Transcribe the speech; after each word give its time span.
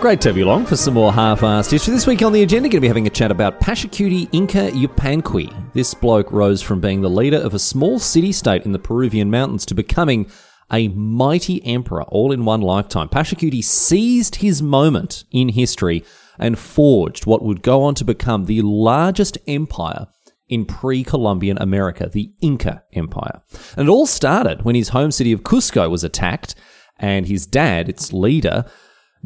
Great 0.00 0.20
to 0.20 0.28
have 0.28 0.36
you 0.36 0.44
along 0.44 0.66
for 0.66 0.76
some 0.76 0.94
more 0.94 1.12
half-assed 1.12 1.70
history. 1.70 1.92
This 1.94 2.06
week 2.06 2.22
on 2.22 2.32
the 2.32 2.42
agenda, 2.42 2.68
going 2.68 2.76
to 2.76 2.80
be 2.82 2.86
having 2.86 3.06
a 3.06 3.10
chat 3.10 3.30
about 3.30 3.60
Pachacuti 3.60 4.28
Inca 4.30 4.70
Yupanqui. 4.70 5.72
This 5.72 5.94
bloke 5.94 6.30
rose 6.30 6.60
from 6.60 6.80
being 6.80 7.00
the 7.00 7.10
leader 7.10 7.38
of 7.38 7.54
a 7.54 7.58
small 7.58 7.98
city-state 7.98 8.66
in 8.66 8.72
the 8.72 8.78
Peruvian 8.78 9.30
mountains 9.30 9.64
to 9.66 9.74
becoming 9.74 10.30
a 10.70 10.88
mighty 10.88 11.64
emperor 11.64 12.02
all 12.04 12.30
in 12.30 12.44
one 12.44 12.60
lifetime. 12.60 13.08
Pachacuti 13.08 13.64
seized 13.64 14.36
his 14.36 14.62
moment 14.62 15.24
in 15.32 15.48
history 15.48 16.04
and 16.38 16.58
forged 16.58 17.24
what 17.24 17.42
would 17.42 17.62
go 17.62 17.82
on 17.82 17.94
to 17.94 18.04
become 18.04 18.44
the 18.44 18.60
largest 18.62 19.38
empire 19.48 20.06
in 20.46 20.66
pre 20.66 21.04
Columbian 21.04 21.58
America, 21.58 22.08
the 22.12 22.32
Inca 22.40 22.84
Empire. 22.92 23.40
And 23.76 23.88
it 23.88 23.90
all 23.90 24.06
started 24.06 24.62
when 24.62 24.74
his 24.74 24.90
home 24.90 25.10
city 25.10 25.32
of 25.32 25.42
Cusco 25.42 25.90
was 25.90 26.04
attacked 26.04 26.54
and 26.98 27.26
his 27.26 27.46
dad, 27.46 27.88
its 27.88 28.12
leader, 28.12 28.66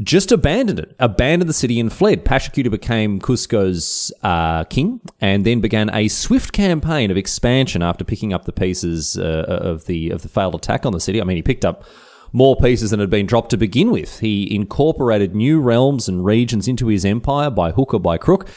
just 0.02 0.32
abandoned 0.32 0.78
it, 0.78 0.96
abandoned 0.98 1.48
the 1.48 1.54
city 1.54 1.78
and 1.78 1.92
fled. 1.92 2.24
Pachacuti 2.24 2.70
became 2.70 3.20
Cusco's 3.20 4.12
uh, 4.22 4.64
king 4.64 5.00
and 5.20 5.44
then 5.44 5.60
began 5.60 5.90
a 5.94 6.08
swift 6.08 6.52
campaign 6.52 7.10
of 7.10 7.16
expansion 7.16 7.82
after 7.82 8.04
picking 8.04 8.32
up 8.32 8.44
the 8.44 8.52
pieces 8.52 9.18
uh, 9.18 9.44
of 9.48 9.86
the 9.86 10.10
of 10.10 10.22
the 10.22 10.28
failed 10.28 10.54
attack 10.54 10.86
on 10.86 10.92
the 10.92 11.00
city. 11.00 11.20
I 11.20 11.24
mean, 11.24 11.36
he 11.36 11.42
picked 11.42 11.64
up 11.64 11.84
more 12.32 12.56
pieces 12.56 12.90
than 12.90 13.00
had 13.00 13.10
been 13.10 13.26
dropped 13.26 13.50
to 13.50 13.56
begin 13.56 13.90
with. 13.90 14.20
He 14.20 14.54
incorporated 14.54 15.34
new 15.34 15.60
realms 15.60 16.08
and 16.08 16.24
regions 16.24 16.68
into 16.68 16.86
his 16.86 17.04
empire 17.04 17.50
by 17.50 17.72
hook 17.72 17.92
or 17.92 18.00
by 18.00 18.18
crook. 18.18 18.48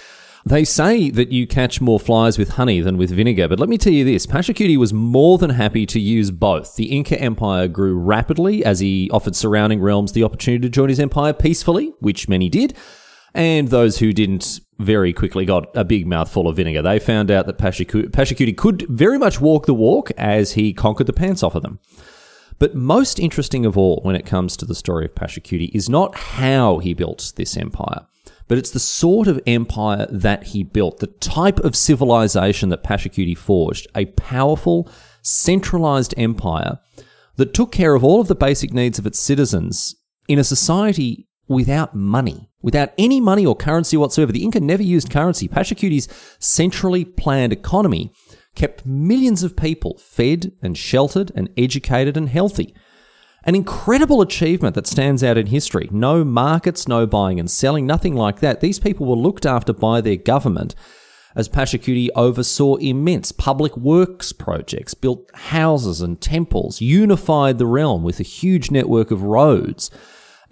They 0.45 0.65
say 0.65 1.09
that 1.09 1.31
you 1.31 1.47
catch 1.47 1.79
more 1.79 1.99
flies 1.99 2.37
with 2.37 2.49
honey 2.49 2.81
than 2.81 2.97
with 2.97 3.11
vinegar, 3.11 3.47
but 3.47 3.61
let 3.61 3.69
me 3.69 3.77
tell 3.77 3.93
you 3.93 4.03
this 4.03 4.27
Pachacuti 4.27 4.75
was 4.75 4.91
more 4.91 5.37
than 5.37 5.51
happy 5.51 5.85
to 5.85 6.01
use 6.01 6.31
both. 6.31 6.75
The 6.75 6.91
Inca 6.91 7.19
Empire 7.19 7.69
grew 7.69 7.97
rapidly 7.97 8.65
as 8.65 8.81
he 8.81 9.09
offered 9.11 9.37
surrounding 9.37 9.81
realms 9.81 10.11
the 10.11 10.23
opportunity 10.23 10.63
to 10.63 10.69
join 10.69 10.89
his 10.89 10.99
empire 10.99 11.31
peacefully, 11.31 11.93
which 11.99 12.27
many 12.27 12.49
did, 12.49 12.73
and 13.33 13.69
those 13.69 13.99
who 13.99 14.11
didn't 14.11 14.59
very 14.79 15.13
quickly 15.13 15.45
got 15.45 15.69
a 15.77 15.85
big 15.85 16.05
mouthful 16.05 16.49
of 16.49 16.57
vinegar. 16.57 16.81
They 16.81 16.99
found 16.99 17.31
out 17.31 17.45
that 17.45 17.57
Pachacuti, 17.57 18.57
could 18.57 18.85
very 18.89 19.17
much 19.17 19.39
walk 19.39 19.65
the 19.65 19.73
walk 19.73 20.11
as 20.17 20.53
he 20.53 20.73
conquered 20.73 21.07
the 21.07 21.13
pants 21.13 21.41
off 21.41 21.55
of 21.55 21.61
them. 21.61 21.79
But 22.59 22.75
most 22.75 23.17
interesting 23.17 23.65
of 23.65 23.77
all 23.77 24.01
when 24.03 24.17
it 24.17 24.25
comes 24.25 24.57
to 24.57 24.65
the 24.65 24.75
story 24.75 25.05
of 25.05 25.15
Pachacuti 25.15 25.71
is 25.73 25.87
not 25.87 26.15
how 26.15 26.79
he 26.79 26.93
built 26.93 27.31
this 27.37 27.55
empire 27.55 28.07
but 28.47 28.57
it's 28.57 28.71
the 28.71 28.79
sort 28.79 29.27
of 29.27 29.41
empire 29.47 30.07
that 30.09 30.45
he 30.45 30.63
built, 30.63 30.99
the 30.99 31.07
type 31.07 31.59
of 31.59 31.75
civilization 31.75 32.69
that 32.69 32.83
Pachacuti 32.83 33.37
forged, 33.37 33.87
a 33.95 34.05
powerful, 34.05 34.89
centralized 35.21 36.13
empire 36.17 36.79
that 37.37 37.53
took 37.53 37.71
care 37.71 37.95
of 37.95 38.03
all 38.03 38.21
of 38.21 38.27
the 38.27 38.35
basic 38.35 38.73
needs 38.73 38.99
of 38.99 39.07
its 39.07 39.19
citizens 39.19 39.95
in 40.27 40.39
a 40.39 40.43
society 40.43 41.27
without 41.47 41.95
money, 41.95 42.49
without 42.61 42.93
any 42.97 43.19
money 43.19 43.45
or 43.45 43.55
currency 43.55 43.97
whatsoever. 43.97 44.31
The 44.31 44.43
Inca 44.43 44.59
never 44.59 44.83
used 44.83 45.09
currency. 45.09 45.47
Pachacuti's 45.47 46.07
centrally 46.39 47.05
planned 47.05 47.53
economy 47.53 48.11
kept 48.55 48.85
millions 48.85 49.43
of 49.43 49.55
people 49.55 49.97
fed 49.97 50.51
and 50.61 50.77
sheltered 50.77 51.31
and 51.35 51.49
educated 51.57 52.15
and 52.15 52.29
healthy. 52.29 52.73
An 53.45 53.55
incredible 53.55 54.21
achievement 54.21 54.73
that 54.75 54.87
stands 54.87 55.23
out 55.23 55.37
in 55.37 55.47
history. 55.47 55.89
No 55.91 56.23
markets, 56.23 56.87
no 56.87 57.05
buying 57.05 57.39
and 57.39 57.51
selling, 57.51 57.85
nothing 57.85 58.15
like 58.15 58.39
that. 58.39 58.61
These 58.61 58.79
people 58.79 59.05
were 59.05 59.17
looked 59.17 59.45
after 59.45 59.73
by 59.73 59.99
their 59.99 60.15
government 60.15 60.75
as 61.35 61.49
Pachacuti 61.49 62.09
oversaw 62.15 62.75
immense 62.75 63.31
public 63.31 63.75
works 63.75 64.31
projects, 64.31 64.93
built 64.93 65.29
houses 65.33 65.99
and 65.99 66.21
temples, 66.21 66.79
unified 66.79 67.57
the 67.57 67.65
realm 67.65 68.03
with 68.03 68.19
a 68.19 68.23
huge 68.23 68.71
network 68.71 69.11
of 69.11 69.23
roads. 69.23 69.89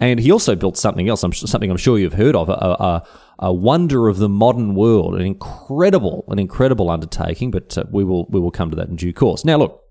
And 0.00 0.18
he 0.18 0.32
also 0.32 0.56
built 0.56 0.76
something 0.76 1.08
else, 1.08 1.20
something 1.20 1.70
I'm 1.70 1.76
sure 1.76 1.98
you've 1.98 2.14
heard 2.14 2.34
of, 2.34 2.48
a, 2.48 2.52
a, 2.52 3.06
a 3.38 3.52
wonder 3.52 4.08
of 4.08 4.18
the 4.18 4.28
modern 4.28 4.74
world, 4.74 5.14
an 5.14 5.22
incredible, 5.22 6.24
an 6.28 6.40
incredible 6.40 6.90
undertaking. 6.90 7.52
But 7.52 7.78
uh, 7.78 7.84
we 7.90 8.02
will 8.02 8.26
we 8.26 8.40
will 8.40 8.50
come 8.50 8.70
to 8.70 8.76
that 8.76 8.88
in 8.88 8.96
due 8.96 9.12
course. 9.12 9.44
Now, 9.44 9.58
look, 9.58 9.81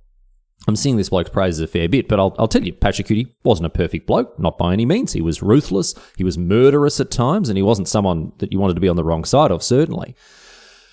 I'm 0.67 0.75
seeing 0.75 0.97
this 0.97 1.09
bloke's 1.09 1.29
praises 1.29 1.59
a 1.59 1.67
fair 1.67 1.89
bit, 1.89 2.07
but 2.07 2.19
I'll, 2.19 2.35
I'll 2.37 2.47
tell 2.47 2.63
you, 2.63 2.73
Patrick 2.73 3.07
Pachacuti 3.07 3.31
wasn't 3.43 3.65
a 3.65 3.69
perfect 3.69 4.05
bloke, 4.05 4.37
not 4.37 4.57
by 4.57 4.73
any 4.73 4.85
means. 4.85 5.13
He 5.13 5.21
was 5.21 5.41
ruthless, 5.41 5.95
he 6.17 6.23
was 6.23 6.37
murderous 6.37 6.99
at 6.99 7.09
times, 7.09 7.49
and 7.49 7.57
he 7.57 7.63
wasn't 7.63 7.87
someone 7.87 8.31
that 8.37 8.51
you 8.51 8.59
wanted 8.59 8.75
to 8.75 8.81
be 8.81 8.87
on 8.87 8.95
the 8.95 9.03
wrong 9.03 9.25
side 9.25 9.49
of, 9.49 9.63
certainly. 9.63 10.15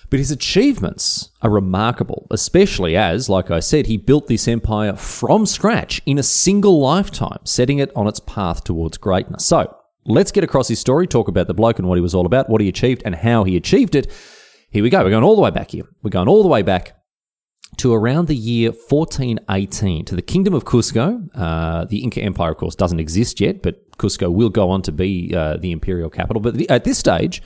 But 0.09 0.17
his 0.17 0.31
achievements 0.31 1.29
are 1.43 1.51
remarkable, 1.51 2.25
especially 2.31 2.97
as, 2.97 3.29
like 3.29 3.51
I 3.51 3.59
said, 3.59 3.85
he 3.85 3.97
built 3.97 4.25
this 4.25 4.47
empire 4.47 4.95
from 4.95 5.45
scratch 5.45 6.01
in 6.07 6.17
a 6.17 6.23
single 6.23 6.79
lifetime, 6.79 7.39
setting 7.43 7.77
it 7.77 7.91
on 7.95 8.07
its 8.07 8.19
path 8.19 8.63
towards 8.63 8.97
greatness. 8.97 9.45
So, 9.45 9.75
let's 10.05 10.31
get 10.31 10.43
across 10.43 10.67
his 10.67 10.79
story, 10.79 11.05
talk 11.05 11.27
about 11.27 11.45
the 11.45 11.53
bloke 11.53 11.77
and 11.77 11.87
what 11.87 11.95
he 11.95 12.01
was 12.01 12.15
all 12.15 12.25
about, 12.25 12.49
what 12.49 12.59
he 12.59 12.67
achieved, 12.67 13.03
and 13.05 13.13
how 13.13 13.43
he 13.43 13.55
achieved 13.55 13.93
it. 13.93 14.11
Here 14.71 14.81
we 14.81 14.89
go. 14.89 15.03
We're 15.03 15.11
going 15.11 15.23
all 15.23 15.35
the 15.35 15.43
way 15.43 15.51
back 15.51 15.71
here. 15.71 15.83
We're 16.01 16.09
going 16.09 16.27
all 16.27 16.41
the 16.41 16.49
way 16.49 16.63
back 16.63 16.98
to 17.77 17.93
around 17.93 18.27
the 18.27 18.35
year 18.35 18.71
1418 18.71 20.05
to 20.05 20.15
the 20.15 20.21
Kingdom 20.21 20.53
of 20.53 20.65
Cusco. 20.65 21.29
Uh, 21.33 21.85
the 21.85 21.99
Inca 22.03 22.21
Empire, 22.21 22.51
of 22.51 22.57
course, 22.57 22.75
doesn't 22.75 22.99
exist 22.99 23.39
yet, 23.39 23.61
but 23.61 23.89
Cusco 23.97 24.31
will 24.31 24.49
go 24.49 24.69
on 24.69 24.81
to 24.83 24.91
be 24.91 25.33
uh, 25.35 25.57
the 25.57 25.71
imperial 25.71 26.09
capital. 26.09 26.41
But 26.41 26.55
the, 26.55 26.69
at 26.69 26.83
this 26.83 26.97
stage, 26.97 27.41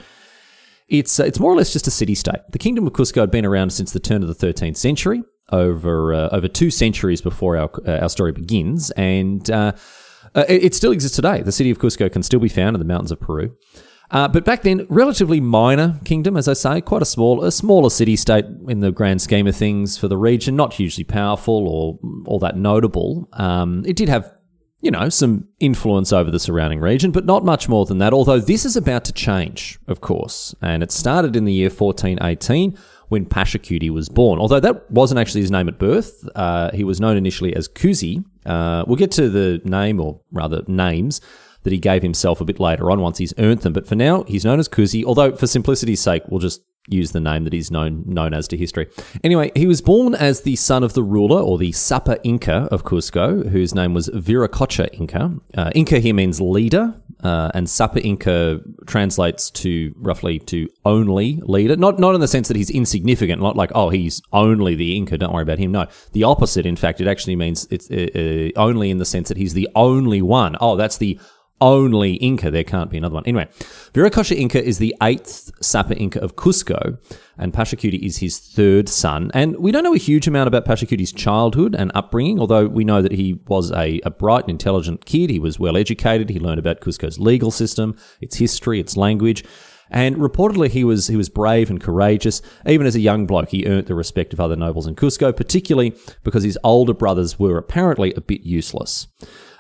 it's 0.87 1.19
uh, 1.19 1.23
it's 1.23 1.39
more 1.39 1.51
or 1.51 1.55
less 1.55 1.73
just 1.73 1.87
a 1.87 1.91
city 1.91 2.15
state. 2.15 2.39
The 2.49 2.59
Kingdom 2.59 2.87
of 2.87 2.93
Cusco 2.93 3.21
had 3.21 3.31
been 3.31 3.45
around 3.45 3.71
since 3.71 3.91
the 3.91 3.99
turn 3.99 4.23
of 4.23 4.27
the 4.27 4.47
13th 4.47 4.77
century, 4.77 5.23
over 5.51 6.13
uh, 6.13 6.29
over 6.29 6.47
two 6.47 6.71
centuries 6.71 7.21
before 7.21 7.57
our 7.57 7.69
uh, 7.85 7.99
our 7.99 8.09
story 8.09 8.31
begins, 8.31 8.91
and 8.91 9.49
uh, 9.51 9.73
it, 10.35 10.63
it 10.63 10.75
still 10.75 10.91
exists 10.91 11.15
today. 11.15 11.41
The 11.41 11.51
city 11.51 11.69
of 11.71 11.79
Cusco 11.79 12.11
can 12.11 12.23
still 12.23 12.39
be 12.39 12.49
found 12.49 12.75
in 12.75 12.79
the 12.79 12.85
mountains 12.85 13.11
of 13.11 13.19
Peru. 13.19 13.55
Uh, 14.13 14.27
but 14.27 14.45
back 14.45 14.61
then, 14.61 14.85
relatively 14.89 15.41
minor 15.41 15.99
kingdom, 16.05 16.37
as 16.37 16.47
I 16.47 16.53
say, 16.53 16.81
quite 16.81 17.01
a 17.01 17.05
small, 17.05 17.43
a 17.43 17.51
smaller 17.51 17.89
city 17.89 18.15
state 18.15 18.45
in 18.67 18.79
the 18.79 18.91
grand 18.91 19.23
scheme 19.23 19.47
of 19.47 19.55
things 19.55 19.97
for 19.97 20.07
the 20.07 20.17
region. 20.17 20.55
Not 20.55 20.75
hugely 20.75 21.03
powerful 21.03 21.67
or 21.67 21.99
all 22.27 22.37
that 22.39 22.55
notable. 22.55 23.27
Um, 23.33 23.83
it 23.87 23.95
did 23.95 24.09
have, 24.09 24.31
you 24.81 24.91
know, 24.91 25.09
some 25.09 25.47
influence 25.59 26.13
over 26.13 26.29
the 26.29 26.39
surrounding 26.39 26.79
region, 26.79 27.09
but 27.09 27.25
not 27.25 27.43
much 27.43 27.67
more 27.67 27.87
than 27.87 27.97
that. 27.97 28.13
Although 28.13 28.39
this 28.39 28.65
is 28.65 28.77
about 28.77 29.03
to 29.05 29.13
change, 29.13 29.79
of 29.87 30.01
course, 30.01 30.53
and 30.61 30.83
it 30.83 30.91
started 30.91 31.35
in 31.35 31.45
the 31.45 31.53
year 31.53 31.69
1418 31.69 32.77
when 33.09 33.25
Pachacuti 33.25 33.89
was 33.89 34.09
born. 34.09 34.39
Although 34.39 34.59
that 34.59 34.91
wasn't 34.91 35.19
actually 35.19 35.41
his 35.41 35.51
name 35.51 35.67
at 35.67 35.79
birth, 35.79 36.27
uh, 36.35 36.69
he 36.71 36.83
was 36.83 37.01
known 37.01 37.17
initially 37.17 37.55
as 37.55 37.67
Cusi. 37.67 38.23
Uh, 38.45 38.83
we'll 38.85 38.95
get 38.95 39.11
to 39.11 39.29
the 39.29 39.59
name, 39.65 39.99
or 39.99 40.21
rather 40.31 40.61
names, 40.67 41.19
that 41.63 41.73
he 41.73 41.79
gave 41.79 42.01
himself 42.03 42.39
a 42.41 42.45
bit 42.45 42.59
later 42.59 42.91
on 42.91 43.01
once 43.01 43.17
he's 43.17 43.33
earned 43.37 43.61
them. 43.61 43.73
But 43.73 43.87
for 43.87 43.95
now, 43.95 44.23
he's 44.23 44.45
known 44.45 44.59
as 44.59 44.67
Cusi, 44.69 45.03
although 45.03 45.35
for 45.35 45.47
simplicity's 45.47 46.01
sake, 46.01 46.23
we'll 46.27 46.39
just 46.39 46.61
use 46.89 47.13
the 47.13 47.19
name 47.21 47.45
that 47.45 47.53
he's 47.53 47.71
known 47.71 48.03
known 48.05 48.33
as 48.33 48.45
to 48.49 48.57
history. 48.57 48.87
Anyway, 49.23 49.49
he 49.55 49.65
was 49.65 49.81
born 49.81 50.13
as 50.13 50.41
the 50.41 50.57
son 50.57 50.83
of 50.83 50.93
the 50.93 51.03
ruler 51.03 51.39
or 51.39 51.57
the 51.57 51.71
Sapa 51.71 52.21
Inca 52.23 52.67
of 52.71 52.83
Cusco, 52.83 53.49
whose 53.49 53.73
name 53.73 53.93
was 53.93 54.09
Viracocha 54.09 54.89
Inca. 54.93 55.33
Uh, 55.55 55.71
Inca 55.73 55.99
here 55.99 56.13
means 56.13 56.41
leader. 56.41 56.93
uh, 57.23 57.49
and 57.53 57.69
Sapa 57.69 58.01
Inca 58.01 58.59
translates 58.85 59.49
to 59.51 59.93
roughly 59.95 60.39
to 60.39 60.67
only 60.83 61.39
leader. 61.43 61.75
Not 61.77 61.99
not 61.99 62.15
in 62.15 62.21
the 62.21 62.27
sense 62.27 62.49
that 62.49 62.57
he's 62.57 62.69
insignificant, 62.69 63.41
not 63.41 63.55
like 63.55 63.71
oh 63.73 63.89
he's 63.89 64.21
only 64.33 64.75
the 64.75 64.95
Inca. 64.97 65.17
Don't 65.17 65.33
worry 65.33 65.43
about 65.43 65.59
him. 65.59 65.71
No, 65.71 65.87
the 66.11 66.23
opposite. 66.25 66.65
In 66.65 66.75
fact, 66.75 66.99
it 66.99 67.07
actually 67.07 67.37
means 67.37 67.65
it's 67.71 67.89
uh, 67.89 68.07
uh, 68.13 68.59
only 68.61 68.89
in 68.89 68.97
the 68.97 69.05
sense 69.05 69.29
that 69.29 69.37
he's 69.37 69.53
the 69.53 69.69
only 69.75 70.21
one. 70.21 70.57
Oh, 70.59 70.75
that's 70.75 70.97
the 70.97 71.17
only 71.63 72.15
Inca. 72.15 72.51
There 72.51 72.65
can't 72.65 72.91
be 72.91 72.97
another 72.97 73.15
one. 73.15 73.23
Anyway, 73.25 73.47
Viracocha 73.93 74.35
Inca 74.35 74.61
is 74.61 74.79
the 74.79 74.93
eighth 75.01 75.49
Sapa 75.61 75.95
Inca 75.95 76.19
of 76.19 76.35
Cusco, 76.35 76.99
and 77.37 77.53
Pachacuti 77.53 78.05
is 78.05 78.17
his 78.17 78.37
third 78.37 78.89
son. 78.89 79.31
And 79.33 79.57
we 79.57 79.71
don't 79.71 79.83
know 79.83 79.95
a 79.95 79.97
huge 79.97 80.27
amount 80.27 80.49
about 80.49 80.65
Pachacuti's 80.65 81.13
childhood 81.13 81.73
and 81.73 81.89
upbringing, 81.95 82.37
although 82.37 82.67
we 82.67 82.83
know 82.83 83.01
that 83.01 83.13
he 83.13 83.39
was 83.47 83.71
a, 83.71 84.01
a 84.03 84.11
bright 84.11 84.43
and 84.43 84.51
intelligent 84.51 85.05
kid. 85.05 85.29
He 85.29 85.39
was 85.39 85.57
well 85.57 85.77
educated. 85.77 86.29
He 86.29 86.39
learned 86.39 86.59
about 86.59 86.81
Cusco's 86.81 87.17
legal 87.17 87.49
system, 87.49 87.95
its 88.19 88.35
history, 88.35 88.81
its 88.81 88.97
language. 88.97 89.45
And 89.89 90.17
reportedly, 90.17 90.69
he 90.69 90.83
was 90.83 91.07
he 91.07 91.15
was 91.15 91.29
brave 91.29 91.69
and 91.69 91.79
courageous. 91.79 92.41
Even 92.67 92.87
as 92.87 92.95
a 92.95 92.99
young 92.99 93.25
bloke, 93.25 93.49
he 93.49 93.65
earned 93.67 93.87
the 93.87 93.95
respect 93.95 94.33
of 94.33 94.39
other 94.41 94.57
nobles 94.57 94.87
in 94.87 94.95
Cusco, 94.95 95.35
particularly 95.35 95.95
because 96.23 96.43
his 96.43 96.59
older 96.63 96.93
brothers 96.93 97.39
were 97.39 97.57
apparently 97.57 98.13
a 98.15 98.21
bit 98.21 98.41
useless. 98.41 99.07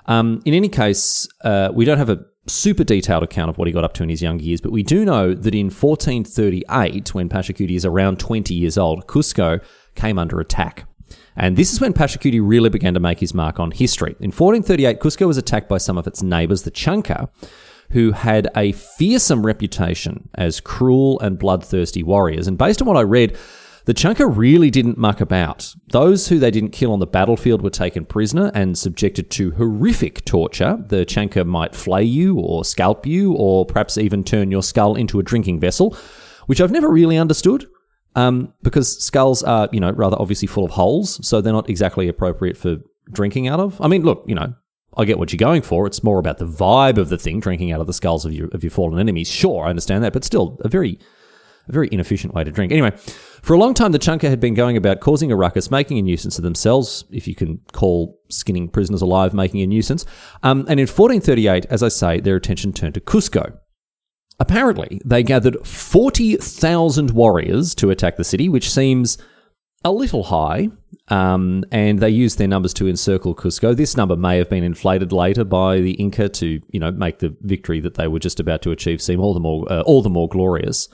Um, 0.05 0.41
in 0.45 0.53
any 0.53 0.69
case, 0.69 1.27
uh, 1.43 1.69
we 1.73 1.85
don't 1.85 1.97
have 1.97 2.09
a 2.09 2.19
super 2.47 2.83
detailed 2.83 3.23
account 3.23 3.49
of 3.49 3.57
what 3.57 3.67
he 3.67 3.73
got 3.73 3.83
up 3.83 3.93
to 3.93 4.03
in 4.03 4.09
his 4.09 4.21
young 4.21 4.39
years, 4.39 4.59
but 4.59 4.71
we 4.71 4.83
do 4.83 5.05
know 5.05 5.33
that 5.33 5.55
in 5.55 5.67
1438, 5.67 7.13
when 7.13 7.29
Pachacuti 7.29 7.75
is 7.75 7.85
around 7.85 8.19
20 8.19 8.53
years 8.53 8.77
old, 8.77 9.07
Cusco 9.07 9.63
came 9.95 10.19
under 10.19 10.39
attack. 10.39 10.85
And 11.35 11.57
this 11.57 11.73
is 11.73 11.81
when 11.81 11.93
Pachacuti 11.93 12.39
really 12.43 12.69
began 12.69 12.93
to 12.93 12.99
make 12.99 13.19
his 13.19 13.33
mark 13.33 13.59
on 13.59 13.71
history. 13.71 14.15
In 14.19 14.31
1438, 14.31 14.99
Cusco 14.99 15.27
was 15.27 15.37
attacked 15.37 15.69
by 15.69 15.77
some 15.77 15.97
of 15.97 16.05
its 16.05 16.21
neighbors, 16.21 16.63
the 16.63 16.71
Chanca, 16.71 17.29
who 17.91 18.11
had 18.11 18.49
a 18.55 18.71
fearsome 18.71 19.45
reputation 19.45 20.29
as 20.35 20.59
cruel 20.59 21.19
and 21.19 21.39
bloodthirsty 21.39 22.03
warriors. 22.03 22.47
And 22.47 22.57
based 22.57 22.81
on 22.81 22.87
what 22.87 22.97
I 22.97 23.01
read, 23.01 23.37
the 23.85 23.93
Chanca 23.93 24.25
really 24.33 24.69
didn't 24.69 24.97
muck 24.97 25.19
about. 25.19 25.73
Those 25.89 26.27
who 26.27 26.39
they 26.39 26.51
didn't 26.51 26.71
kill 26.71 26.93
on 26.93 26.99
the 26.99 27.07
battlefield 27.07 27.61
were 27.61 27.69
taken 27.69 28.05
prisoner 28.05 28.51
and 28.53 28.77
subjected 28.77 29.29
to 29.31 29.51
horrific 29.51 30.23
torture. 30.25 30.83
The 30.87 31.05
Chanca 31.05 31.45
might 31.45 31.75
flay 31.75 32.03
you 32.03 32.39
or 32.39 32.63
scalp 32.63 33.05
you 33.05 33.33
or 33.33 33.65
perhaps 33.65 33.97
even 33.97 34.23
turn 34.23 34.51
your 34.51 34.63
skull 34.63 34.95
into 34.95 35.19
a 35.19 35.23
drinking 35.23 35.59
vessel, 35.59 35.97
which 36.45 36.61
I've 36.61 36.71
never 36.71 36.89
really 36.89 37.17
understood. 37.17 37.67
Um, 38.15 38.53
because 38.61 39.03
skulls 39.03 39.41
are, 39.41 39.67
you 39.71 39.79
know, 39.79 39.91
rather 39.91 40.15
obviously 40.19 40.47
full 40.47 40.65
of 40.65 40.71
holes, 40.71 41.25
so 41.27 41.41
they're 41.41 41.51
not 41.51 41.67
exactly 41.67 42.07
appropriate 42.07 42.55
for 42.57 42.77
drinking 43.11 43.47
out 43.47 43.59
of. 43.59 43.81
I 43.81 43.87
mean, 43.87 44.03
look, 44.03 44.23
you 44.27 44.35
know, 44.35 44.53
I 44.95 45.05
get 45.05 45.17
what 45.17 45.33
you're 45.33 45.39
going 45.39 45.63
for. 45.63 45.87
It's 45.87 46.03
more 46.03 46.19
about 46.19 46.37
the 46.37 46.45
vibe 46.45 46.97
of 46.97 47.09
the 47.09 47.17
thing, 47.17 47.39
drinking 47.39 47.71
out 47.71 47.81
of 47.81 47.87
the 47.87 47.93
skulls 47.93 48.23
of 48.23 48.31
your 48.31 48.49
of 48.49 48.63
your 48.63 48.69
fallen 48.69 48.99
enemies. 48.99 49.29
Sure, 49.29 49.65
I 49.65 49.69
understand 49.69 50.03
that, 50.03 50.13
but 50.13 50.23
still, 50.23 50.59
a 50.61 50.69
very 50.69 50.99
a 51.67 51.71
very 51.71 51.89
inefficient 51.91 52.33
way 52.33 52.43
to 52.43 52.51
drink. 52.51 52.71
Anyway, 52.71 52.91
for 53.41 53.53
a 53.53 53.57
long 53.57 53.73
time, 53.73 53.91
the 53.91 53.99
Chanca 53.99 54.29
had 54.29 54.39
been 54.39 54.53
going 54.53 54.77
about 54.77 54.99
causing 54.99 55.31
a 55.31 55.35
ruckus, 55.35 55.71
making 55.71 55.97
a 55.97 56.01
nuisance 56.01 56.37
of 56.37 56.43
themselves, 56.43 57.05
if 57.11 57.27
you 57.27 57.35
can 57.35 57.59
call 57.71 58.19
skinning 58.29 58.69
prisoners 58.69 59.01
alive 59.01 59.33
making 59.33 59.61
a 59.61 59.67
nuisance. 59.67 60.05
Um, 60.43 60.61
and 60.61 60.79
in 60.79 60.87
1438, 60.87 61.65
as 61.69 61.83
I 61.83 61.89
say, 61.89 62.19
their 62.19 62.35
attention 62.35 62.73
turned 62.73 62.95
to 62.95 63.01
Cusco. 63.01 63.57
Apparently, 64.39 64.99
they 65.05 65.23
gathered 65.23 65.65
40,000 65.65 67.11
warriors 67.11 67.75
to 67.75 67.91
attack 67.91 68.17
the 68.17 68.23
city, 68.23 68.49
which 68.49 68.69
seems 68.69 69.17
a 69.85 69.91
little 69.91 70.23
high. 70.23 70.69
Um, 71.09 71.65
and 71.71 71.99
they 71.99 72.09
used 72.09 72.37
their 72.37 72.47
numbers 72.47 72.73
to 72.75 72.87
encircle 72.87 73.35
Cusco. 73.35 73.75
This 73.75 73.97
number 73.97 74.15
may 74.15 74.37
have 74.37 74.49
been 74.49 74.63
inflated 74.63 75.11
later 75.11 75.43
by 75.43 75.81
the 75.81 75.91
Inca 75.91 76.29
to, 76.29 76.61
you 76.69 76.79
know, 76.79 76.91
make 76.91 77.19
the 77.19 77.35
victory 77.41 77.81
that 77.81 77.95
they 77.95 78.07
were 78.07 78.19
just 78.19 78.39
about 78.39 78.61
to 78.61 78.71
achieve 78.71 79.01
seem 79.01 79.19
all 79.19 79.33
the 79.33 79.41
more, 79.41 79.71
uh, 79.71 79.81
all 79.81 80.01
the 80.01 80.09
more 80.09 80.29
glorious. 80.29 80.87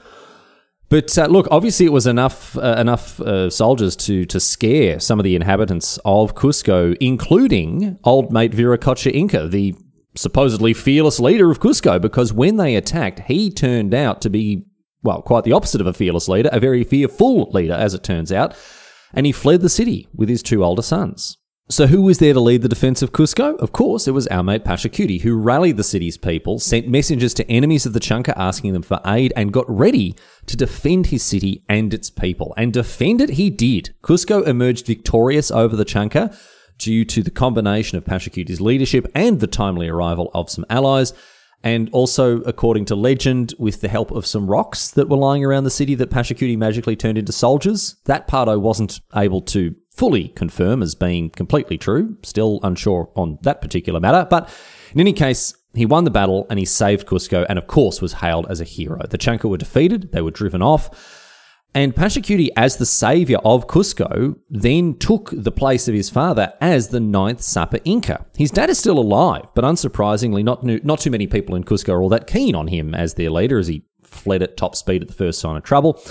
But 0.90 1.16
uh, 1.18 1.28
look, 1.28 1.48
obviously, 1.52 1.86
it 1.86 1.94
was 1.94 2.08
enough 2.08 2.58
uh, 2.58 2.76
enough 2.80 3.20
uh, 3.22 3.50
soldiers 3.50 3.96
to 3.98 4.26
to 4.26 4.40
scare 4.40 5.00
some 5.00 5.20
of 5.20 5.24
the 5.24 5.36
inhabitants 5.36 6.00
of 6.04 6.36
Cusco, 6.36 6.98
including 7.00 8.00
old 8.04 8.32
mate 8.32 8.52
Viracocha 8.52 9.12
Inca, 9.14 9.48
the 9.48 9.76
supposedly 10.16 10.74
fearless 10.74 11.20
leader 11.20 11.52
of 11.52 11.60
Cusco. 11.60 12.02
Because 12.02 12.34
when 12.34 12.58
they 12.58 12.76
attacked, 12.76 13.22
he 13.22 13.52
turned 13.52 13.94
out 13.94 14.22
to 14.22 14.30
be 14.30 14.66
well, 15.02 15.22
quite 15.22 15.44
the 15.44 15.54
opposite 15.54 15.82
of 15.82 15.88
a 15.88 15.94
fearless 15.94 16.28
leader, 16.28 16.50
a 16.52 16.60
very 16.60 16.84
fearful 16.84 17.50
leader, 17.52 17.74
as 17.74 17.94
it 17.94 18.04
turns 18.04 18.32
out, 18.32 18.56
and 19.14 19.26
he 19.26 19.32
fled 19.32 19.62
the 19.62 19.70
city 19.70 20.08
with 20.14 20.30
his 20.30 20.44
two 20.44 20.64
older 20.64 20.82
sons. 20.82 21.38
So, 21.72 21.86
who 21.86 22.02
was 22.02 22.18
there 22.18 22.34
to 22.34 22.40
lead 22.40 22.64
the 22.64 22.68
defense 22.68 23.04
of 23.04 23.12
Cusco? 23.12 23.56
Of 23.60 23.72
course, 23.72 24.08
it 24.08 24.12
was 24.12 24.26
our 24.28 24.42
mate 24.42 24.64
Pachacuti, 24.64 25.22
who 25.22 25.38
rallied 25.38 25.78
the 25.78 25.84
city's 25.84 26.18
people, 26.18 26.58
sent 26.58 26.88
messengers 26.88 27.32
to 27.36 27.48
enemies 27.48 27.86
of 27.86 27.94
the 27.94 28.00
Chanca 28.00 28.34
asking 28.36 28.74
them 28.74 28.82
for 28.82 29.00
aid, 29.06 29.32
and 29.36 29.54
got 29.54 29.70
ready 29.70 30.16
to 30.48 30.58
defend 30.58 31.08
his 31.08 31.22
city 31.22 31.64
and 31.70 31.94
its 31.94 32.10
people. 32.10 32.56
And 32.58 32.74
defend 32.74 33.22
it 33.22 33.32
he 33.32 33.52
did. 33.52 33.94
Cusco 34.02 34.48
emerged 34.48 34.88
victorious 34.88 35.52
over 35.52 35.76
the 35.76 35.86
Chanca 35.86 36.36
due 36.80 37.06
to 37.06 37.22
the 37.22 37.30
combination 37.30 38.00
of 38.00 38.04
Pachacuti's 38.04 38.60
leadership 38.60 39.06
and 39.14 39.40
the 39.40 39.46
timely 39.46 39.90
arrival 39.90 40.32
of 40.34 40.50
some 40.50 40.66
allies. 40.72 41.14
And 41.64 41.90
also, 41.92 42.40
according 42.42 42.86
to 42.86 42.96
legend, 42.96 43.54
with 43.60 43.82
the 43.82 43.90
help 43.90 44.10
of 44.10 44.26
some 44.26 44.50
rocks 44.50 44.90
that 44.92 45.08
were 45.08 45.18
lying 45.18 45.46
around 45.46 45.66
the 45.66 45.70
city 45.70 45.94
that 45.96 46.10
Pachacuti 46.10 46.58
magically 46.58 46.96
turned 46.96 47.20
into 47.20 47.32
soldiers. 47.32 47.98
That 48.06 48.28
part 48.28 48.50
I 48.50 48.56
wasn't 48.56 49.02
able 49.16 49.42
to 49.42 49.76
fully 50.00 50.30
confirm 50.30 50.82
as 50.82 50.96
being 50.96 51.30
completely 51.30 51.78
true. 51.78 52.16
Still 52.24 52.62
unsure 52.64 53.12
on 53.18 53.38
that 53.42 53.62
particular 53.62 54.00
matter. 54.00 54.26
But 54.30 54.50
in 54.94 55.02
any 55.02 55.12
case, 55.12 55.54
he 55.74 55.86
won 55.86 56.06
the 56.06 56.10
battle 56.10 56.48
and 56.50 56.58
he 56.58 56.64
saved 56.64 57.06
Cusco 57.06 57.46
and, 57.50 57.60
of 57.60 57.68
course, 57.68 58.02
was 58.02 58.14
hailed 58.14 58.48
as 58.50 58.62
a 58.62 58.64
hero. 58.64 59.06
The 59.10 59.18
Chanca 59.18 59.50
were 59.50 59.58
defeated, 59.58 60.14
they 60.14 60.22
were 60.22 60.32
driven 60.32 60.62
off. 60.62 61.28
And 61.76 61.94
Pachacuti, 61.94 62.48
as 62.56 62.78
the 62.78 62.86
savior 62.86 63.40
of 63.44 63.68
Cusco, 63.68 64.40
then 64.50 64.98
took 64.98 65.32
the 65.34 65.52
place 65.52 65.90
of 65.90 65.94
his 65.94 66.10
father 66.10 66.54
as 66.62 66.88
the 66.88 67.02
ninth 67.02 67.42
Sapa 67.42 67.84
Inca. 67.84 68.26
His 68.38 68.52
dad 68.52 68.70
is 68.70 68.80
still 68.80 68.98
alive, 68.98 69.50
but 69.54 69.66
unsurprisingly, 69.66 70.46
not, 70.46 70.64
not 70.64 71.00
too 71.02 71.12
many 71.12 71.28
people 71.28 71.56
in 71.56 71.66
Cusco 71.66 71.90
are 71.90 72.02
all 72.02 72.10
that 72.10 72.26
keen 72.26 72.56
on 72.56 72.70
him 72.70 72.96
as 72.96 73.16
their 73.16 73.30
leader 73.30 73.60
as 73.60 73.68
he 73.68 73.84
fled 74.02 74.42
at 74.42 74.56
top 74.56 74.76
speed 74.76 75.02
at 75.02 75.10
the 75.10 75.14
first 75.14 75.40
sign 75.40 75.58
of 75.58 75.64
trouble. 75.64 76.02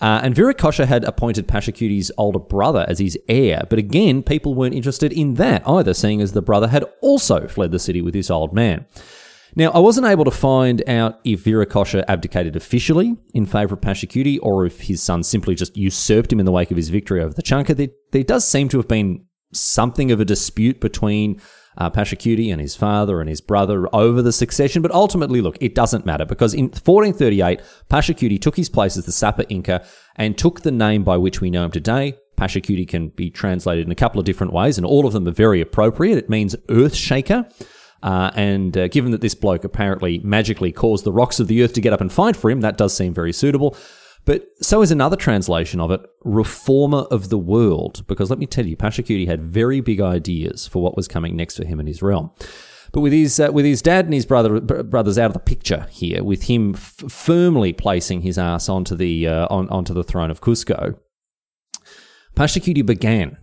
Uh, 0.00 0.20
and 0.22 0.34
Viracocha 0.34 0.86
had 0.86 1.04
appointed 1.04 1.46
Pachacuti's 1.46 2.10
older 2.16 2.38
brother 2.38 2.86
as 2.88 2.98
his 2.98 3.18
heir, 3.28 3.64
but 3.68 3.78
again, 3.78 4.22
people 4.22 4.54
weren't 4.54 4.74
interested 4.74 5.12
in 5.12 5.34
that 5.34 5.66
either, 5.68 5.92
seeing 5.92 6.22
as 6.22 6.32
the 6.32 6.40
brother 6.40 6.68
had 6.68 6.84
also 7.02 7.46
fled 7.46 7.70
the 7.70 7.78
city 7.78 8.00
with 8.00 8.14
this 8.14 8.30
old 8.30 8.54
man. 8.54 8.86
Now, 9.56 9.70
I 9.72 9.78
wasn't 9.80 10.06
able 10.06 10.24
to 10.24 10.30
find 10.30 10.88
out 10.88 11.20
if 11.24 11.44
Viracocha 11.44 12.04
abdicated 12.08 12.56
officially 12.56 13.16
in 13.34 13.46
favour 13.46 13.74
of 13.74 13.80
Pachacuti 13.80 14.38
or 14.40 14.64
if 14.64 14.82
his 14.82 15.02
son 15.02 15.22
simply 15.22 15.54
just 15.54 15.76
usurped 15.76 16.32
him 16.32 16.40
in 16.40 16.46
the 16.46 16.52
wake 16.52 16.70
of 16.70 16.76
his 16.76 16.88
victory 16.88 17.20
over 17.20 17.34
the 17.34 17.42
Chanca. 17.42 17.76
There, 17.76 17.88
there 18.12 18.22
does 18.22 18.46
seem 18.46 18.68
to 18.68 18.76
have 18.78 18.88
been 18.88 19.26
something 19.52 20.12
of 20.12 20.20
a 20.20 20.24
dispute 20.24 20.80
between 20.80 21.40
uh, 21.78 21.90
Pachacuti 21.90 22.50
and 22.52 22.60
his 22.60 22.76
father 22.76 23.20
and 23.20 23.28
his 23.28 23.40
brother 23.40 23.88
over 23.94 24.22
the 24.22 24.32
succession. 24.32 24.82
But 24.82 24.92
ultimately, 24.92 25.40
look, 25.40 25.56
it 25.60 25.74
doesn't 25.74 26.06
matter 26.06 26.24
because 26.24 26.54
in 26.54 26.66
1438, 26.66 27.60
Pachacuti 27.88 28.40
took 28.40 28.56
his 28.56 28.68
place 28.68 28.96
as 28.96 29.06
the 29.06 29.12
Sapa 29.12 29.48
Inca 29.48 29.84
and 30.16 30.36
took 30.36 30.60
the 30.60 30.72
name 30.72 31.04
by 31.04 31.16
which 31.16 31.40
we 31.40 31.50
know 31.50 31.64
him 31.64 31.70
today. 31.70 32.14
Pachacuti 32.36 32.88
can 32.88 33.08
be 33.08 33.30
translated 33.30 33.86
in 33.86 33.92
a 33.92 33.96
couple 33.96 34.18
of 34.18 34.24
different 34.24 34.52
ways, 34.52 34.78
and 34.78 34.86
all 34.86 35.06
of 35.06 35.12
them 35.12 35.28
are 35.28 35.32
very 35.32 35.60
appropriate. 35.60 36.16
It 36.16 36.30
means 36.30 36.56
earth 36.70 36.94
shaker. 36.94 37.46
Uh, 38.02 38.30
and 38.34 38.76
uh, 38.78 38.88
given 38.88 39.12
that 39.12 39.20
this 39.20 39.34
bloke 39.34 39.62
apparently 39.62 40.20
magically 40.20 40.72
caused 40.72 41.04
the 41.04 41.12
rocks 41.12 41.38
of 41.38 41.48
the 41.48 41.62
earth 41.62 41.74
to 41.74 41.82
get 41.82 41.92
up 41.92 42.00
and 42.00 42.10
fight 42.10 42.34
for 42.34 42.50
him, 42.50 42.62
that 42.62 42.78
does 42.78 42.96
seem 42.96 43.12
very 43.12 43.32
suitable. 43.32 43.76
But 44.24 44.46
so 44.60 44.82
is 44.82 44.90
another 44.90 45.16
translation 45.16 45.80
of 45.80 45.90
it, 45.90 46.00
reformer 46.24 47.04
of 47.10 47.30
the 47.30 47.38
world, 47.38 48.04
because 48.06 48.30
let 48.30 48.38
me 48.38 48.46
tell 48.46 48.66
you, 48.66 48.76
Pachacuti 48.76 49.26
had 49.26 49.40
very 49.40 49.80
big 49.80 50.00
ideas 50.00 50.66
for 50.66 50.82
what 50.82 50.96
was 50.96 51.08
coming 51.08 51.36
next 51.36 51.56
for 51.56 51.64
him 51.64 51.80
in 51.80 51.86
his 51.86 52.02
realm. 52.02 52.30
But 52.92 53.00
with 53.00 53.12
his 53.12 53.38
uh, 53.38 53.50
with 53.52 53.64
his 53.64 53.82
dad 53.82 54.04
and 54.04 54.14
his 54.14 54.26
brother 54.26 54.60
brothers 54.60 55.16
out 55.16 55.26
of 55.26 55.34
the 55.34 55.38
picture 55.38 55.86
here, 55.90 56.24
with 56.24 56.44
him 56.44 56.74
f- 56.74 57.04
firmly 57.08 57.72
placing 57.72 58.22
his 58.22 58.36
ass 58.36 58.68
onto 58.68 58.96
the 58.96 59.28
uh, 59.28 59.46
on, 59.48 59.68
onto 59.68 59.94
the 59.94 60.02
throne 60.02 60.30
of 60.30 60.40
Cusco, 60.40 60.98
Pachacuti 62.34 62.84
began 62.84 63.38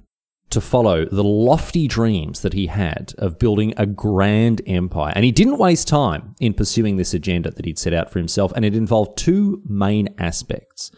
to 0.50 0.62
follow 0.62 1.06
the 1.06 1.24
lofty 1.24 1.88
dreams 1.88 2.42
that 2.42 2.54
he 2.54 2.68
had 2.68 3.13
of 3.18 3.38
building 3.38 3.74
a 3.75 3.86
grand 3.86 4.62
empire. 4.66 5.12
And 5.16 5.25
he 5.25 5.32
didn't 5.32 5.58
waste 5.58 5.88
time 5.88 6.36
in 6.39 6.54
pursuing 6.54 6.96
this 6.96 7.13
agenda 7.13 7.51
that 7.51 7.66
he'd 7.66 7.80
set 7.80 7.94
out 7.94 8.10
for 8.10 8.20
himself, 8.20 8.54
and 8.56 8.63
it 8.63 8.75
involved 8.75 9.18
two 9.18 9.62
main 9.68 10.10
aspects. 10.18 10.92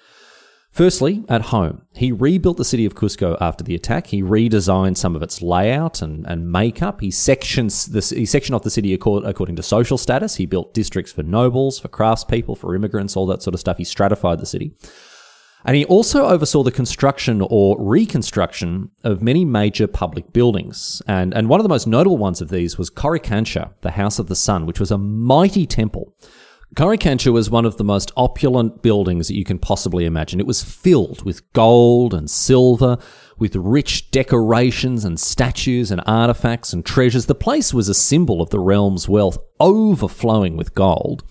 Firstly, 0.72 1.26
at 1.28 1.42
home, 1.42 1.82
he 1.96 2.12
rebuilt 2.12 2.58
the 2.58 2.64
city 2.64 2.86
of 2.86 2.94
Cusco 2.94 3.36
after 3.42 3.64
the 3.64 3.74
attack. 3.74 4.08
He 4.08 4.22
redesigned 4.22 4.98
some 4.98 5.16
of 5.16 5.24
its 5.24 5.42
layout 5.42 6.04
and, 6.04 6.28
and 6.28 6.52
makeup. 6.52 7.02
He 7.02 7.10
sections 7.10 7.88
the, 7.88 8.02
he 8.16 8.26
sectioned 8.26 8.56
off 8.56 8.62
the 8.62 8.70
city 8.70 8.94
according 8.94 9.56
to 9.56 9.64
social 9.64 9.98
status. 9.98 10.36
He 10.36 10.46
built 10.46 10.76
districts 10.76 11.12
for 11.12 11.24
nobles, 11.24 11.80
for 11.80 11.88
craftspeople, 11.88 12.56
for 12.56 12.76
immigrants, 12.76 13.18
all 13.18 13.26
that 13.26 13.42
sort 13.42 13.56
of 13.56 13.60
stuff. 13.60 13.78
He 13.80 13.84
stratified 13.84 14.40
the 14.40 14.46
city. 14.46 14.76
And 15.66 15.76
he 15.76 15.86
also 15.86 16.26
oversaw 16.26 16.64
the 16.64 16.72
construction 16.72 17.46
or 17.50 17.76
reconstruction 17.80 18.92
of 19.04 19.22
many 19.22 19.44
major 19.44 19.88
public 19.88 20.32
buildings. 20.32 21.02
And, 21.08 21.34
and 21.34 21.50
one 21.50 21.60
of 21.60 21.64
the 21.64 21.70
most 21.70 21.86
notable 21.86 22.18
ones 22.18 22.42
of 22.42 22.50
these 22.50 22.78
was 22.78 22.90
Coricancha, 22.90 23.74
the 23.82 23.92
House 23.92 24.20
of 24.20 24.28
the 24.28 24.36
Sun, 24.36 24.66
which 24.66 24.80
was 24.80 24.92
a 24.92 24.98
mighty 24.98 25.66
temple. 25.66 26.16
Coricancha 26.76 27.34
was 27.34 27.50
one 27.50 27.66
of 27.66 27.78
the 27.78 27.84
most 27.84 28.12
opulent 28.16 28.84
buildings 28.84 29.28
that 29.28 29.36
you 29.36 29.44
can 29.44 29.58
possibly 29.58 30.06
imagine. 30.06 30.40
It 30.40 30.46
was 30.46 30.64
filled 30.64 31.24
with 31.24 31.52
gold 31.54 32.14
and 32.14 32.30
silver, 32.30 32.98
with 33.40 33.56
rich 33.56 34.12
decorations 34.12 35.04
and 35.04 35.20
statues 35.20 35.92
and 35.92 36.02
artifacts 36.06 36.72
and 36.72 36.86
treasures. 36.86 37.26
The 37.26 37.36
place 37.36 37.74
was 37.74 37.90
a 37.90 37.94
symbol 37.94 38.42
of 38.42 38.52
the 38.52 38.60
realm's 38.60 39.10
wealth, 39.10 39.40
overflowing 39.60 40.58
with 40.58 40.76
gold. 40.76 41.24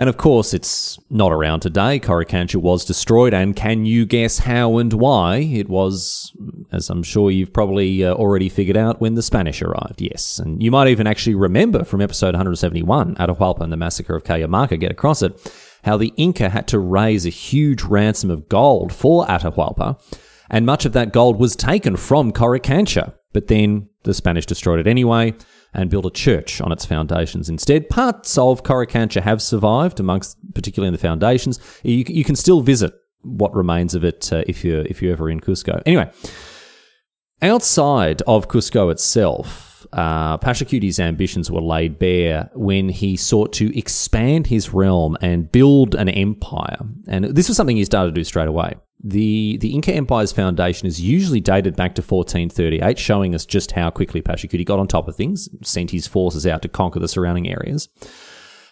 And 0.00 0.08
of 0.08 0.16
course, 0.16 0.54
it's 0.54 0.98
not 1.10 1.30
around 1.30 1.60
today. 1.60 2.00
Coricancha 2.00 2.56
was 2.56 2.86
destroyed, 2.86 3.34
and 3.34 3.54
can 3.54 3.84
you 3.84 4.06
guess 4.06 4.38
how 4.38 4.78
and 4.78 4.90
why? 4.94 5.36
It 5.36 5.68
was, 5.68 6.34
as 6.72 6.88
I'm 6.88 7.02
sure 7.02 7.30
you've 7.30 7.52
probably 7.52 8.02
uh, 8.02 8.14
already 8.14 8.48
figured 8.48 8.78
out, 8.78 9.02
when 9.02 9.14
the 9.14 9.22
Spanish 9.22 9.60
arrived, 9.60 10.00
yes. 10.00 10.38
And 10.38 10.62
you 10.62 10.70
might 10.70 10.88
even 10.88 11.06
actually 11.06 11.34
remember 11.34 11.84
from 11.84 12.00
episode 12.00 12.32
171, 12.32 13.16
Atahualpa 13.16 13.60
and 13.60 13.70
the 13.70 13.76
Massacre 13.76 14.16
of 14.16 14.24
Cajamarca, 14.24 14.80
get 14.80 14.90
across 14.90 15.20
it, 15.20 15.52
how 15.84 15.98
the 15.98 16.14
Inca 16.16 16.48
had 16.48 16.66
to 16.68 16.78
raise 16.78 17.26
a 17.26 17.28
huge 17.30 17.82
ransom 17.82 18.30
of 18.30 18.48
gold 18.48 18.94
for 18.94 19.26
Atahualpa, 19.26 20.00
and 20.48 20.64
much 20.64 20.86
of 20.86 20.94
that 20.94 21.12
gold 21.12 21.38
was 21.38 21.54
taken 21.54 21.96
from 21.96 22.32
Coricancha. 22.32 23.12
But 23.34 23.48
then 23.48 23.90
the 24.04 24.14
Spanish 24.14 24.46
destroyed 24.46 24.80
it 24.80 24.86
anyway, 24.86 25.34
and 25.72 25.90
build 25.90 26.06
a 26.06 26.10
church 26.10 26.60
on 26.60 26.72
its 26.72 26.84
foundations 26.84 27.48
instead. 27.48 27.88
Parts 27.88 28.36
of 28.36 28.62
Coricancha 28.62 29.22
have 29.22 29.40
survived, 29.40 30.00
amongst 30.00 30.36
particularly 30.54 30.88
in 30.88 30.92
the 30.92 30.98
foundations. 30.98 31.60
You, 31.82 32.04
you 32.06 32.24
can 32.24 32.36
still 32.36 32.60
visit 32.60 32.92
what 33.22 33.54
remains 33.54 33.94
of 33.94 34.04
it 34.04 34.32
uh, 34.32 34.42
if 34.46 34.64
you're 34.64 34.82
if 34.82 35.02
you're 35.02 35.12
ever 35.12 35.30
in 35.30 35.40
Cusco. 35.40 35.82
Anyway, 35.86 36.10
outside 37.42 38.22
of 38.22 38.48
Cusco 38.48 38.90
itself. 38.90 39.69
Uh, 39.92 40.38
Pachacuti's 40.38 41.00
ambitions 41.00 41.50
were 41.50 41.60
laid 41.60 41.98
bare 41.98 42.50
when 42.54 42.88
he 42.88 43.16
sought 43.16 43.52
to 43.54 43.76
expand 43.76 44.46
his 44.46 44.72
realm 44.72 45.16
and 45.20 45.50
build 45.50 45.94
an 45.94 46.08
empire. 46.08 46.78
And 47.08 47.24
this 47.24 47.48
was 47.48 47.56
something 47.56 47.76
he 47.76 47.84
started 47.84 48.14
to 48.14 48.20
do 48.20 48.24
straight 48.24 48.48
away. 48.48 48.74
The, 49.02 49.56
the 49.58 49.72
Inca 49.72 49.94
Empire's 49.94 50.32
foundation 50.32 50.86
is 50.86 51.00
usually 51.00 51.40
dated 51.40 51.74
back 51.74 51.94
to 51.94 52.02
1438, 52.02 52.98
showing 52.98 53.34
us 53.34 53.46
just 53.46 53.72
how 53.72 53.88
quickly 53.90 54.20
Pachacuti 54.20 54.64
got 54.64 54.78
on 54.78 54.86
top 54.86 55.08
of 55.08 55.16
things, 55.16 55.48
sent 55.62 55.90
his 55.90 56.06
forces 56.06 56.46
out 56.46 56.60
to 56.62 56.68
conquer 56.68 57.00
the 57.00 57.08
surrounding 57.08 57.48
areas. 57.48 57.88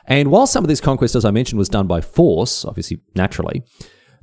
And 0.06 0.30
while 0.30 0.46
some 0.46 0.64
of 0.64 0.68
this 0.68 0.80
conquest, 0.80 1.14
as 1.14 1.24
I 1.24 1.30
mentioned, 1.30 1.58
was 1.58 1.70
done 1.70 1.86
by 1.86 2.02
force, 2.02 2.64
obviously 2.64 3.00
naturally, 3.14 3.64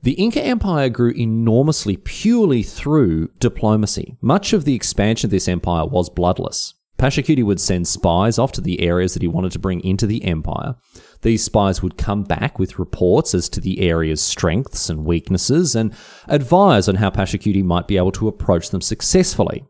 the 0.06 0.14
Inca 0.14 0.40
Empire 0.40 0.88
grew 0.90 1.10
enormously 1.12 1.98
purely 1.98 2.62
through 2.62 3.30
diplomacy. 3.40 4.16
Much 4.22 4.54
of 4.54 4.64
the 4.64 4.76
expansion 4.76 5.26
of 5.28 5.32
this 5.32 5.48
empire 5.48 5.84
was 5.84 6.12
bloodless. 6.12 6.75
Pachacuti 6.98 7.44
would 7.44 7.60
send 7.60 7.88
spies 7.88 8.40
off 8.40 8.54
to 8.54 8.62
the 8.62 8.82
areas 8.82 9.14
that 9.14 9.22
he 9.22 9.28
wanted 9.28 9.52
to 9.52 9.60
bring 9.60 9.82
into 9.82 10.08
the 10.08 10.24
empire. 10.24 10.76
These 11.22 11.44
spies 11.44 11.84
would 11.84 11.98
come 11.98 12.24
back 12.24 12.58
with 12.58 12.80
reports 12.80 13.36
as 13.36 13.50
to 13.50 13.60
the 13.60 13.82
area's 13.82 14.22
strengths 14.22 14.90
and 14.90 15.06
weaknesses 15.06 15.76
and 15.76 15.94
advise 16.28 16.88
on 16.88 16.96
how 16.96 17.10
Pachacuti 17.10 17.64
might 17.64 17.88
be 17.88 17.98
able 17.98 18.14
to 18.14 18.28
approach 18.28 18.70
them 18.70 18.82
successfully. 18.82 19.66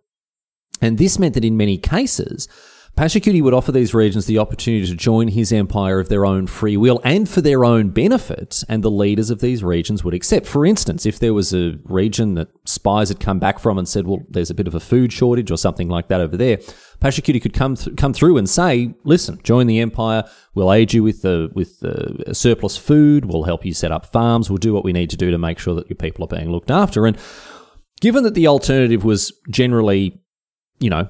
And 0.82 0.98
this 0.98 1.17
meant 1.17 1.34
that 1.34 1.46
in 1.46 1.58
many 1.58 1.77
cases, 1.77 2.48
Pachacuti 2.98 3.42
would 3.42 3.54
offer 3.54 3.74
these 3.74 3.94
regions 3.94 4.25
the 4.25 4.38
opportunity 4.38 4.88
to 4.88 4.96
join 4.96 5.28
his 5.28 5.52
empire 5.52 6.00
of 6.00 6.08
their 6.08 6.25
own 6.25 6.48
free 6.48 6.78
will 6.78 7.02
and 7.04 7.28
for 7.28 7.42
their 7.42 7.66
own 7.66 7.90
benefit, 7.90 8.64
and 8.70 8.82
the 8.82 8.92
leaders 8.92 9.30
of 9.30 9.42
these 9.42 9.66
regions 9.66 10.06
would 10.06 10.14
accept. 10.14 10.46
For 10.46 10.66
instance, 10.66 11.06
if 11.06 11.20
there 11.20 11.34
was 11.34 11.54
a 11.54 11.78
region 11.84 12.36
that 12.36 12.48
spies 12.66 13.10
had 13.10 13.20
come 13.20 13.38
back 13.38 13.60
from 13.60 13.78
and 13.78 13.86
said, 13.86 14.08
well, 14.08 14.24
there's 14.30 14.50
a 14.50 14.54
bit 14.54 14.68
of 14.68 14.75
a 14.75 14.80
food 14.80 15.12
shortage 15.12 15.52
or 15.52 15.58
something 15.58 15.90
like 15.90 16.08
that 16.08 16.22
over 16.22 16.38
there, 16.38 16.58
Pachacuti 17.02 17.42
could 17.42 17.54
come 17.54 17.75
th- 17.75 17.98
come 17.98 18.14
through 18.14 18.38
and 18.38 18.50
say, 18.50 18.96
"Listen, 19.04 19.40
join 19.44 19.68
the 19.68 19.80
empire. 19.80 20.24
We'll 20.54 20.72
aid 20.72 20.94
you 20.94 21.04
with 21.04 21.22
the 21.22 21.50
with 21.54 21.82
the 21.82 22.34
surplus 22.34 22.78
food. 22.78 23.25
We'll 23.25 23.44
help 23.44 23.66
you 23.66 23.74
set 23.74 23.92
up 23.92 24.06
farms. 24.06 24.50
We'll 24.50 24.58
do 24.58 24.74
what 24.74 24.86
we 24.86 24.94
need 24.94 25.10
to 25.10 25.18
do 25.18 25.30
to 25.32 25.38
make 25.38 25.60
sure 25.60 25.75
that 25.75 25.90
your 25.90 25.98
people 25.98 26.24
are 26.24 26.38
being 26.38 26.50
looked 26.50 26.72
after." 26.72 27.06
And 27.06 27.18
given 28.00 28.24
that 28.24 28.34
the 28.34 28.48
alternative 28.48 29.04
was 29.04 29.34
generally, 29.52 30.22
you 30.80 30.90
know, 30.90 31.10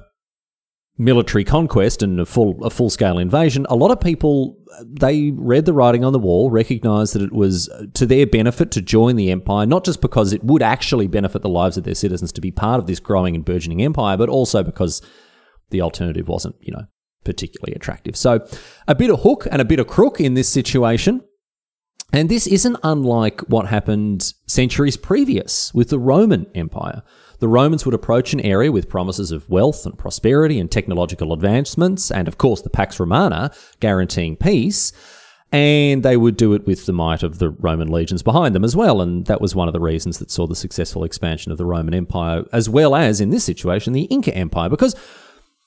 military 0.98 1.44
conquest 1.44 2.02
and 2.02 2.20
a 2.20 2.26
full 2.26 2.64
a 2.64 2.70
full 2.70 2.90
scale 2.90 3.18
invasion, 3.18 3.66
a 3.68 3.76
lot 3.76 3.90
of 3.90 4.00
people 4.00 4.58
they 4.84 5.30
read 5.30 5.64
the 5.64 5.72
writing 5.72 6.04
on 6.04 6.12
the 6.12 6.18
wall, 6.18 6.50
recognized 6.50 7.14
that 7.14 7.22
it 7.22 7.32
was 7.32 7.68
uh, 7.68 7.86
to 7.94 8.06
their 8.06 8.26
benefit 8.26 8.70
to 8.72 8.82
join 8.82 9.16
the 9.16 9.30
empire, 9.30 9.66
not 9.66 9.84
just 9.84 10.00
because 10.00 10.32
it 10.32 10.44
would 10.44 10.62
actually 10.62 11.06
benefit 11.06 11.42
the 11.42 11.48
lives 11.48 11.76
of 11.76 11.84
their 11.84 11.94
citizens 11.94 12.32
to 12.32 12.40
be 12.40 12.50
part 12.50 12.78
of 12.78 12.86
this 12.86 13.00
growing 13.00 13.34
and 13.34 13.44
burgeoning 13.44 13.82
empire, 13.82 14.16
but 14.16 14.28
also 14.28 14.62
because 14.62 15.02
the 15.70 15.80
alternative 15.80 16.28
wasn't, 16.28 16.56
you 16.60 16.72
know, 16.72 16.86
particularly 17.24 17.74
attractive. 17.74 18.16
So 18.16 18.46
a 18.86 18.94
bit 18.94 19.10
of 19.10 19.20
hook 19.20 19.46
and 19.50 19.60
a 19.60 19.64
bit 19.64 19.80
of 19.80 19.86
crook 19.86 20.20
in 20.20 20.34
this 20.34 20.48
situation. 20.48 21.22
And 22.12 22.28
this 22.28 22.46
isn't 22.46 22.76
unlike 22.84 23.40
what 23.42 23.66
happened 23.66 24.32
centuries 24.46 24.96
previous 24.96 25.74
with 25.74 25.88
the 25.88 25.98
Roman 25.98 26.46
Empire. 26.54 27.02
The 27.38 27.48
Romans 27.48 27.84
would 27.84 27.94
approach 27.94 28.32
an 28.32 28.40
area 28.40 28.72
with 28.72 28.88
promises 28.88 29.30
of 29.30 29.48
wealth 29.48 29.84
and 29.84 29.98
prosperity 29.98 30.58
and 30.58 30.70
technological 30.70 31.32
advancements, 31.32 32.10
and 32.10 32.28
of 32.28 32.38
course 32.38 32.62
the 32.62 32.70
Pax 32.70 32.98
Romana, 32.98 33.52
guaranteeing 33.80 34.36
peace. 34.36 34.92
And 35.52 36.02
they 36.02 36.16
would 36.16 36.36
do 36.36 36.54
it 36.54 36.66
with 36.66 36.86
the 36.86 36.92
might 36.92 37.22
of 37.22 37.38
the 37.38 37.50
Roman 37.50 37.88
legions 37.88 38.22
behind 38.22 38.54
them 38.54 38.64
as 38.64 38.74
well. 38.74 39.00
And 39.00 39.26
that 39.26 39.40
was 39.40 39.54
one 39.54 39.68
of 39.68 39.74
the 39.74 39.80
reasons 39.80 40.18
that 40.18 40.30
saw 40.30 40.46
the 40.46 40.56
successful 40.56 41.04
expansion 41.04 41.52
of 41.52 41.58
the 41.58 41.64
Roman 41.64 41.94
Empire, 41.94 42.44
as 42.52 42.68
well 42.68 42.96
as, 42.96 43.20
in 43.20 43.30
this 43.30 43.44
situation, 43.44 43.92
the 43.92 44.02
Inca 44.04 44.34
Empire. 44.34 44.68
Because 44.68 44.96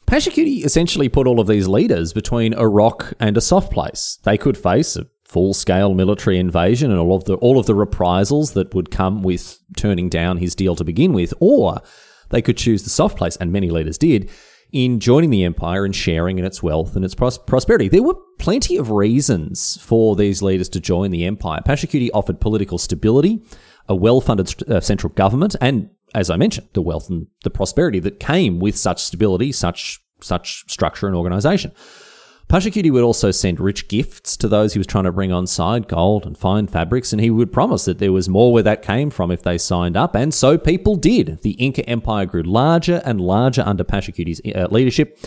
Pachacuti 0.05 0.65
essentially 0.65 1.07
put 1.07 1.27
all 1.27 1.39
of 1.39 1.47
these 1.47 1.67
leaders 1.67 2.11
between 2.11 2.53
a 2.55 2.67
rock 2.67 3.13
and 3.21 3.37
a 3.37 3.41
soft 3.41 3.71
place. 3.71 4.19
They 4.23 4.37
could 4.37 4.57
face 4.57 4.97
a 4.97 5.05
full-scale 5.29 5.93
military 5.93 6.39
invasion 6.39 6.89
and 6.89 6.99
all 6.99 7.15
of 7.15 7.25
the 7.25 7.35
all 7.35 7.59
of 7.59 7.67
the 7.67 7.75
reprisals 7.75 8.53
that 8.53 8.73
would 8.73 8.89
come 8.89 9.21
with 9.21 9.59
turning 9.77 10.09
down 10.09 10.37
his 10.37 10.55
deal 10.55 10.75
to 10.75 10.83
begin 10.83 11.13
with, 11.13 11.33
or 11.39 11.81
they 12.29 12.41
could 12.41 12.57
choose 12.57 12.83
the 12.83 12.89
soft 12.89 13.15
place, 13.15 13.35
and 13.35 13.51
many 13.51 13.69
leaders 13.69 13.99
did, 13.99 14.27
in 14.71 14.99
joining 14.99 15.29
the 15.29 15.43
empire 15.43 15.85
and 15.85 15.95
sharing 15.95 16.39
in 16.39 16.45
its 16.45 16.63
wealth 16.63 16.95
and 16.95 17.05
its 17.05 17.13
pros- 17.13 17.37
prosperity. 17.37 17.87
There 17.87 18.01
were 18.01 18.17
plenty 18.39 18.75
of 18.77 18.89
reasons 18.89 19.77
for 19.81 20.15
these 20.15 20.41
leaders 20.41 20.69
to 20.69 20.79
join 20.79 21.11
the 21.11 21.25
empire. 21.25 21.61
Pachacuti 21.63 22.09
offered 22.11 22.41
political 22.41 22.79
stability, 22.79 23.43
a 23.87 23.95
well-funded 23.95 24.69
uh, 24.71 24.79
central 24.79 25.13
government, 25.13 25.55
and 25.61 25.91
as 26.15 26.31
I 26.31 26.37
mentioned, 26.37 26.69
the 26.73 26.81
wealth 26.81 27.07
and 27.07 27.27
the 27.43 27.51
prosperity 27.51 27.99
that 27.99 28.19
came 28.19 28.59
with 28.59 28.75
such 28.75 28.99
stability, 29.03 29.51
such 29.51 29.99
such 30.21 30.65
structure 30.67 31.05
and 31.05 31.15
organization. 31.15 31.71
Pachacuti 32.49 32.89
would 32.91 33.03
also 33.03 33.29
send 33.29 33.59
rich 33.59 33.87
gifts 33.87 34.35
to 34.37 34.47
those 34.47 34.73
he 34.73 34.79
was 34.79 34.87
trying 34.87 35.03
to 35.03 35.11
bring 35.11 35.31
on 35.31 35.45
side, 35.45 35.87
gold 35.87 36.25
and 36.25 36.35
fine 36.35 36.65
fabrics, 36.65 37.13
and 37.13 37.21
he 37.21 37.29
would 37.29 37.53
promise 37.53 37.85
that 37.85 37.99
there 37.99 38.11
was 38.11 38.27
more 38.27 38.51
where 38.51 38.63
that 38.63 38.81
came 38.81 39.11
from 39.11 39.29
if 39.29 39.43
they 39.43 39.59
signed 39.59 39.95
up, 39.95 40.15
and 40.15 40.33
so 40.33 40.57
people 40.57 40.95
did. 40.95 41.43
The 41.43 41.51
Inca 41.51 41.87
Empire 41.87 42.25
grew 42.25 42.41
larger 42.41 43.03
and 43.05 43.21
larger 43.21 43.61
under 43.63 43.83
Pachacuti's 43.83 44.41
uh, 44.55 44.67
leadership, 44.71 45.19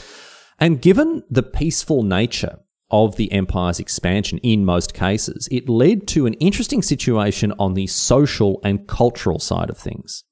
and 0.58 0.82
given 0.82 1.22
the 1.30 1.44
peaceful 1.44 2.02
nature 2.02 2.58
of 2.90 3.14
the 3.14 3.30
empire's 3.30 3.78
expansion 3.78 4.38
in 4.38 4.64
most 4.64 4.92
cases, 4.92 5.48
it 5.52 5.68
led 5.68 6.08
to 6.08 6.26
an 6.26 6.34
interesting 6.34 6.82
situation 6.82 7.52
on 7.56 7.74
the 7.74 7.86
social 7.86 8.60
and 8.64 8.88
cultural 8.88 9.38
side 9.38 9.70
of 9.70 9.78
things. 9.78 10.24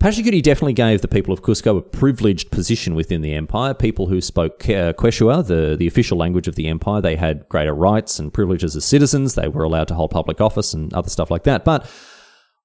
Pachacuti 0.00 0.40
definitely 0.40 0.74
gave 0.74 1.00
the 1.00 1.08
people 1.08 1.34
of 1.34 1.42
Cusco 1.42 1.76
a 1.76 1.82
privileged 1.82 2.52
position 2.52 2.94
within 2.94 3.20
the 3.20 3.34
empire. 3.34 3.74
People 3.74 4.06
who 4.06 4.20
spoke 4.20 4.62
uh, 4.68 4.92
Quechua, 4.92 5.44
the, 5.44 5.74
the 5.76 5.88
official 5.88 6.16
language 6.16 6.46
of 6.46 6.54
the 6.54 6.68
empire, 6.68 7.00
they 7.00 7.16
had 7.16 7.48
greater 7.48 7.74
rights 7.74 8.20
and 8.20 8.32
privileges 8.32 8.76
as 8.76 8.84
citizens. 8.84 9.34
They 9.34 9.48
were 9.48 9.64
allowed 9.64 9.88
to 9.88 9.94
hold 9.94 10.12
public 10.12 10.40
office 10.40 10.72
and 10.72 10.94
other 10.94 11.10
stuff 11.10 11.32
like 11.32 11.42
that. 11.44 11.64
But 11.64 11.90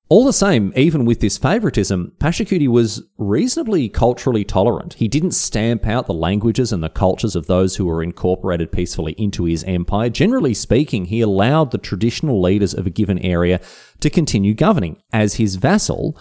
all 0.09 0.25
the 0.25 0.33
same, 0.33 0.71
even 0.75 1.05
with 1.05 1.21
this 1.21 1.39
favoritism, 1.39 2.11
Pachacuti 2.19 2.67
was 2.67 3.01
reasonably 3.17 3.89
culturally 3.89 4.43
tolerant. 4.43 4.93
He 4.93 5.07
didn't 5.07 5.31
stamp 5.31 5.87
out 5.87 6.05
the 6.05 6.13
languages 6.13 6.71
and 6.71 6.83
the 6.83 6.89
cultures 6.89 7.35
of 7.35 7.47
those 7.47 7.77
who 7.77 7.87
were 7.87 8.03
incorporated 8.03 8.71
peacefully 8.71 9.13
into 9.13 9.45
his 9.45 9.63
empire. 9.63 10.09
Generally 10.09 10.53
speaking, 10.53 11.05
he 11.05 11.21
allowed 11.21 11.71
the 11.71 11.79
traditional 11.79 12.39
leaders 12.39 12.75
of 12.75 12.85
a 12.85 12.91
given 12.91 13.17
area 13.17 13.59
to 14.01 14.11
continue 14.11 14.53
governing. 14.53 15.01
As 15.11 15.35
his 15.35 15.55
vassal, 15.55 16.15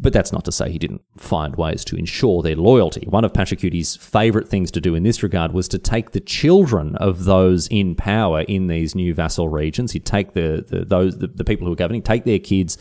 but 0.00 0.12
that's 0.12 0.32
not 0.32 0.44
to 0.46 0.52
say 0.52 0.70
he 0.70 0.78
didn't 0.78 1.02
find 1.16 1.56
ways 1.56 1.84
to 1.84 1.96
ensure 1.96 2.42
their 2.42 2.56
loyalty. 2.56 3.06
One 3.06 3.24
of 3.24 3.32
Pachacuti's 3.32 3.96
favourite 3.96 4.48
things 4.48 4.70
to 4.72 4.80
do 4.80 4.94
in 4.94 5.02
this 5.02 5.22
regard 5.22 5.52
was 5.52 5.68
to 5.68 5.78
take 5.78 6.12
the 6.12 6.20
children 6.20 6.96
of 6.96 7.24
those 7.24 7.68
in 7.68 7.94
power 7.94 8.40
in 8.42 8.68
these 8.68 8.94
new 8.94 9.12
vassal 9.12 9.48
regions. 9.48 9.92
He'd 9.92 10.06
take 10.06 10.32
the, 10.32 10.64
the 10.66 10.84
those 10.84 11.18
the, 11.18 11.26
the 11.26 11.44
people 11.44 11.66
who 11.66 11.70
were 11.70 11.76
governing, 11.76 12.02
take 12.02 12.24
their 12.24 12.38
kids 12.38 12.78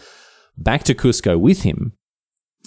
back 0.58 0.84
to 0.84 0.96
Cusco 0.96 1.38
with 1.38 1.64
him. 1.64 1.94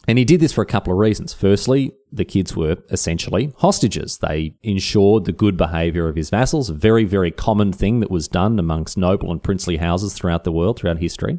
And 0.09 0.18
he 0.18 0.25
did 0.25 0.40
this 0.40 0.52
for 0.52 0.62
a 0.62 0.66
couple 0.66 0.92
of 0.92 0.99
reasons. 0.99 1.32
Firstly, 1.32 1.92
the 2.11 2.25
kids 2.25 2.56
were 2.56 2.76
essentially 2.90 3.52
hostages. 3.59 4.18
They 4.18 4.56
ensured 4.62 5.25
the 5.25 5.32
good 5.32 5.56
behaviour 5.56 6.09
of 6.09 6.16
his 6.16 6.28
vassals, 6.28 6.68
a 6.68 6.75
very, 6.75 7.04
very 7.04 7.30
common 7.30 7.73
thing 7.73 8.00
that 8.00 8.11
was 8.11 8.26
done 8.26 8.59
amongst 8.59 8.99
noble 8.99 9.30
and 9.30 9.40
princely 9.40 9.76
houses 9.76 10.12
throughout 10.12 10.42
the 10.42 10.50
world, 10.50 10.78
throughout 10.78 10.99
history. 10.99 11.38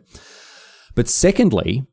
But 0.95 1.09
secondly, 1.09 1.85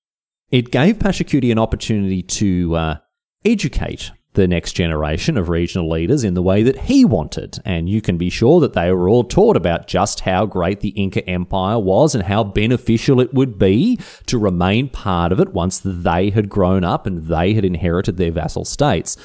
it 0.50 0.70
gave 0.70 0.98
Pachacuti 0.98 1.52
an 1.52 1.58
opportunity 1.58 2.22
to 2.22 2.76
uh, 2.76 2.96
educate 3.44 4.10
the 4.34 4.46
next 4.46 4.74
generation 4.74 5.36
of 5.36 5.48
regional 5.48 5.90
leaders 5.90 6.22
in 6.22 6.34
the 6.34 6.42
way 6.42 6.62
that 6.62 6.78
he 6.78 7.04
wanted. 7.04 7.58
And 7.64 7.88
you 7.88 8.00
can 8.00 8.16
be 8.16 8.30
sure 8.30 8.60
that 8.60 8.74
they 8.74 8.92
were 8.92 9.08
all 9.08 9.24
taught 9.24 9.56
about 9.56 9.88
just 9.88 10.20
how 10.20 10.46
great 10.46 10.80
the 10.80 10.90
Inca 10.90 11.28
Empire 11.28 11.78
was 11.78 12.14
and 12.14 12.24
how 12.24 12.44
beneficial 12.44 13.20
it 13.20 13.34
would 13.34 13.58
be 13.58 13.98
to 14.26 14.38
remain 14.38 14.88
part 14.88 15.32
of 15.32 15.40
it 15.40 15.52
once 15.52 15.80
they 15.84 16.30
had 16.30 16.48
grown 16.48 16.84
up 16.84 17.06
and 17.06 17.26
they 17.26 17.54
had 17.54 17.64
inherited 17.64 18.18
their 18.18 18.30
vassal 18.30 18.64
states. 18.64 19.16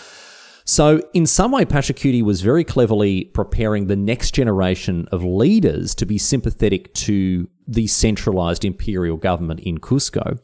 So, 0.68 1.00
in 1.14 1.28
some 1.28 1.52
way, 1.52 1.64
Pachacuti 1.64 2.24
was 2.24 2.42
very 2.42 2.64
cleverly 2.64 3.26
preparing 3.26 3.86
the 3.86 3.96
next 3.96 4.32
generation 4.32 5.08
of 5.12 5.24
leaders 5.24 5.94
to 5.94 6.08
be 6.08 6.18
sympathetic 6.18 6.92
to 6.96 7.48
the 7.68 7.86
centralized 7.86 8.66
imperial 8.66 9.18
government 9.18 9.60
in 9.60 9.78
Cusco. 9.78 10.40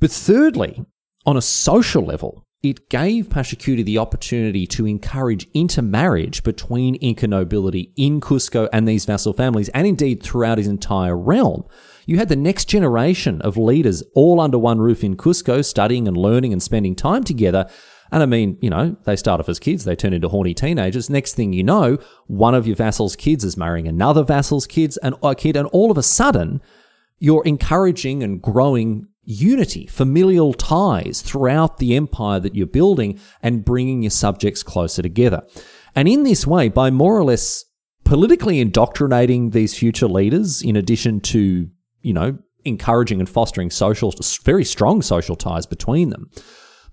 But 0.00 0.10
thirdly, 0.10 0.84
on 1.26 1.36
a 1.36 1.42
social 1.42 2.04
level, 2.04 2.44
it 2.62 2.88
gave 2.88 3.28
Pachacuti 3.28 3.84
the 3.84 3.98
opportunity 3.98 4.66
to 4.66 4.86
encourage 4.86 5.48
intermarriage 5.54 6.42
between 6.42 6.96
Inca 6.96 7.28
nobility 7.28 7.92
in 7.96 8.20
Cusco 8.20 8.68
and 8.72 8.86
these 8.86 9.04
vassal 9.04 9.32
families, 9.32 9.68
and 9.70 9.86
indeed 9.86 10.22
throughout 10.22 10.58
his 10.58 10.66
entire 10.66 11.16
realm. 11.16 11.64
You 12.06 12.18
had 12.18 12.28
the 12.28 12.36
next 12.36 12.64
generation 12.64 13.40
of 13.42 13.56
leaders 13.56 14.02
all 14.14 14.40
under 14.40 14.58
one 14.58 14.80
roof 14.80 15.04
in 15.04 15.16
Cusco, 15.16 15.64
studying 15.64 16.08
and 16.08 16.16
learning 16.16 16.52
and 16.52 16.62
spending 16.62 16.96
time 16.96 17.22
together. 17.22 17.68
And 18.10 18.22
I 18.22 18.26
mean, 18.26 18.58
you 18.60 18.70
know, 18.70 18.96
they 19.04 19.14
start 19.14 19.38
off 19.38 19.48
as 19.48 19.60
kids, 19.60 19.84
they 19.84 19.94
turn 19.94 20.14
into 20.14 20.28
horny 20.28 20.54
teenagers. 20.54 21.08
Next 21.08 21.34
thing 21.34 21.52
you 21.52 21.62
know, 21.62 21.98
one 22.26 22.54
of 22.54 22.66
your 22.66 22.74
vassal's 22.74 23.14
kids 23.14 23.44
is 23.44 23.56
marrying 23.56 23.86
another 23.86 24.24
vassal's 24.24 24.66
kids 24.66 24.96
and 24.96 25.14
a 25.22 25.34
kid, 25.34 25.54
and 25.54 25.68
all 25.68 25.92
of 25.92 25.98
a 25.98 26.02
sudden, 26.02 26.60
you're 27.20 27.44
encouraging 27.44 28.22
and 28.22 28.40
growing 28.42 29.06
unity, 29.28 29.86
familial 29.86 30.54
ties 30.54 31.20
throughout 31.20 31.76
the 31.76 31.94
empire 31.94 32.40
that 32.40 32.54
you're 32.54 32.66
building 32.66 33.20
and 33.42 33.64
bringing 33.64 34.02
your 34.02 34.10
subjects 34.10 34.62
closer 34.62 35.02
together. 35.02 35.42
And 35.94 36.08
in 36.08 36.22
this 36.22 36.46
way, 36.46 36.68
by 36.68 36.90
more 36.90 37.16
or 37.16 37.24
less 37.24 37.64
politically 38.04 38.58
indoctrinating 38.58 39.50
these 39.50 39.76
future 39.76 40.08
leaders, 40.08 40.62
in 40.62 40.76
addition 40.76 41.20
to, 41.20 41.68
you 42.00 42.12
know, 42.14 42.38
encouraging 42.64 43.20
and 43.20 43.28
fostering 43.28 43.70
social, 43.70 44.14
very 44.44 44.64
strong 44.64 45.02
social 45.02 45.36
ties 45.36 45.66
between 45.66 46.08
them, 46.08 46.30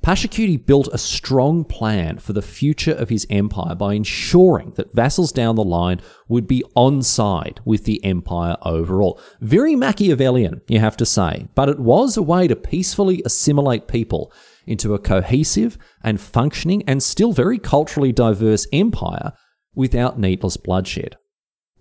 Pachacuti 0.05 0.63
built 0.63 0.87
a 0.93 0.99
strong 0.99 1.63
plan 1.63 2.19
for 2.19 2.33
the 2.33 2.43
future 2.43 2.93
of 2.93 3.09
his 3.09 3.25
empire 3.27 3.73
by 3.73 3.95
ensuring 3.95 4.73
that 4.75 4.93
vassals 4.93 5.31
down 5.31 5.55
the 5.55 5.63
line 5.63 5.99
would 6.27 6.45
be 6.45 6.63
on 6.75 7.01
side 7.01 7.59
with 7.65 7.85
the 7.85 8.05
empire 8.05 8.55
overall. 8.61 9.19
Very 9.41 9.75
Machiavellian, 9.75 10.61
you 10.67 10.79
have 10.79 10.95
to 10.97 11.07
say, 11.07 11.47
but 11.55 11.69
it 11.69 11.79
was 11.79 12.17
a 12.17 12.21
way 12.21 12.47
to 12.47 12.55
peacefully 12.55 13.23
assimilate 13.25 13.87
people 13.87 14.31
into 14.67 14.93
a 14.93 14.99
cohesive 14.99 15.75
and 16.03 16.21
functioning 16.21 16.83
and 16.85 17.01
still 17.01 17.33
very 17.33 17.57
culturally 17.57 18.11
diverse 18.11 18.67
empire 18.71 19.33
without 19.73 20.19
needless 20.19 20.55
bloodshed. 20.55 21.17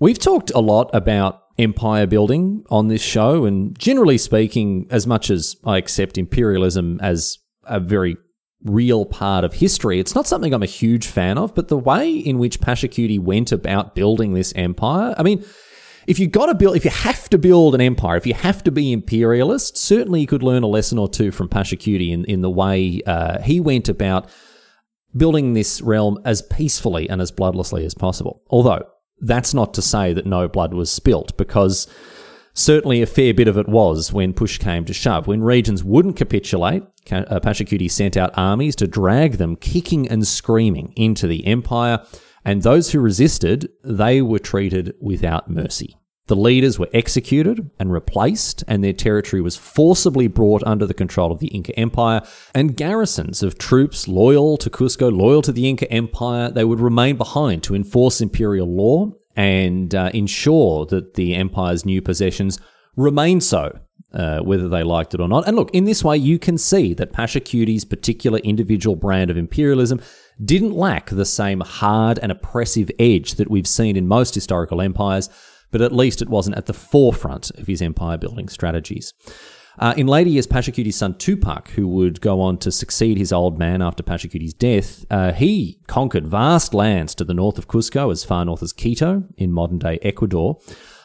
We've 0.00 0.18
talked 0.18 0.50
a 0.54 0.60
lot 0.60 0.88
about 0.94 1.42
empire 1.58 2.06
building 2.06 2.64
on 2.70 2.88
this 2.88 3.02
show, 3.02 3.44
and 3.44 3.78
generally 3.78 4.16
speaking, 4.16 4.86
as 4.88 5.06
much 5.06 5.28
as 5.28 5.56
I 5.62 5.76
accept 5.76 6.16
imperialism 6.16 6.98
as 7.02 7.38
a 7.66 7.80
very 7.80 8.16
real 8.64 9.04
part 9.04 9.44
of 9.44 9.54
history. 9.54 10.00
It's 10.00 10.14
not 10.14 10.26
something 10.26 10.54
I'm 10.54 10.62
a 10.62 10.66
huge 10.66 11.06
fan 11.06 11.38
of, 11.38 11.54
but 11.54 11.68
the 11.68 11.78
way 11.78 12.10
in 12.10 12.38
which 12.38 12.60
Pachacuti 12.60 13.20
went 13.20 13.52
about 13.52 13.94
building 13.94 14.32
this 14.32 14.52
empire, 14.56 15.14
I 15.18 15.22
mean, 15.22 15.44
if 16.06 16.18
you 16.18 16.26
got 16.26 16.46
to 16.46 16.54
build, 16.54 16.76
if 16.76 16.84
you 16.84 16.90
have 16.90 17.28
to 17.30 17.38
build 17.38 17.74
an 17.74 17.80
empire, 17.80 18.16
if 18.16 18.26
you 18.26 18.34
have 18.34 18.62
to 18.64 18.70
be 18.70 18.92
imperialist, 18.92 19.76
certainly 19.76 20.20
you 20.20 20.26
could 20.26 20.42
learn 20.42 20.62
a 20.62 20.66
lesson 20.66 20.98
or 20.98 21.08
two 21.08 21.30
from 21.30 21.48
Pachacuti 21.48 22.10
in, 22.10 22.24
in 22.24 22.42
the 22.42 22.50
way 22.50 23.00
uh, 23.06 23.40
he 23.40 23.60
went 23.60 23.88
about 23.88 24.28
building 25.16 25.54
this 25.54 25.80
realm 25.80 26.18
as 26.24 26.42
peacefully 26.42 27.08
and 27.08 27.20
as 27.20 27.30
bloodlessly 27.30 27.84
as 27.84 27.94
possible. 27.94 28.42
Although 28.50 28.82
that's 29.20 29.54
not 29.54 29.72
to 29.74 29.82
say 29.82 30.12
that 30.12 30.26
no 30.26 30.48
blood 30.48 30.74
was 30.74 30.90
spilt, 30.90 31.36
because 31.36 31.86
certainly 32.54 33.02
a 33.02 33.06
fair 33.06 33.34
bit 33.34 33.48
of 33.48 33.58
it 33.58 33.68
was 33.68 34.12
when 34.12 34.32
push 34.32 34.58
came 34.58 34.84
to 34.86 34.94
shove. 34.94 35.26
When 35.26 35.42
regions 35.42 35.84
wouldn't 35.84 36.16
capitulate, 36.16 36.84
uh, 37.10 37.40
Pachacuti 37.40 37.90
sent 37.90 38.16
out 38.16 38.32
armies 38.36 38.76
to 38.76 38.86
drag 38.86 39.32
them 39.32 39.56
kicking 39.56 40.08
and 40.08 40.26
screaming 40.26 40.92
into 40.96 41.26
the 41.26 41.46
empire, 41.46 42.04
and 42.44 42.62
those 42.62 42.92
who 42.92 43.00
resisted, 43.00 43.68
they 43.82 44.22
were 44.22 44.38
treated 44.38 44.94
without 45.00 45.50
mercy. 45.50 45.96
The 46.26 46.36
leaders 46.36 46.78
were 46.78 46.88
executed 46.94 47.70
and 47.78 47.92
replaced, 47.92 48.64
and 48.66 48.82
their 48.82 48.94
territory 48.94 49.42
was 49.42 49.58
forcibly 49.58 50.26
brought 50.26 50.62
under 50.64 50.86
the 50.86 50.94
control 50.94 51.30
of 51.30 51.38
the 51.38 51.48
Inca 51.48 51.78
Empire. 51.78 52.22
And 52.54 52.78
garrisons 52.78 53.42
of 53.42 53.58
troops 53.58 54.08
loyal 54.08 54.56
to 54.58 54.70
Cusco, 54.70 55.14
loyal 55.14 55.42
to 55.42 55.52
the 55.52 55.68
Inca 55.68 55.90
Empire, 55.92 56.50
they 56.50 56.64
would 56.64 56.80
remain 56.80 57.18
behind 57.18 57.62
to 57.64 57.74
enforce 57.74 58.22
imperial 58.22 58.74
law 58.74 59.12
and 59.36 59.94
uh, 59.94 60.10
ensure 60.14 60.86
that 60.86 61.14
the 61.14 61.34
empire's 61.34 61.84
new 61.84 62.00
possessions 62.00 62.58
remain 62.96 63.40
so 63.40 63.78
uh, 64.14 64.38
whether 64.40 64.68
they 64.68 64.82
liked 64.82 65.14
it 65.14 65.20
or 65.20 65.28
not. 65.28 65.46
And 65.46 65.56
look, 65.56 65.70
in 65.72 65.84
this 65.84 66.04
way, 66.04 66.16
you 66.16 66.38
can 66.38 66.56
see 66.56 66.94
that 66.94 67.12
Pachacuti's 67.12 67.84
particular 67.84 68.38
individual 68.38 68.96
brand 68.96 69.30
of 69.30 69.36
imperialism 69.36 70.00
didn't 70.42 70.72
lack 70.72 71.10
the 71.10 71.24
same 71.24 71.60
hard 71.60 72.18
and 72.20 72.30
oppressive 72.30 72.90
edge 72.98 73.34
that 73.34 73.50
we've 73.50 73.66
seen 73.66 73.96
in 73.96 74.06
most 74.06 74.34
historical 74.34 74.80
empires, 74.80 75.28
but 75.70 75.80
at 75.80 75.92
least 75.92 76.22
it 76.22 76.28
wasn't 76.28 76.56
at 76.56 76.66
the 76.66 76.72
forefront 76.72 77.50
of 77.52 77.66
his 77.66 77.82
empire 77.82 78.16
building 78.16 78.48
strategies. 78.48 79.12
Uh, 79.78 79.92
in 79.96 80.06
later 80.06 80.30
years, 80.30 80.46
Pachacuti's 80.46 80.96
son 80.96 81.14
Tupac, 81.14 81.68
who 81.70 81.88
would 81.88 82.20
go 82.20 82.40
on 82.40 82.58
to 82.58 82.70
succeed 82.70 83.18
his 83.18 83.32
old 83.32 83.58
man 83.58 83.82
after 83.82 84.02
Pachacuti's 84.02 84.54
death, 84.54 85.04
uh, 85.10 85.32
he 85.32 85.80
conquered 85.86 86.26
vast 86.26 86.74
lands 86.74 87.14
to 87.16 87.24
the 87.24 87.34
north 87.34 87.58
of 87.58 87.66
Cusco, 87.66 88.12
as 88.12 88.24
far 88.24 88.44
north 88.44 88.62
as 88.62 88.72
Quito 88.72 89.24
in 89.36 89.52
modern 89.52 89.78
day 89.78 89.98
Ecuador. 90.02 90.60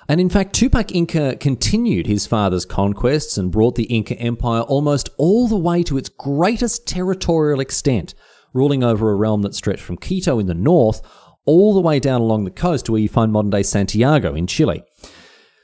And 0.08 0.20
in 0.20 0.30
fact, 0.30 0.54
Tupac 0.54 0.92
Inca 0.94 1.36
continued 1.36 2.08
his 2.08 2.26
father's 2.26 2.66
conquests 2.66 3.38
and 3.38 3.52
brought 3.52 3.76
the 3.76 3.84
Inca 3.84 4.18
Empire 4.20 4.62
almost 4.62 5.10
all 5.18 5.48
the 5.48 5.56
way 5.56 5.84
to 5.84 5.98
its 5.98 6.10
greatest 6.10 6.88
territorial 6.88 7.60
extent, 7.60 8.16
ruling 8.54 8.84
over 8.84 9.12
a 9.12 9.16
realm 9.16 9.44
that 9.44 9.54
stretched 9.54 9.84
from 9.84 9.98
Quito 9.98 10.40
in 10.40 10.48
the 10.48 10.56
north 10.56 11.02
all 11.46 11.74
the 11.74 11.82
way 11.82 12.00
down 12.00 12.22
along 12.22 12.44
the 12.44 12.52
coast 12.52 12.86
to 12.86 12.92
where 12.92 13.02
you 13.02 13.10
find 13.10 13.32
modern 13.32 13.50
day 13.50 13.64
Santiago 13.64 14.36
in 14.36 14.46
Chile. 14.46 14.84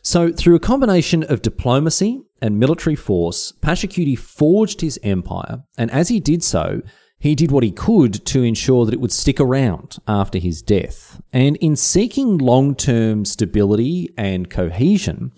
So, 0.01 0.31
through 0.31 0.55
a 0.55 0.59
combination 0.59 1.23
of 1.23 1.41
diplomacy 1.41 2.21
and 2.41 2.59
military 2.59 2.95
force, 2.95 3.53
Pachacuti 3.61 4.17
forged 4.17 4.81
his 4.81 4.99
empire, 5.03 5.63
and 5.77 5.89
as 5.91 6.09
he 6.09 6.19
did 6.19 6.43
so, 6.43 6.81
he 7.17 7.33
did 7.33 7.51
what 7.51 7.63
he 7.63 7.71
could 7.71 8.25
to 8.25 8.43
ensure 8.43 8.85
that 8.85 8.93
it 8.93 8.99
would 8.99 9.11
stick 9.11 9.39
around 9.39 9.97
after 10.07 10.37
his 10.37 10.61
death. 10.61 11.21
And 11.31 11.55
in 11.57 11.75
seeking 11.75 12.37
long 12.37 12.75
term 12.75 13.25
stability 13.25 14.13
and 14.17 14.49
cohesion, 14.49 15.31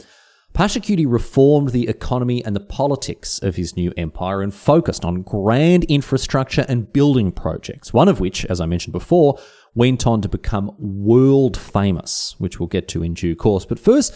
Pachacuti 0.54 1.06
reformed 1.08 1.70
the 1.70 1.88
economy 1.88 2.44
and 2.44 2.56
the 2.56 2.60
politics 2.60 3.38
of 3.44 3.56
his 3.56 3.78
new 3.78 3.94
empire 3.96 4.42
and 4.42 4.52
focused 4.52 5.06
on 5.06 5.22
grand 5.22 5.84
infrastructure 5.84 6.66
and 6.68 6.92
building 6.92 7.32
projects, 7.32 7.94
one 7.94 8.08
of 8.08 8.20
which, 8.20 8.44
as 8.46 8.60
I 8.60 8.66
mentioned 8.66 8.94
before, 8.94 9.40
went 9.76 10.08
on 10.08 10.20
to 10.24 10.28
become 10.28 10.76
world 10.80 11.56
famous, 11.56 12.34
which 12.40 12.60
we'll 12.60 12.68
get 12.68 12.88
to 12.88 13.04
in 13.04 13.14
due 13.14 13.36
course. 13.36 13.66
But 13.66 13.78
first, 13.78 14.16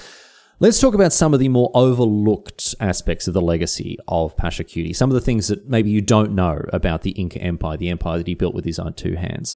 Let's 0.61 0.79
talk 0.79 0.93
about 0.93 1.11
some 1.11 1.33
of 1.33 1.39
the 1.39 1.49
more 1.49 1.71
overlooked 1.73 2.75
aspects 2.79 3.27
of 3.27 3.33
the 3.33 3.41
legacy 3.41 3.97
of 4.07 4.37
Pachacuti, 4.37 4.95
some 4.95 5.09
of 5.09 5.15
the 5.15 5.19
things 5.19 5.47
that 5.47 5.67
maybe 5.67 5.89
you 5.89 6.01
don't 6.01 6.35
know 6.35 6.63
about 6.71 7.01
the 7.01 7.09
Inca 7.13 7.41
Empire, 7.41 7.77
the 7.77 7.89
empire 7.89 8.19
that 8.19 8.27
he 8.27 8.35
built 8.35 8.53
with 8.53 8.65
his 8.65 8.77
own 8.77 8.93
two 8.93 9.15
hands. 9.15 9.55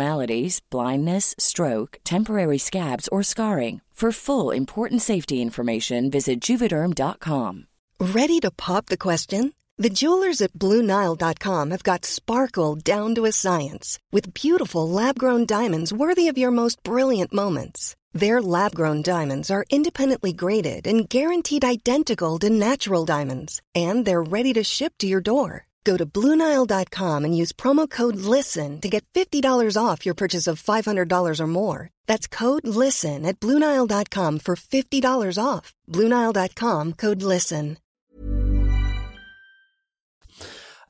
abnormalities, 0.00 0.60
blindness, 0.70 1.34
stroke, 1.38 1.98
temporary 2.04 2.58
scabs, 2.58 3.08
or 3.08 3.22
scarring. 3.22 3.80
For 4.00 4.12
full 4.12 4.50
important 4.50 5.02
safety 5.02 5.42
information, 5.42 6.10
visit 6.10 6.40
juvederm.com. 6.40 7.66
Ready 8.00 8.40
to 8.40 8.50
pop 8.50 8.86
the 8.86 8.96
question? 8.96 9.52
The 9.76 9.90
jewelers 9.90 10.40
at 10.40 10.54
BlueNile.com 10.54 11.70
have 11.70 11.82
got 11.82 12.06
sparkle 12.06 12.76
down 12.76 13.14
to 13.14 13.26
a 13.26 13.32
science 13.32 13.98
with 14.10 14.32
beautiful 14.32 14.88
lab 14.88 15.18
grown 15.18 15.44
diamonds 15.44 15.92
worthy 15.92 16.28
of 16.30 16.38
your 16.38 16.50
most 16.50 16.82
brilliant 16.82 17.32
moments. 17.32 17.94
Their 18.14 18.40
lab 18.40 18.74
grown 18.74 19.02
diamonds 19.02 19.50
are 19.50 19.66
independently 19.68 20.32
graded 20.32 20.86
and 20.86 21.08
guaranteed 21.08 21.64
identical 21.64 22.38
to 22.38 22.48
natural 22.48 23.04
diamonds, 23.04 23.60
and 23.74 24.06
they're 24.06 24.32
ready 24.36 24.54
to 24.54 24.64
ship 24.64 24.94
to 24.98 25.06
your 25.06 25.20
door. 25.20 25.66
Go 25.84 25.96
to 25.96 26.06
Bluenile.com 26.06 27.24
and 27.24 27.36
use 27.36 27.52
promo 27.52 27.88
code 27.88 28.16
LISTEN 28.16 28.80
to 28.80 28.88
get 28.88 29.04
$50 29.14 29.76
off 29.82 30.04
your 30.04 30.14
purchase 30.14 30.46
of 30.46 30.62
$500 30.62 31.40
or 31.40 31.46
more. 31.46 31.88
That's 32.06 32.26
code 32.26 32.66
LISTEN 32.66 33.24
at 33.24 33.38
Bluenile.com 33.40 34.40
for 34.40 34.56
$50 34.56 35.38
off. 35.42 35.72
Bluenile.com 35.88 36.94
code 36.94 37.22
LISTEN. 37.22 37.76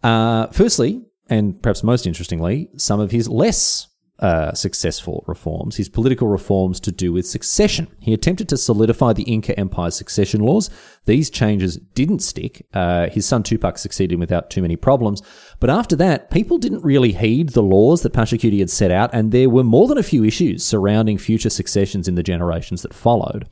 Uh, 0.02 0.46
firstly, 0.46 1.02
and 1.28 1.62
perhaps 1.62 1.82
most 1.82 2.06
interestingly, 2.06 2.70
some 2.76 3.00
of 3.00 3.10
his 3.10 3.28
less 3.28 3.89
uh, 4.20 4.52
successful 4.52 5.24
reforms, 5.26 5.76
his 5.76 5.88
political 5.88 6.28
reforms 6.28 6.78
to 6.80 6.92
do 6.92 7.10
with 7.12 7.26
succession. 7.26 7.88
He 8.00 8.12
attempted 8.12 8.50
to 8.50 8.56
solidify 8.58 9.14
the 9.14 9.22
Inca 9.22 9.58
Empire's 9.58 9.96
succession 9.96 10.42
laws. 10.42 10.68
These 11.06 11.30
changes 11.30 11.78
didn't 11.94 12.18
stick. 12.18 12.66
Uh, 12.74 13.08
his 13.08 13.24
son 13.24 13.42
Tupac 13.42 13.78
succeeded 13.78 14.18
without 14.18 14.50
too 14.50 14.60
many 14.60 14.76
problems. 14.76 15.22
But 15.58 15.70
after 15.70 15.96
that, 15.96 16.30
people 16.30 16.58
didn't 16.58 16.84
really 16.84 17.12
heed 17.12 17.50
the 17.50 17.62
laws 17.62 18.02
that 18.02 18.12
Pachacuti 18.12 18.58
had 18.58 18.68
set 18.68 18.90
out, 18.90 19.08
and 19.14 19.32
there 19.32 19.48
were 19.48 19.64
more 19.64 19.88
than 19.88 19.98
a 19.98 20.02
few 20.02 20.22
issues 20.22 20.64
surrounding 20.64 21.16
future 21.16 21.50
successions 21.50 22.06
in 22.06 22.14
the 22.14 22.22
generations 22.22 22.82
that 22.82 22.92
followed. 22.92 23.48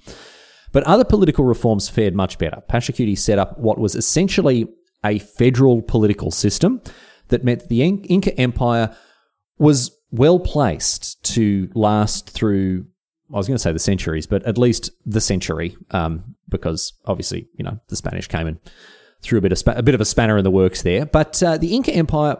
But 0.72 0.84
other 0.84 1.04
political 1.04 1.46
reforms 1.46 1.88
fared 1.88 2.14
much 2.14 2.36
better. 2.36 2.62
Pachacuti 2.68 3.16
set 3.16 3.38
up 3.38 3.58
what 3.58 3.78
was 3.78 3.94
essentially 3.94 4.68
a 5.02 5.18
federal 5.18 5.80
political 5.80 6.30
system 6.30 6.82
that 7.28 7.44
meant 7.44 7.68
the 7.68 7.82
Inca 7.82 8.38
Empire 8.38 8.94
was 9.58 9.97
well 10.10 10.38
placed 10.38 11.22
to 11.34 11.70
last 11.74 12.30
through. 12.30 12.86
I 13.32 13.36
was 13.36 13.46
going 13.46 13.56
to 13.56 13.62
say 13.62 13.72
the 13.72 13.78
centuries, 13.78 14.26
but 14.26 14.42
at 14.44 14.56
least 14.56 14.90
the 15.04 15.20
century, 15.20 15.76
um, 15.90 16.36
because 16.48 16.94
obviously 17.04 17.48
you 17.56 17.64
know 17.64 17.78
the 17.88 17.96
Spanish 17.96 18.26
came 18.28 18.46
and 18.46 18.58
threw 19.22 19.38
a 19.38 19.42
bit 19.42 19.52
of 19.52 19.58
spa- 19.58 19.74
a 19.76 19.82
bit 19.82 19.94
of 19.94 20.00
a 20.00 20.06
spanner 20.06 20.38
in 20.38 20.44
the 20.44 20.50
works 20.50 20.82
there. 20.82 21.06
But 21.06 21.42
uh, 21.42 21.58
the 21.58 21.74
Inca 21.74 21.92
Empire. 21.92 22.38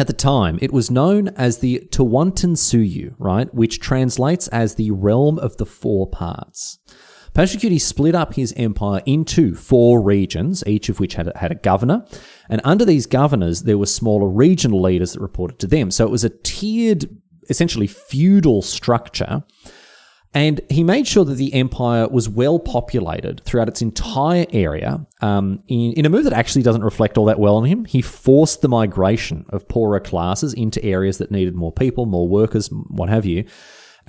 At 0.00 0.06
the 0.06 0.12
time, 0.12 0.60
it 0.62 0.72
was 0.72 0.92
known 0.92 1.28
as 1.30 1.58
the 1.58 1.88
Tawantinsuyu, 1.90 3.16
right, 3.18 3.52
which 3.52 3.80
translates 3.80 4.46
as 4.48 4.76
the 4.76 4.92
realm 4.92 5.40
of 5.40 5.56
the 5.56 5.66
four 5.66 6.06
parts. 6.06 6.78
Pachacuti 7.38 7.80
split 7.80 8.16
up 8.16 8.34
his 8.34 8.52
empire 8.56 9.00
into 9.06 9.54
four 9.54 10.02
regions, 10.02 10.64
each 10.66 10.88
of 10.88 10.98
which 10.98 11.14
had 11.14 11.30
had 11.36 11.52
a 11.52 11.54
governor. 11.54 12.04
And 12.48 12.60
under 12.64 12.84
these 12.84 13.06
governors, 13.06 13.62
there 13.62 13.78
were 13.78 13.86
smaller 13.86 14.26
regional 14.26 14.82
leaders 14.82 15.12
that 15.12 15.20
reported 15.20 15.60
to 15.60 15.68
them. 15.68 15.92
So 15.92 16.04
it 16.04 16.10
was 16.10 16.24
a 16.24 16.30
tiered, 16.30 17.08
essentially 17.48 17.86
feudal 17.86 18.60
structure. 18.60 19.44
And 20.34 20.60
he 20.68 20.82
made 20.82 21.06
sure 21.06 21.24
that 21.26 21.36
the 21.36 21.54
empire 21.54 22.08
was 22.08 22.28
well 22.28 22.58
populated 22.58 23.40
throughout 23.44 23.68
its 23.68 23.82
entire 23.82 24.46
area 24.50 25.06
um, 25.20 25.62
in, 25.68 25.92
in 25.92 26.06
a 26.06 26.08
move 26.08 26.24
that 26.24 26.32
actually 26.32 26.62
doesn't 26.62 26.82
reflect 26.82 27.16
all 27.16 27.26
that 27.26 27.38
well 27.38 27.54
on 27.54 27.66
him. 27.66 27.84
He 27.84 28.02
forced 28.02 28.62
the 28.62 28.68
migration 28.68 29.46
of 29.50 29.68
poorer 29.68 30.00
classes 30.00 30.54
into 30.54 30.84
areas 30.84 31.18
that 31.18 31.30
needed 31.30 31.54
more 31.54 31.70
people, 31.70 32.04
more 32.04 32.28
workers, 32.28 32.68
what 32.88 33.08
have 33.08 33.24
you. 33.24 33.44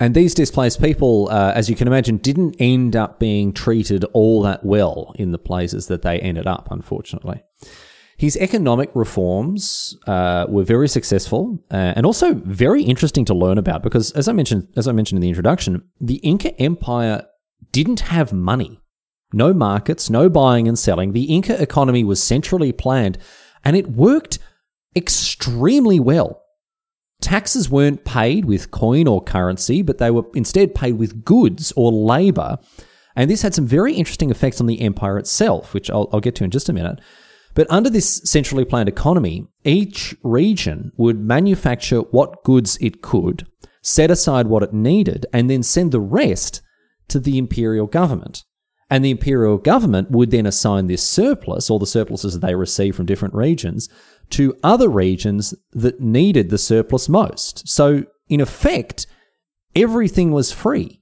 And 0.00 0.14
these 0.14 0.32
displaced 0.32 0.80
people, 0.80 1.28
uh, 1.30 1.52
as 1.54 1.68
you 1.68 1.76
can 1.76 1.86
imagine, 1.86 2.16
didn't 2.16 2.56
end 2.58 2.96
up 2.96 3.20
being 3.20 3.52
treated 3.52 4.02
all 4.14 4.40
that 4.42 4.64
well 4.64 5.12
in 5.16 5.30
the 5.30 5.38
places 5.38 5.88
that 5.88 6.00
they 6.00 6.18
ended 6.18 6.46
up, 6.46 6.68
unfortunately. 6.70 7.42
His 8.16 8.36
economic 8.38 8.90
reforms 8.94 9.96
uh, 10.06 10.46
were 10.48 10.64
very 10.64 10.88
successful 10.88 11.62
uh, 11.70 11.92
and 11.96 12.06
also 12.06 12.34
very 12.34 12.82
interesting 12.82 13.26
to 13.26 13.34
learn 13.34 13.58
about 13.58 13.82
because, 13.82 14.10
as 14.12 14.26
I 14.26 14.32
mentioned, 14.32 14.68
as 14.74 14.88
I 14.88 14.92
mentioned 14.92 15.18
in 15.18 15.22
the 15.22 15.28
introduction, 15.28 15.82
the 16.00 16.16
Inca 16.16 16.58
Empire 16.60 17.26
didn't 17.70 18.00
have 18.00 18.32
money, 18.32 18.80
no 19.34 19.52
markets, 19.52 20.08
no 20.08 20.30
buying 20.30 20.66
and 20.66 20.78
selling. 20.78 21.12
The 21.12 21.24
Inca 21.24 21.60
economy 21.60 22.04
was 22.04 22.22
centrally 22.22 22.72
planned, 22.72 23.18
and 23.64 23.76
it 23.76 23.90
worked 23.90 24.38
extremely 24.96 26.00
well. 26.00 26.39
Taxes 27.20 27.68
weren't 27.68 28.04
paid 28.04 28.44
with 28.44 28.70
coin 28.70 29.06
or 29.06 29.22
currency, 29.22 29.82
but 29.82 29.98
they 29.98 30.10
were 30.10 30.24
instead 30.34 30.74
paid 30.74 30.94
with 30.94 31.24
goods 31.24 31.72
or 31.76 31.92
labor. 31.92 32.58
And 33.14 33.30
this 33.30 33.42
had 33.42 33.54
some 33.54 33.66
very 33.66 33.94
interesting 33.94 34.30
effects 34.30 34.60
on 34.60 34.66
the 34.66 34.80
empire 34.80 35.18
itself, 35.18 35.74
which 35.74 35.90
I'll, 35.90 36.08
I'll, 36.12 36.20
get 36.20 36.34
to 36.36 36.44
in 36.44 36.50
just 36.50 36.68
a 36.68 36.72
minute. 36.72 37.00
But 37.54 37.70
under 37.70 37.90
this 37.90 38.22
centrally 38.24 38.64
planned 38.64 38.88
economy, 38.88 39.46
each 39.64 40.14
region 40.22 40.92
would 40.96 41.18
manufacture 41.18 42.00
what 42.00 42.44
goods 42.44 42.78
it 42.80 43.02
could, 43.02 43.46
set 43.82 44.10
aside 44.10 44.46
what 44.46 44.62
it 44.62 44.72
needed, 44.72 45.26
and 45.32 45.50
then 45.50 45.62
send 45.62 45.92
the 45.92 46.00
rest 46.00 46.62
to 47.08 47.18
the 47.18 47.38
imperial 47.38 47.86
government. 47.86 48.44
And 48.88 49.04
the 49.04 49.10
imperial 49.10 49.58
government 49.58 50.10
would 50.10 50.30
then 50.30 50.46
assign 50.46 50.86
this 50.86 51.02
surplus, 51.02 51.70
or 51.70 51.78
the 51.78 51.86
surpluses 51.86 52.34
that 52.34 52.46
they 52.46 52.54
receive 52.54 52.96
from 52.96 53.06
different 53.06 53.34
regions, 53.34 53.88
to 54.30 54.56
other 54.62 54.88
regions 54.88 55.54
that 55.72 56.00
needed 56.00 56.50
the 56.50 56.58
surplus 56.58 57.08
most. 57.08 57.68
So, 57.68 58.04
in 58.28 58.40
effect, 58.40 59.06
everything 59.74 60.32
was 60.32 60.52
free 60.52 61.00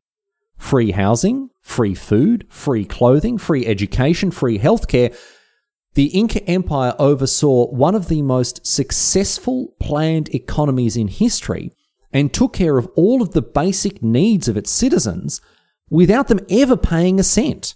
free 0.56 0.90
housing, 0.90 1.50
free 1.62 1.94
food, 1.94 2.44
free 2.48 2.84
clothing, 2.84 3.38
free 3.38 3.64
education, 3.64 4.30
free 4.30 4.58
healthcare. 4.58 5.16
The 5.94 6.06
Inca 6.06 6.44
Empire 6.48 6.94
oversaw 6.98 7.70
one 7.70 7.94
of 7.94 8.08
the 8.08 8.22
most 8.22 8.66
successful 8.66 9.74
planned 9.80 10.34
economies 10.34 10.96
in 10.96 11.08
history 11.08 11.72
and 12.12 12.32
took 12.32 12.54
care 12.54 12.76
of 12.76 12.88
all 12.96 13.22
of 13.22 13.32
the 13.32 13.42
basic 13.42 14.02
needs 14.02 14.48
of 14.48 14.56
its 14.56 14.70
citizens 14.70 15.40
without 15.90 16.28
them 16.28 16.40
ever 16.50 16.76
paying 16.76 17.20
a 17.20 17.24
cent. 17.24 17.74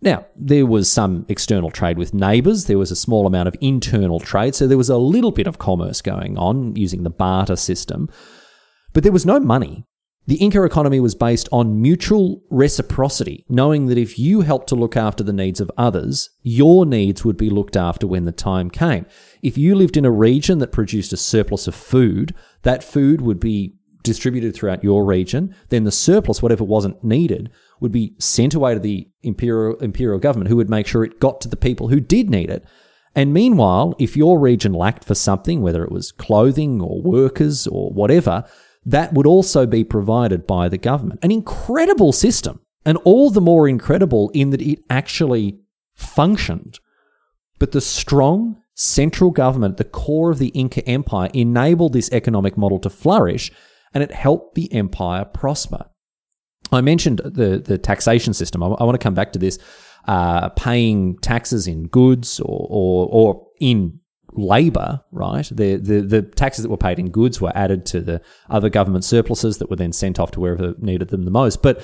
Now, 0.00 0.26
there 0.36 0.66
was 0.66 0.90
some 0.90 1.24
external 1.28 1.70
trade 1.70 1.96
with 1.96 2.12
neighbours, 2.12 2.66
there 2.66 2.78
was 2.78 2.90
a 2.90 2.96
small 2.96 3.26
amount 3.26 3.48
of 3.48 3.56
internal 3.60 4.20
trade, 4.20 4.54
so 4.54 4.66
there 4.66 4.78
was 4.78 4.90
a 4.90 4.98
little 4.98 5.32
bit 5.32 5.46
of 5.46 5.58
commerce 5.58 6.02
going 6.02 6.36
on 6.36 6.76
using 6.76 7.04
the 7.04 7.10
barter 7.10 7.56
system, 7.56 8.10
but 8.92 9.02
there 9.02 9.12
was 9.12 9.24
no 9.24 9.40
money. 9.40 9.86
The 10.26 10.36
Inca 10.36 10.62
economy 10.62 11.00
was 11.00 11.14
based 11.14 11.50
on 11.52 11.82
mutual 11.82 12.42
reciprocity, 12.48 13.44
knowing 13.50 13.86
that 13.86 13.98
if 13.98 14.18
you 14.18 14.40
helped 14.40 14.70
to 14.70 14.74
look 14.74 14.96
after 14.96 15.22
the 15.22 15.34
needs 15.34 15.60
of 15.60 15.70
others, 15.76 16.30
your 16.42 16.86
needs 16.86 17.26
would 17.26 17.36
be 17.36 17.50
looked 17.50 17.76
after 17.76 18.06
when 18.06 18.24
the 18.24 18.32
time 18.32 18.70
came. 18.70 19.04
If 19.42 19.58
you 19.58 19.74
lived 19.74 19.98
in 19.98 20.06
a 20.06 20.10
region 20.10 20.60
that 20.60 20.72
produced 20.72 21.12
a 21.12 21.18
surplus 21.18 21.66
of 21.66 21.74
food, 21.74 22.34
that 22.62 22.82
food 22.82 23.20
would 23.20 23.38
be 23.38 23.74
distributed 24.02 24.54
throughout 24.54 24.82
your 24.82 25.04
region, 25.04 25.54
then 25.68 25.84
the 25.84 25.92
surplus, 25.92 26.42
whatever 26.42 26.64
wasn't 26.64 27.04
needed, 27.04 27.50
would 27.84 27.92
be 27.92 28.14
sent 28.18 28.54
away 28.54 28.74
to 28.74 28.80
the 28.80 29.08
imperial 29.22 29.76
imperial 29.76 30.18
government, 30.18 30.48
who 30.48 30.56
would 30.56 30.68
make 30.68 30.88
sure 30.88 31.04
it 31.04 31.20
got 31.20 31.40
to 31.42 31.48
the 31.48 31.56
people 31.56 31.88
who 31.88 32.00
did 32.00 32.28
need 32.28 32.50
it. 32.50 32.64
And 33.14 33.32
meanwhile, 33.32 33.94
if 34.00 34.16
your 34.16 34.40
region 34.40 34.72
lacked 34.72 35.04
for 35.04 35.14
something, 35.14 35.62
whether 35.62 35.84
it 35.84 35.92
was 35.92 36.10
clothing 36.10 36.80
or 36.80 37.00
workers 37.00 37.68
or 37.68 37.92
whatever, 37.92 38.44
that 38.84 39.12
would 39.12 39.26
also 39.26 39.66
be 39.66 39.84
provided 39.84 40.46
by 40.46 40.68
the 40.68 40.78
government. 40.78 41.20
An 41.22 41.30
incredible 41.30 42.12
system, 42.12 42.60
and 42.84 42.98
all 43.04 43.30
the 43.30 43.40
more 43.40 43.68
incredible 43.68 44.30
in 44.34 44.50
that 44.50 44.62
it 44.62 44.80
actually 44.90 45.60
functioned. 45.94 46.80
But 47.58 47.70
the 47.70 47.80
strong 47.80 48.60
central 48.74 49.30
government, 49.30 49.76
the 49.76 49.84
core 49.84 50.32
of 50.32 50.38
the 50.38 50.48
Inca 50.48 50.84
Empire, 50.88 51.30
enabled 51.32 51.92
this 51.92 52.10
economic 52.10 52.56
model 52.56 52.80
to 52.80 52.90
flourish 52.90 53.52
and 53.94 54.02
it 54.02 54.10
helped 54.10 54.56
the 54.56 54.72
empire 54.72 55.24
prosper. 55.24 55.86
I 56.74 56.80
mentioned 56.80 57.20
the, 57.24 57.62
the 57.64 57.78
taxation 57.78 58.34
system. 58.34 58.62
I, 58.62 58.66
I 58.66 58.84
want 58.84 58.94
to 58.94 59.02
come 59.02 59.14
back 59.14 59.32
to 59.32 59.38
this. 59.38 59.58
Uh, 60.06 60.50
paying 60.50 61.16
taxes 61.20 61.66
in 61.66 61.84
goods 61.88 62.38
or, 62.38 62.66
or, 62.68 63.08
or 63.10 63.46
in 63.58 63.98
labor, 64.32 65.00
right? 65.12 65.48
The, 65.50 65.76
the, 65.76 66.02
the 66.02 66.22
taxes 66.22 66.62
that 66.62 66.70
were 66.70 66.76
paid 66.76 66.98
in 66.98 67.10
goods 67.10 67.40
were 67.40 67.56
added 67.56 67.86
to 67.86 68.00
the 68.00 68.20
other 68.50 68.68
government 68.68 69.04
surpluses 69.04 69.58
that 69.58 69.70
were 69.70 69.76
then 69.76 69.92
sent 69.92 70.18
off 70.18 70.30
to 70.32 70.40
wherever 70.40 70.74
needed 70.78 71.08
them 71.08 71.24
the 71.24 71.30
most. 71.30 71.62
But 71.62 71.82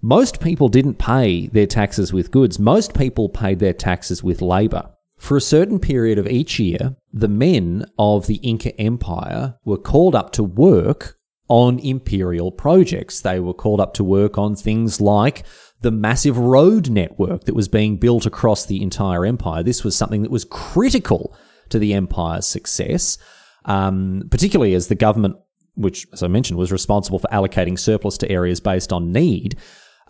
most 0.00 0.40
people 0.40 0.68
didn't 0.68 0.94
pay 0.94 1.48
their 1.48 1.66
taxes 1.66 2.12
with 2.12 2.30
goods. 2.30 2.58
Most 2.58 2.94
people 2.94 3.28
paid 3.28 3.58
their 3.58 3.72
taxes 3.72 4.22
with 4.22 4.42
labor. 4.42 4.90
For 5.18 5.36
a 5.36 5.40
certain 5.40 5.78
period 5.78 6.18
of 6.18 6.26
each 6.26 6.58
year, 6.58 6.96
the 7.12 7.28
men 7.28 7.86
of 7.98 8.26
the 8.26 8.36
Inca 8.36 8.76
Empire 8.80 9.54
were 9.64 9.76
called 9.76 10.16
up 10.16 10.32
to 10.32 10.42
work 10.42 11.16
on 11.48 11.78
imperial 11.80 12.50
projects. 12.50 13.20
They 13.20 13.40
were 13.40 13.54
called 13.54 13.80
up 13.80 13.94
to 13.94 14.04
work 14.04 14.38
on 14.38 14.54
things 14.54 15.00
like 15.00 15.44
the 15.82 15.90
massive 15.90 16.38
road 16.38 16.88
network 16.88 17.44
that 17.44 17.54
was 17.54 17.68
being 17.68 17.96
built 17.96 18.24
across 18.24 18.64
the 18.64 18.82
entire 18.82 19.26
empire. 19.26 19.62
This 19.62 19.84
was 19.84 19.96
something 19.96 20.22
that 20.22 20.30
was 20.30 20.44
critical 20.44 21.36
to 21.70 21.78
the 21.78 21.92
empire's 21.92 22.46
success, 22.46 23.18
um, 23.64 24.22
particularly 24.30 24.74
as 24.74 24.88
the 24.88 24.94
government, 24.94 25.36
which, 25.74 26.06
as 26.12 26.22
I 26.22 26.28
mentioned, 26.28 26.58
was 26.58 26.70
responsible 26.70 27.18
for 27.18 27.28
allocating 27.28 27.78
surplus 27.78 28.16
to 28.18 28.30
areas 28.30 28.60
based 28.60 28.92
on 28.92 29.12
need. 29.12 29.58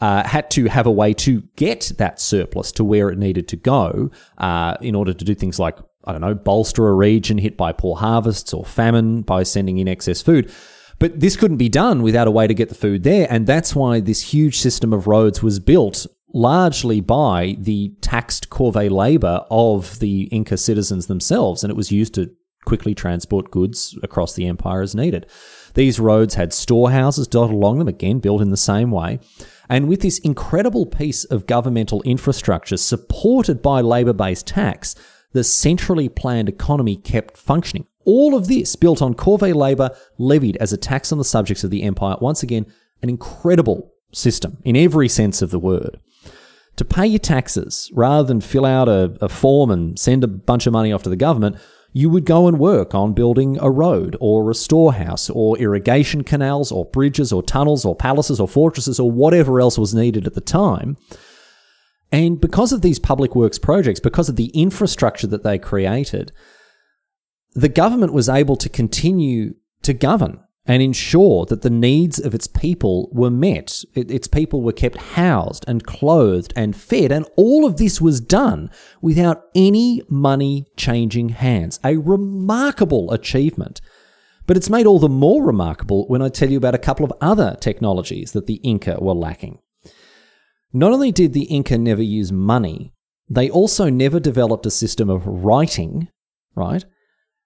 Uh, 0.01 0.27
had 0.27 0.51
to 0.51 0.67
have 0.67 0.87
a 0.87 0.91
way 0.91 1.15
to 1.15 1.43
get 1.55 1.93
that 1.97 2.21
surplus 2.21 2.73
to 2.73 2.83
where 2.83 3.09
it 3.09 3.19
needed 3.19 3.47
to 3.47 3.57
go 3.57 4.11
uh, 4.39 4.75
in 4.81 4.97
order 4.97 5.15
to 5.15 5.25
do 5.25 5.33
things 5.33 5.61
like, 5.61 5.79
I 6.05 6.11
don't 6.11 6.21
know, 6.21 6.35
bolster 6.35 6.89
a 6.89 6.93
region 6.93 7.39
hit 7.39 7.57
by 7.57 7.71
poor 7.71 7.95
harvests 7.95 8.53
or 8.53 8.65
famine 8.65 9.23
by 9.23 9.45
sending 9.45 9.79
in 9.79 9.87
excess 9.87 10.21
food. 10.21 10.53
But 11.03 11.19
this 11.19 11.35
couldn't 11.35 11.57
be 11.57 11.69
done 11.69 12.03
without 12.03 12.29
a 12.29 12.31
way 12.31 12.47
to 12.47 12.55
get 12.55 12.69
the 12.69 12.77
food 12.77 13.03
there. 13.03 13.27
And 13.29 13.45
that's 13.45 13.75
why 13.75 13.99
this 13.99 14.33
huge 14.33 14.61
system 14.61 14.93
of 14.93 15.09
roads 15.09 15.43
was 15.43 15.59
built 15.59 16.07
largely 16.33 17.01
by 17.01 17.57
the 17.59 17.93
taxed 18.01 18.51
corvée 18.51 18.89
labor 18.89 19.45
of 19.51 19.99
the 19.99 20.29
Inca 20.31 20.57
citizens 20.57 21.09
themselves. 21.09 21.65
And 21.65 21.73
it 21.73 21.77
was 21.77 21.91
used 21.91 22.15
to 22.15 22.31
quickly 22.67 22.95
transport 22.95 23.51
goods 23.51 23.99
across 24.05 24.35
the 24.35 24.47
empire 24.47 24.81
as 24.81 24.95
needed. 24.95 25.29
These 25.75 25.99
roads 25.99 26.37
had 26.37 26.53
storehouses 26.53 27.27
dotted 27.27 27.57
along 27.57 27.81
them, 27.81 27.89
again, 27.89 28.21
built 28.21 28.41
in 28.41 28.51
the 28.51 28.57
same 28.57 28.93
way. 28.93 29.19
And 29.69 29.89
with 29.89 30.03
this 30.03 30.21
incredible 30.21 30.87
piece 30.87 31.25
of 31.25 31.47
governmental 31.47 32.01
infrastructure 32.03 32.77
supported 32.77 33.61
by 33.61 33.81
labor 33.81 34.13
based 34.13 34.47
tax, 34.47 34.95
the 35.33 35.43
centrally 35.43 36.09
planned 36.09 36.49
economy 36.49 36.95
kept 36.95 37.37
functioning. 37.37 37.89
All 38.05 38.35
of 38.35 38.49
this 38.49 38.77
built 38.77 39.03
on 39.03 39.15
corvée 39.15 39.55
labour 39.55 39.91
levied 40.19 40.57
as 40.57 40.73
a 40.73 40.77
tax 40.77 41.13
on 41.13 41.19
the 41.19 41.25
subjects 41.25 41.65
of 41.65 41.71
the 41.71 41.83
empire. 41.83 42.17
Once 42.21 42.43
again, 42.43 42.67
an 43.03 43.09
incredible 43.09 43.93
system 44.13 44.59
in 44.65 44.77
every 44.77 45.09
sense 45.09 45.43
of 45.43 45.51
the 45.51 45.59
word. 45.59 45.99
To 46.77 46.85
pay 46.85 47.07
your 47.07 47.19
taxes, 47.19 47.91
rather 47.95 48.27
than 48.27 48.41
fill 48.41 48.65
out 48.65 48.89
a, 48.89 49.17
a 49.21 49.29
form 49.29 49.71
and 49.71 49.99
send 49.99 50.25
a 50.25 50.29
bunch 50.29 50.67
of 50.67 50.73
money 50.73 50.93
off 50.93 51.03
to 51.03 51.11
the 51.11 51.17
government, 51.17 51.57
you 51.93 52.09
would 52.09 52.25
go 52.25 52.49
and 52.49 52.59
work 52.59 52.95
on 52.95 53.13
building 53.13 53.59
a 53.61 53.71
road 53.71 54.17
or 54.19 54.51
a 54.51 54.55
storehouse 54.55 55.29
or 55.29 55.59
irrigation 55.59 56.25
canals 56.25 56.73
or 56.73 56.87
bridges 56.87 57.33
or 57.33 57.43
tunnels 57.43 57.85
or 57.85 57.95
palaces 57.95 58.41
or 58.41 58.49
fortresses 58.49 58.99
or 58.99 59.11
whatever 59.11 59.61
else 59.61 59.77
was 59.79 59.95
needed 59.95 60.27
at 60.27 60.35
the 60.35 60.41
time. 60.41 60.97
And 62.11 62.41
because 62.41 62.73
of 62.73 62.83
these 62.83 62.99
public 62.99 63.35
works 63.35 63.59
projects, 63.59 64.01
because 64.01 64.29
of 64.29 64.37
the 64.37 64.49
infrastructure 64.49 65.27
that 65.27 65.43
they 65.43 65.59
created, 65.59 66.33
the 67.55 67.69
government 67.69 68.13
was 68.13 68.29
able 68.29 68.57
to 68.57 68.69
continue 68.69 69.55
to 69.83 69.93
govern 69.93 70.41
and 70.65 70.81
ensure 70.81 71.45
that 71.47 71.63
the 71.63 71.71
needs 71.71 72.21
of 72.21 72.35
its 72.35 72.47
people 72.47 73.09
were 73.13 73.31
met. 73.31 73.85
its 73.95 74.29
people 74.29 74.63
were 74.63 74.73
kept 74.73 74.97
housed 74.97 75.65
and 75.67 75.85
clothed 75.85 76.53
and 76.55 76.77
fed, 76.77 77.11
and 77.11 77.27
all 77.37 77.67
of 77.67 77.79
this 77.79 78.01
was 78.01 78.21
done 78.21 78.71
without 79.01 79.45
any 79.57 80.03
money 80.09 80.67
changing 80.77 81.31
hands. 81.31 81.81
A 81.83 81.97
remarkable 81.97 83.11
achievement. 83.11 83.81
But 84.47 84.57
it's 84.57 84.71
made 84.71 84.87
all 84.87 84.99
the 84.99 85.09
more 85.09 85.45
remarkable 85.45 86.07
when 86.07 86.23
I 86.23 86.29
tell 86.29 86.51
you 86.51 86.59
about 86.59 86.75
a 86.75 86.79
couple 86.79 87.05
of 87.05 87.13
other 87.21 87.57
technologies 87.61 88.33
that 88.33 88.47
the 88.47 88.61
Inca 88.63 88.99
were 89.01 89.15
lacking. 89.15 89.59
Not 90.73 90.93
only 90.93 91.13
did 91.13 91.33
the 91.33 91.45
Inca 91.45 91.77
never 91.77 92.03
use 92.03 92.33
money, 92.33 92.93
they 93.29 93.51
also 93.51 93.89
never 93.89 94.21
developed 94.21 94.67
a 94.67 94.71
system 94.71 95.11
of 95.11 95.27
writing, 95.27 96.09
right? 96.55 96.85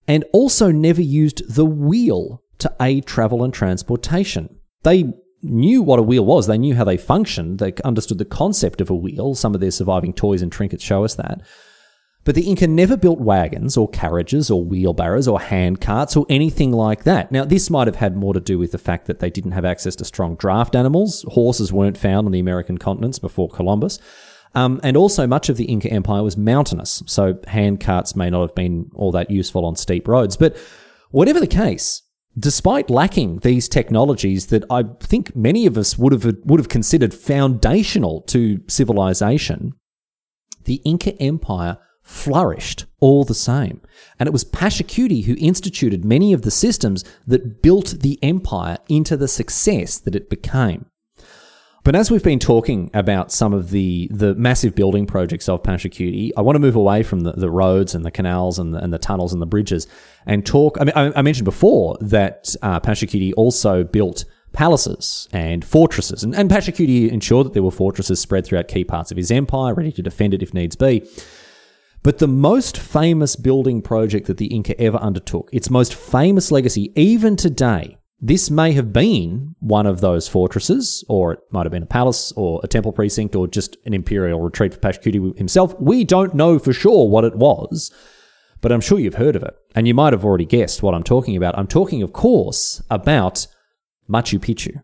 And 0.08 0.24
also 0.32 0.70
never 0.70 1.02
used 1.02 1.54
the 1.54 1.64
wheel 1.64 2.42
to 2.58 2.74
aid 2.80 3.06
travel 3.06 3.44
and 3.44 3.52
transportation. 3.52 4.58
They 4.82 5.12
knew 5.42 5.82
what 5.82 5.98
a 5.98 6.02
wheel 6.02 6.24
was, 6.24 6.46
they 6.46 6.58
knew 6.58 6.74
how 6.74 6.84
they 6.84 6.96
functioned, 6.96 7.58
they 7.58 7.72
understood 7.84 8.18
the 8.18 8.24
concept 8.24 8.80
of 8.80 8.90
a 8.90 8.94
wheel. 8.94 9.34
Some 9.34 9.54
of 9.54 9.60
their 9.60 9.70
surviving 9.70 10.12
toys 10.12 10.42
and 10.42 10.50
trinkets 10.50 10.84
show 10.84 11.04
us 11.04 11.14
that. 11.16 11.42
But 12.24 12.34
the 12.34 12.42
Inca 12.42 12.66
never 12.66 12.96
built 12.96 13.20
wagons 13.20 13.76
or 13.76 13.88
carriages 13.88 14.50
or 14.50 14.64
wheelbarrows 14.64 15.28
or 15.28 15.40
hand 15.40 15.80
carts 15.80 16.16
or 16.16 16.26
anything 16.28 16.72
like 16.72 17.04
that. 17.04 17.30
Now, 17.30 17.44
this 17.44 17.70
might 17.70 17.86
have 17.86 17.96
had 17.96 18.16
more 18.16 18.34
to 18.34 18.40
do 18.40 18.58
with 18.58 18.72
the 18.72 18.78
fact 18.78 19.06
that 19.06 19.20
they 19.20 19.30
didn't 19.30 19.52
have 19.52 19.64
access 19.64 19.94
to 19.96 20.04
strong 20.04 20.34
draft 20.34 20.74
animals. 20.74 21.24
Horses 21.28 21.72
weren't 21.72 21.96
found 21.96 22.26
on 22.26 22.32
the 22.32 22.40
American 22.40 22.78
continents 22.78 23.20
before 23.20 23.48
Columbus. 23.48 24.00
Um, 24.56 24.80
and 24.82 24.96
also, 24.96 25.26
much 25.26 25.50
of 25.50 25.58
the 25.58 25.66
Inca 25.66 25.92
Empire 25.92 26.22
was 26.22 26.38
mountainous, 26.38 27.02
so 27.04 27.38
hand 27.46 27.78
carts 27.78 28.16
may 28.16 28.30
not 28.30 28.40
have 28.40 28.54
been 28.54 28.90
all 28.94 29.12
that 29.12 29.30
useful 29.30 29.66
on 29.66 29.76
steep 29.76 30.08
roads. 30.08 30.34
But 30.38 30.56
whatever 31.10 31.38
the 31.38 31.46
case, 31.46 32.02
despite 32.38 32.88
lacking 32.88 33.40
these 33.40 33.68
technologies 33.68 34.46
that 34.46 34.64
I 34.70 34.84
think 34.98 35.36
many 35.36 35.66
of 35.66 35.76
us 35.76 35.98
would 35.98 36.14
have 36.14 36.24
would 36.46 36.58
have 36.58 36.70
considered 36.70 37.12
foundational 37.12 38.22
to 38.28 38.62
civilization, 38.66 39.74
the 40.64 40.80
Inca 40.86 41.20
Empire 41.20 41.76
flourished 42.02 42.86
all 42.98 43.24
the 43.24 43.34
same. 43.34 43.82
And 44.18 44.26
it 44.26 44.32
was 44.32 44.44
Pachacuti 44.44 45.24
who 45.24 45.36
instituted 45.38 46.02
many 46.02 46.32
of 46.32 46.42
the 46.42 46.50
systems 46.50 47.04
that 47.26 47.60
built 47.60 47.96
the 48.00 48.18
empire 48.22 48.78
into 48.88 49.18
the 49.18 49.28
success 49.28 49.98
that 49.98 50.14
it 50.14 50.30
became. 50.30 50.86
But 51.86 51.94
as 51.94 52.10
we've 52.10 52.20
been 52.20 52.40
talking 52.40 52.90
about 52.94 53.30
some 53.30 53.52
of 53.52 53.70
the, 53.70 54.08
the 54.10 54.34
massive 54.34 54.74
building 54.74 55.06
projects 55.06 55.48
of 55.48 55.62
Pachacuti, 55.62 56.32
I 56.36 56.40
want 56.40 56.56
to 56.56 56.58
move 56.58 56.74
away 56.74 57.04
from 57.04 57.20
the, 57.20 57.30
the 57.30 57.48
roads 57.48 57.94
and 57.94 58.04
the 58.04 58.10
canals 58.10 58.58
and 58.58 58.74
the, 58.74 58.82
and 58.82 58.92
the 58.92 58.98
tunnels 58.98 59.32
and 59.32 59.40
the 59.40 59.46
bridges 59.46 59.86
and 60.26 60.44
talk. 60.44 60.78
I 60.80 60.84
mean, 60.84 60.92
I, 60.96 61.12
I 61.16 61.22
mentioned 61.22 61.44
before 61.44 61.96
that 62.00 62.52
uh, 62.60 62.80
Pachacuti 62.80 63.32
also 63.36 63.84
built 63.84 64.24
palaces 64.52 65.28
and 65.30 65.64
fortresses, 65.64 66.24
and, 66.24 66.34
and 66.34 66.50
Pachacuti 66.50 67.08
ensured 67.08 67.46
that 67.46 67.52
there 67.52 67.62
were 67.62 67.70
fortresses 67.70 68.18
spread 68.18 68.44
throughout 68.44 68.66
key 68.66 68.82
parts 68.82 69.12
of 69.12 69.16
his 69.16 69.30
empire, 69.30 69.72
ready 69.72 69.92
to 69.92 70.02
defend 70.02 70.34
it 70.34 70.42
if 70.42 70.52
needs 70.52 70.74
be. 70.74 71.08
But 72.02 72.18
the 72.18 72.26
most 72.26 72.76
famous 72.76 73.36
building 73.36 73.80
project 73.80 74.26
that 74.26 74.38
the 74.38 74.46
Inca 74.46 74.76
ever 74.80 74.98
undertook, 74.98 75.50
its 75.52 75.70
most 75.70 75.94
famous 75.94 76.50
legacy, 76.50 76.90
even 76.96 77.36
today, 77.36 77.96
this 78.18 78.50
may 78.50 78.72
have 78.72 78.92
been 78.92 79.54
one 79.60 79.86
of 79.86 80.00
those 80.00 80.26
fortresses, 80.26 81.04
or 81.08 81.34
it 81.34 81.40
might 81.50 81.66
have 81.66 81.72
been 81.72 81.82
a 81.82 81.86
palace, 81.86 82.32
or 82.32 82.60
a 82.64 82.68
temple 82.68 82.92
precinct, 82.92 83.36
or 83.36 83.46
just 83.46 83.76
an 83.84 83.92
imperial 83.92 84.40
retreat 84.40 84.72
for 84.72 84.80
Pachacuti 84.80 85.36
himself. 85.36 85.78
We 85.78 86.04
don't 86.04 86.34
know 86.34 86.58
for 86.58 86.72
sure 86.72 87.08
what 87.08 87.24
it 87.24 87.36
was, 87.36 87.92
but 88.62 88.72
I'm 88.72 88.80
sure 88.80 88.98
you've 88.98 89.14
heard 89.14 89.36
of 89.36 89.42
it. 89.42 89.54
And 89.74 89.86
you 89.86 89.94
might 89.94 90.14
have 90.14 90.24
already 90.24 90.46
guessed 90.46 90.82
what 90.82 90.94
I'm 90.94 91.02
talking 91.02 91.36
about. 91.36 91.58
I'm 91.58 91.66
talking, 91.66 92.02
of 92.02 92.12
course, 92.12 92.82
about 92.90 93.46
Machu 94.08 94.38
Picchu, 94.38 94.82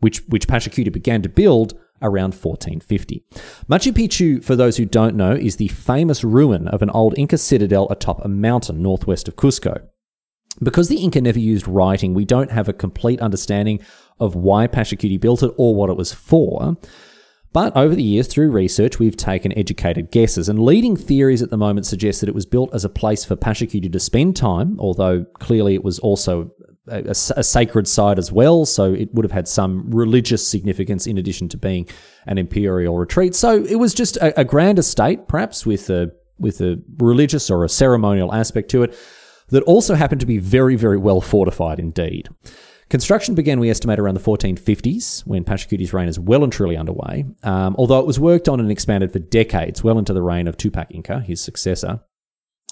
which, 0.00 0.18
which 0.28 0.46
Pachacuti 0.46 0.92
began 0.92 1.22
to 1.22 1.28
build 1.30 1.72
around 2.02 2.34
1450. 2.34 3.24
Machu 3.66 3.92
Picchu, 3.92 4.44
for 4.44 4.56
those 4.56 4.76
who 4.76 4.84
don't 4.84 5.16
know, 5.16 5.32
is 5.32 5.56
the 5.56 5.68
famous 5.68 6.22
ruin 6.22 6.68
of 6.68 6.82
an 6.82 6.90
old 6.90 7.14
Inca 7.16 7.38
citadel 7.38 7.88
atop 7.90 8.22
a 8.22 8.28
mountain 8.28 8.82
northwest 8.82 9.26
of 9.26 9.36
Cusco. 9.36 9.88
Because 10.62 10.88
the 10.88 11.02
Inca 11.02 11.20
never 11.20 11.38
used 11.38 11.66
writing, 11.66 12.14
we 12.14 12.24
don't 12.24 12.50
have 12.50 12.68
a 12.68 12.72
complete 12.72 13.20
understanding 13.20 13.80
of 14.20 14.34
why 14.34 14.66
Pachacuti 14.66 15.20
built 15.20 15.42
it 15.42 15.52
or 15.56 15.74
what 15.74 15.90
it 15.90 15.96
was 15.96 16.12
for. 16.12 16.76
But 17.52 17.76
over 17.76 17.94
the 17.94 18.02
years, 18.02 18.26
through 18.26 18.50
research, 18.50 18.98
we've 18.98 19.16
taken 19.16 19.56
educated 19.56 20.10
guesses, 20.10 20.48
and 20.48 20.58
leading 20.58 20.96
theories 20.96 21.40
at 21.40 21.50
the 21.50 21.56
moment 21.56 21.86
suggest 21.86 22.20
that 22.20 22.28
it 22.28 22.34
was 22.34 22.46
built 22.46 22.74
as 22.74 22.84
a 22.84 22.88
place 22.88 23.24
for 23.24 23.36
Pachacuti 23.36 23.90
to 23.92 24.00
spend 24.00 24.36
time, 24.36 24.76
although 24.80 25.24
clearly 25.38 25.74
it 25.74 25.84
was 25.84 26.00
also 26.00 26.50
a, 26.88 27.04
a, 27.04 27.10
a, 27.10 27.44
sacred 27.44 27.86
site 27.86 28.18
as 28.18 28.32
well, 28.32 28.66
so 28.66 28.92
it 28.92 29.14
would 29.14 29.24
have 29.24 29.30
had 29.30 29.46
some 29.46 29.88
religious 29.92 30.46
significance 30.46 31.06
in 31.06 31.16
addition 31.16 31.48
to 31.50 31.56
being 31.56 31.88
an 32.26 32.38
imperial 32.38 32.98
retreat. 32.98 33.36
So 33.36 33.62
it 33.62 33.76
was 33.76 33.94
just 33.94 34.16
a, 34.16 34.40
a 34.40 34.44
grand 34.44 34.80
estate, 34.80 35.28
perhaps 35.28 35.64
with 35.64 35.88
a 35.90 36.10
with 36.40 36.60
a 36.60 36.82
religious 36.98 37.50
or 37.50 37.64
a 37.64 37.68
ceremonial 37.68 38.34
aspect 38.34 38.68
to 38.72 38.82
it 38.82 38.98
that 39.48 39.62
also 39.64 39.94
happened 39.94 40.20
to 40.20 40.26
be 40.26 40.38
very, 40.38 40.76
very 40.76 40.96
well 40.96 41.20
fortified 41.20 41.78
indeed. 41.78 42.28
Construction 42.90 43.34
began, 43.34 43.60
we 43.60 43.70
estimate, 43.70 43.98
around 43.98 44.14
the 44.14 44.20
1450s, 44.20 45.26
when 45.26 45.44
Pachacuti's 45.44 45.92
reign 45.92 46.08
is 46.08 46.20
well 46.20 46.44
and 46.44 46.52
truly 46.52 46.76
underway, 46.76 47.24
um, 47.42 47.74
although 47.78 47.98
it 47.98 48.06
was 48.06 48.20
worked 48.20 48.48
on 48.48 48.60
and 48.60 48.70
expanded 48.70 49.10
for 49.12 49.18
decades, 49.18 49.82
well 49.82 49.98
into 49.98 50.12
the 50.12 50.22
reign 50.22 50.46
of 50.46 50.56
Tupac 50.56 50.90
Inca, 50.90 51.20
his 51.20 51.40
successor. 51.40 52.00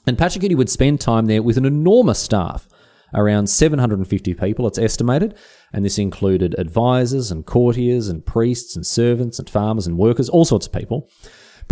And 0.06 0.18
Pachacuti 0.18 0.54
would 0.54 0.68
spend 0.68 1.00
time 1.00 1.26
there 1.26 1.42
with 1.42 1.56
an 1.56 1.64
enormous 1.64 2.18
staff, 2.18 2.68
around 3.14 3.48
750 3.48 4.34
people, 4.34 4.66
it's 4.66 4.78
estimated, 4.78 5.36
and 5.72 5.84
this 5.84 5.98
included 5.98 6.54
advisors 6.58 7.30
and 7.30 7.44
courtiers 7.46 8.08
and 8.08 8.24
priests 8.24 8.76
and 8.76 8.86
servants 8.86 9.38
and 9.38 9.48
farmers 9.48 9.86
and 9.86 9.98
workers, 9.98 10.28
all 10.28 10.44
sorts 10.44 10.66
of 10.66 10.72
people. 10.72 11.10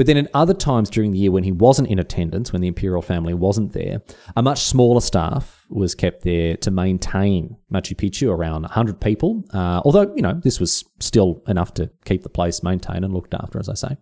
But 0.00 0.06
then 0.06 0.16
at 0.16 0.30
other 0.32 0.54
times 0.54 0.88
during 0.88 1.12
the 1.12 1.18
year 1.18 1.30
when 1.30 1.44
he 1.44 1.52
wasn't 1.52 1.88
in 1.88 1.98
attendance, 1.98 2.54
when 2.54 2.62
the 2.62 2.68
imperial 2.68 3.02
family 3.02 3.34
wasn't 3.34 3.74
there, 3.74 4.00
a 4.34 4.40
much 4.40 4.60
smaller 4.60 5.02
staff 5.02 5.66
was 5.68 5.94
kept 5.94 6.22
there 6.22 6.56
to 6.56 6.70
maintain 6.70 7.58
Machu 7.70 7.94
Picchu, 7.94 8.34
around 8.34 8.62
100 8.62 8.98
people. 8.98 9.44
Uh, 9.52 9.82
although, 9.84 10.10
you 10.16 10.22
know, 10.22 10.40
this 10.42 10.58
was 10.58 10.86
still 11.00 11.42
enough 11.46 11.74
to 11.74 11.90
keep 12.06 12.22
the 12.22 12.30
place 12.30 12.62
maintained 12.62 13.04
and 13.04 13.12
looked 13.12 13.34
after, 13.34 13.58
as 13.58 13.68
I 13.68 13.74
say. 13.74 13.98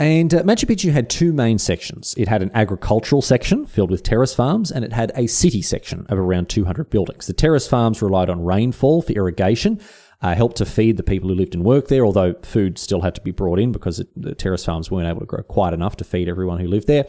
And 0.00 0.34
uh, 0.34 0.42
Machu 0.42 0.64
Picchu 0.64 0.90
had 0.90 1.08
two 1.08 1.32
main 1.32 1.58
sections. 1.58 2.14
It 2.18 2.26
had 2.26 2.42
an 2.42 2.50
agricultural 2.52 3.22
section 3.22 3.66
filled 3.66 3.92
with 3.92 4.02
terrace 4.02 4.34
farms, 4.34 4.72
and 4.72 4.84
it 4.84 4.92
had 4.92 5.12
a 5.14 5.28
city 5.28 5.62
section 5.62 6.06
of 6.08 6.18
around 6.18 6.48
200 6.48 6.90
buildings. 6.90 7.28
The 7.28 7.32
terrace 7.32 7.68
farms 7.68 8.02
relied 8.02 8.30
on 8.30 8.44
rainfall 8.44 9.02
for 9.02 9.12
irrigation, 9.12 9.80
uh, 10.22 10.34
helped 10.34 10.56
to 10.56 10.64
feed 10.64 10.96
the 10.96 11.02
people 11.02 11.28
who 11.28 11.34
lived 11.34 11.54
and 11.54 11.64
worked 11.64 11.88
there, 11.88 12.04
although 12.04 12.34
food 12.42 12.78
still 12.78 13.02
had 13.02 13.14
to 13.14 13.20
be 13.20 13.30
brought 13.30 13.58
in 13.58 13.72
because 13.72 14.00
it, 14.00 14.08
the 14.16 14.34
terrace 14.34 14.64
farms 14.64 14.90
weren't 14.90 15.08
able 15.08 15.20
to 15.20 15.26
grow 15.26 15.42
quite 15.42 15.72
enough 15.72 15.96
to 15.96 16.04
feed 16.04 16.28
everyone 16.28 16.60
who 16.60 16.66
lived 16.66 16.86
there. 16.86 17.04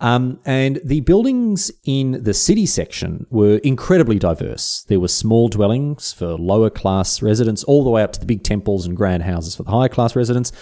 Um, 0.00 0.40
and 0.44 0.80
the 0.84 1.00
buildings 1.00 1.70
in 1.84 2.22
the 2.22 2.34
city 2.34 2.66
section 2.66 3.26
were 3.30 3.58
incredibly 3.58 4.18
diverse. 4.18 4.84
There 4.88 5.00
were 5.00 5.08
small 5.08 5.48
dwellings 5.48 6.12
for 6.12 6.34
lower 6.34 6.70
class 6.70 7.22
residents, 7.22 7.64
all 7.64 7.84
the 7.84 7.90
way 7.90 8.02
up 8.02 8.12
to 8.12 8.20
the 8.20 8.26
big 8.26 8.42
temples 8.42 8.86
and 8.86 8.96
grand 8.96 9.22
houses 9.22 9.54
for 9.54 9.62
the 9.62 9.70
higher 9.70 9.88
class 9.88 10.16
residents. 10.16 10.52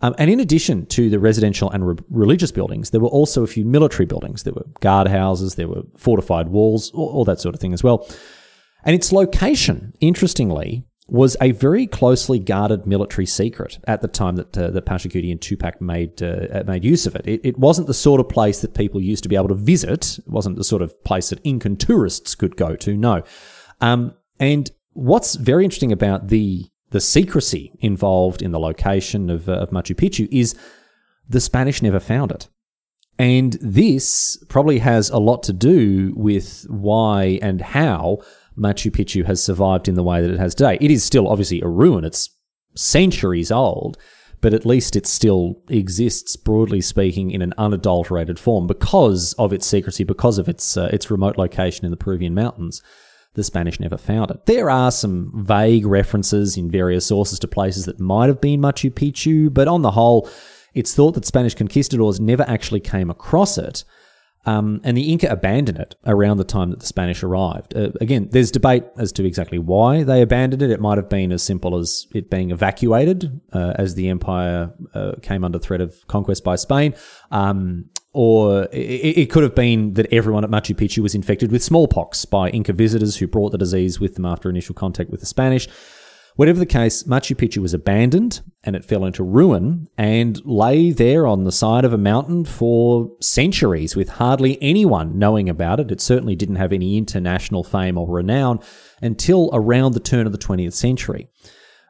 Um, 0.00 0.14
and 0.16 0.30
in 0.30 0.40
addition 0.40 0.86
to 0.86 1.10
the 1.10 1.18
residential 1.18 1.70
and 1.70 1.86
re- 1.86 1.96
religious 2.08 2.52
buildings, 2.52 2.90
there 2.90 3.00
were 3.00 3.08
also 3.08 3.42
a 3.42 3.48
few 3.48 3.64
military 3.64 4.06
buildings. 4.06 4.44
There 4.44 4.52
were 4.52 4.66
guard 4.80 5.08
houses, 5.08 5.56
there 5.56 5.68
were 5.68 5.82
fortified 5.96 6.48
walls, 6.48 6.90
all, 6.92 7.08
all 7.08 7.24
that 7.24 7.40
sort 7.40 7.54
of 7.54 7.60
thing 7.60 7.72
as 7.72 7.82
well. 7.82 8.08
And 8.84 8.94
its 8.94 9.12
location, 9.12 9.92
interestingly, 10.00 10.84
was 11.08 11.36
a 11.40 11.52
very 11.52 11.86
closely 11.86 12.38
guarded 12.38 12.86
military 12.86 13.24
secret 13.24 13.78
at 13.86 14.02
the 14.02 14.08
time 14.08 14.36
that 14.36 14.56
uh, 14.56 14.70
that 14.70 14.84
Pachacuti 14.84 15.32
and 15.32 15.40
Tupac 15.40 15.80
made 15.80 16.22
uh, 16.22 16.62
made 16.66 16.84
use 16.84 17.06
of 17.06 17.16
it. 17.16 17.26
it. 17.26 17.40
It 17.42 17.58
wasn't 17.58 17.86
the 17.86 17.94
sort 17.94 18.20
of 18.20 18.28
place 18.28 18.60
that 18.60 18.74
people 18.74 19.00
used 19.00 19.22
to 19.22 19.28
be 19.28 19.36
able 19.36 19.48
to 19.48 19.54
visit. 19.54 20.18
It 20.18 20.28
wasn't 20.28 20.56
the 20.56 20.64
sort 20.64 20.82
of 20.82 21.02
place 21.04 21.30
that 21.30 21.40
Incan 21.44 21.76
tourists 21.76 22.34
could 22.34 22.56
go 22.56 22.76
to. 22.76 22.96
No, 22.96 23.22
um, 23.80 24.14
and 24.38 24.70
what's 24.92 25.36
very 25.36 25.64
interesting 25.64 25.92
about 25.92 26.28
the 26.28 26.66
the 26.90 27.00
secrecy 27.00 27.72
involved 27.80 28.42
in 28.42 28.52
the 28.52 28.60
location 28.60 29.30
of, 29.30 29.48
uh, 29.48 29.52
of 29.52 29.70
Machu 29.70 29.94
Picchu 29.94 30.28
is 30.30 30.54
the 31.28 31.40
Spanish 31.40 31.82
never 31.82 32.00
found 32.00 32.32
it. 32.32 32.48
And 33.18 33.54
this 33.60 34.42
probably 34.48 34.78
has 34.78 35.10
a 35.10 35.18
lot 35.18 35.42
to 35.44 35.52
do 35.52 36.14
with 36.16 36.66
why 36.68 37.38
and 37.42 37.60
how 37.60 38.18
Machu 38.58 38.90
Picchu 38.90 39.24
has 39.24 39.42
survived 39.42 39.88
in 39.88 39.94
the 39.94 40.02
way 40.02 40.20
that 40.20 40.30
it 40.30 40.38
has 40.38 40.54
today. 40.54 40.78
It 40.80 40.90
is 40.90 41.04
still 41.04 41.28
obviously 41.28 41.60
a 41.60 41.68
ruin, 41.68 42.04
it's 42.04 42.30
centuries 42.74 43.50
old, 43.50 43.98
but 44.40 44.54
at 44.54 44.66
least 44.66 44.96
it 44.96 45.06
still 45.06 45.62
exists, 45.68 46.36
broadly 46.36 46.80
speaking, 46.80 47.30
in 47.30 47.42
an 47.42 47.54
unadulterated 47.58 48.38
form 48.38 48.66
because 48.66 49.32
of 49.34 49.52
its 49.52 49.66
secrecy, 49.66 50.04
because 50.04 50.38
of 50.38 50.48
its, 50.48 50.76
uh, 50.76 50.88
its 50.92 51.10
remote 51.10 51.38
location 51.38 51.84
in 51.84 51.90
the 51.90 51.96
Peruvian 51.96 52.34
mountains 52.34 52.82
the 53.38 53.44
Spanish 53.44 53.78
never 53.78 53.96
found 53.96 54.30
it. 54.30 54.46
There 54.46 54.68
are 54.68 54.90
some 54.90 55.32
vague 55.34 55.86
references 55.86 56.56
in 56.56 56.70
various 56.70 57.06
sources 57.06 57.38
to 57.38 57.48
places 57.48 57.86
that 57.86 58.00
might 58.00 58.26
have 58.26 58.40
been 58.40 58.60
Machu 58.60 58.90
Picchu, 58.90 59.52
but 59.52 59.68
on 59.68 59.82
the 59.82 59.92
whole, 59.92 60.28
it's 60.74 60.94
thought 60.94 61.14
that 61.14 61.24
Spanish 61.24 61.54
conquistadors 61.54 62.20
never 62.20 62.42
actually 62.48 62.80
came 62.80 63.10
across 63.10 63.56
it. 63.56 63.84
Um, 64.48 64.80
and 64.82 64.96
the 64.96 65.12
Inca 65.12 65.28
abandoned 65.28 65.78
it 65.78 65.94
around 66.06 66.38
the 66.38 66.44
time 66.44 66.70
that 66.70 66.80
the 66.80 66.86
Spanish 66.86 67.22
arrived. 67.22 67.76
Uh, 67.76 67.90
again, 68.00 68.28
there's 68.32 68.50
debate 68.50 68.84
as 68.96 69.12
to 69.12 69.26
exactly 69.26 69.58
why 69.58 70.04
they 70.04 70.22
abandoned 70.22 70.62
it. 70.62 70.70
It 70.70 70.80
might 70.80 70.96
have 70.96 71.10
been 71.10 71.32
as 71.32 71.42
simple 71.42 71.76
as 71.76 72.06
it 72.14 72.30
being 72.30 72.50
evacuated 72.50 73.40
uh, 73.52 73.74
as 73.76 73.94
the 73.94 74.08
empire 74.08 74.72
uh, 74.94 75.12
came 75.20 75.44
under 75.44 75.58
threat 75.58 75.82
of 75.82 75.94
conquest 76.06 76.44
by 76.44 76.56
Spain. 76.56 76.94
Um, 77.30 77.90
or 78.14 78.64
it, 78.72 79.18
it, 79.18 79.30
could 79.30 79.42
have 79.42 79.54
been 79.54 79.92
that 79.94 80.10
everyone 80.10 80.42
at 80.42 80.50
Machu 80.50 80.74
Picchu 80.74 81.02
was 81.02 81.14
infected 81.14 81.52
with 81.52 81.62
smallpox 81.62 82.24
by 82.24 82.48
Inca 82.48 82.72
visitors 82.72 83.16
who 83.16 83.26
brought 83.26 83.52
the 83.52 83.58
disease 83.58 84.00
with 84.00 84.14
them 84.14 84.24
after 84.24 84.48
initial 84.48 84.74
contact 84.74 85.10
with 85.10 85.20
the 85.20 85.26
Spanish. 85.26 85.68
Whatever 86.38 86.60
the 86.60 86.66
case, 86.66 87.02
Machu 87.02 87.34
Picchu 87.34 87.58
was 87.58 87.74
abandoned 87.74 88.42
and 88.62 88.76
it 88.76 88.84
fell 88.84 89.04
into 89.04 89.24
ruin 89.24 89.88
and 89.98 90.40
lay 90.44 90.92
there 90.92 91.26
on 91.26 91.42
the 91.42 91.50
side 91.50 91.84
of 91.84 91.92
a 91.92 91.98
mountain 91.98 92.44
for 92.44 93.10
centuries 93.20 93.96
with 93.96 94.08
hardly 94.08 94.56
anyone 94.62 95.18
knowing 95.18 95.48
about 95.48 95.80
it. 95.80 95.90
It 95.90 96.00
certainly 96.00 96.36
didn't 96.36 96.54
have 96.54 96.72
any 96.72 96.96
international 96.96 97.64
fame 97.64 97.98
or 97.98 98.08
renown 98.08 98.60
until 99.02 99.50
around 99.52 99.94
the 99.94 100.00
turn 100.00 100.26
of 100.26 100.32
the 100.32 100.38
20th 100.38 100.74
century. 100.74 101.28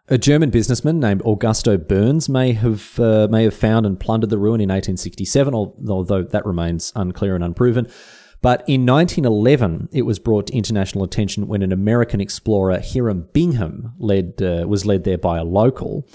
A 0.08 0.16
German 0.16 0.48
businessman 0.48 0.98
named 0.98 1.20
Augusto 1.24 1.76
Berns 1.76 2.30
may 2.30 2.52
have 2.52 2.98
uh, 2.98 3.28
may 3.30 3.44
have 3.44 3.52
found 3.52 3.84
and 3.84 4.00
plundered 4.00 4.30
the 4.30 4.38
ruin 4.38 4.62
in 4.62 4.70
1867, 4.70 5.52
although 5.52 6.22
that 6.22 6.46
remains 6.46 6.90
unclear 6.96 7.34
and 7.34 7.44
unproven. 7.44 7.86
But 8.40 8.60
in 8.68 8.86
1911, 8.86 9.88
it 9.92 10.02
was 10.02 10.18
brought 10.18 10.46
to 10.46 10.56
international 10.56 11.04
attention 11.04 11.48
when 11.48 11.62
an 11.62 11.72
American 11.72 12.20
explorer, 12.20 12.80
Hiram 12.80 13.28
Bingham, 13.32 13.94
led 13.98 14.40
uh, 14.40 14.64
was 14.68 14.86
led 14.86 15.04
there 15.04 15.18
by 15.18 15.38
a 15.38 15.44
local, 15.44 16.08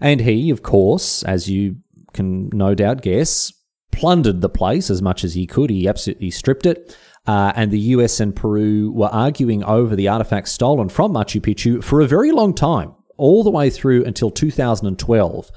and 0.00 0.20
he, 0.20 0.50
of 0.50 0.62
course, 0.62 1.22
as 1.22 1.48
you 1.48 1.76
can 2.12 2.48
no 2.52 2.74
doubt 2.74 3.02
guess, 3.02 3.52
plundered 3.92 4.40
the 4.40 4.48
place 4.48 4.90
as 4.90 5.02
much 5.02 5.22
as 5.24 5.34
he 5.34 5.46
could. 5.46 5.70
He 5.70 5.86
absolutely 5.86 6.30
stripped 6.30 6.66
it. 6.66 6.96
Uh, 7.26 7.52
and 7.54 7.70
the 7.70 7.78
US 7.78 8.18
and 8.18 8.34
Peru 8.34 8.90
were 8.92 9.08
arguing 9.08 9.62
over 9.62 9.94
the 9.94 10.08
artifacts 10.08 10.52
stolen 10.52 10.88
from 10.88 11.12
Machu 11.12 11.40
Picchu 11.40 11.84
for 11.84 12.00
a 12.00 12.06
very 12.06 12.32
long 12.32 12.54
time 12.54 12.94
all 13.18 13.44
the 13.44 13.50
way 13.50 13.68
through 13.68 14.04
until 14.04 14.30
2012 14.30 15.50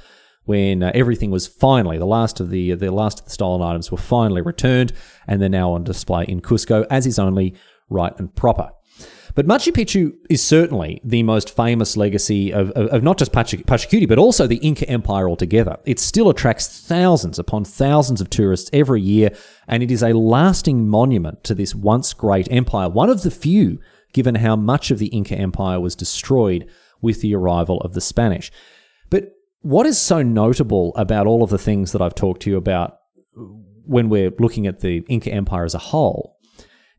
when 0.46 0.84
uh, 0.84 0.92
everything 0.94 1.32
was 1.32 1.48
finally 1.48 1.98
the 1.98 2.06
last 2.06 2.40
of 2.40 2.50
the 2.50 2.74
the 2.74 2.92
last 2.92 3.20
of 3.20 3.26
the 3.26 3.32
stolen 3.32 3.62
items 3.62 3.92
were 3.92 3.98
finally 3.98 4.42
returned 4.42 4.94
and 5.28 5.42
they're 5.42 5.50
now 5.50 5.72
on 5.72 5.84
display 5.84 6.26
in 6.28 6.42
Cusco 6.42 6.86
as 6.90 7.06
is 7.06 7.20
only 7.20 7.56
right 7.90 8.18
and 8.20 8.34
proper. 8.36 8.72
But 9.36 9.48
Machu 9.48 9.74
Picchu 9.74 10.14
is 10.30 10.44
certainly 10.44 11.02
the 11.04 11.24
most 11.24 11.56
famous 11.56 11.98
legacy 11.98 12.54
of, 12.54 12.70
of, 12.72 12.88
of 12.88 13.04
not 13.04 13.18
just 13.18 13.32
Pachacuti, 13.32 14.08
but 14.08 14.20
also 14.20 14.46
the 14.46 14.58
Inca 14.58 14.88
Empire 14.88 15.28
altogether. 15.28 15.78
It 15.86 16.00
still 16.00 16.30
attracts 16.30 16.86
thousands 16.86 17.40
upon 17.40 17.66
thousands 17.66 18.22
of 18.22 18.30
tourists 18.30 18.70
every 18.72 19.02
year, 19.02 19.32
and 19.68 19.82
it 19.82 19.90
is 19.90 20.04
a 20.04 20.14
lasting 20.14 20.88
monument 20.88 21.44
to 21.46 21.56
this 21.56 21.74
once 21.74 22.14
great 22.14 22.48
empire, 22.52 22.90
one 22.90 23.10
of 23.10 23.24
the 23.24 23.32
few, 23.32 23.80
given 24.14 24.36
how 24.36 24.56
much 24.56 24.92
of 24.92 25.00
the 25.00 25.08
Inca 25.08 25.36
Empire 25.36 25.80
was 25.80 25.96
destroyed 25.96 26.70
with 27.02 27.22
the 27.22 27.34
arrival 27.34 27.82
of 27.82 27.94
the 27.94 28.02
Spanish. 28.02 28.52
What 29.64 29.86
is 29.86 29.98
so 29.98 30.22
notable 30.22 30.94
about 30.98 31.26
all 31.26 31.42
of 31.42 31.50
the 31.50 31.58
things 31.58 31.94
that 31.94 32.02
I've 32.02 32.16
talked 32.16 32.42
to 32.42 32.50
you 32.50 32.58
about 32.58 32.98
when 33.86 34.10
we're 34.10 34.32
looking 34.38 34.68
at 34.68 34.82
the 34.82 35.06
Inca 35.08 35.32
Empire 35.32 35.64
as 35.64 35.74
a 35.74 35.80
whole 35.80 36.38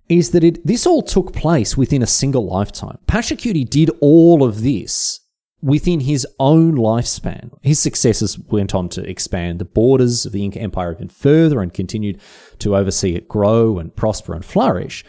is 0.09 0.31
that 0.31 0.42
it 0.42 0.66
this 0.66 0.87
all 0.87 1.03
took 1.03 1.35
place 1.35 1.77
within 1.77 2.03
a 2.03 2.07
single 2.07 2.46
lifetime. 2.46 2.98
Pachacuti 3.07 3.68
did 3.68 3.90
all 4.00 4.42
of 4.42 4.62
this 4.62 5.20
within 5.61 6.00
his 6.00 6.27
own 6.40 6.74
lifespan. 6.74 7.50
His 7.62 7.79
successors 7.79 8.38
went 8.38 8.74
on 8.74 8.88
to 8.90 9.03
expand 9.03 9.59
the 9.59 9.66
borders 9.66 10.24
of 10.24 10.33
the 10.33 10.42
Inca 10.42 10.59
Empire 10.59 10.94
even 10.94 11.09
further 11.09 11.61
and 11.61 11.72
continued 11.72 12.18
to 12.61 12.77
oversee 12.77 13.14
it 13.14 13.29
grow 13.29 13.79
and 13.79 13.94
prosper 13.94 14.35
and 14.35 14.44
flourish. 14.44 15.05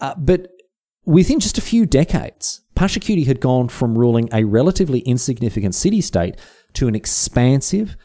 Uh, 0.00 0.14
but 0.16 0.48
within 1.04 1.38
just 1.38 1.56
a 1.56 1.62
few 1.62 1.86
decades, 1.86 2.62
Pachacuti 2.74 3.26
had 3.26 3.40
gone 3.40 3.68
from 3.68 3.96
ruling 3.96 4.28
a 4.32 4.42
relatively 4.42 5.00
insignificant 5.00 5.74
city 5.74 6.00
state 6.00 6.36
to 6.74 6.88
an 6.88 6.94
expansive, 6.94 7.96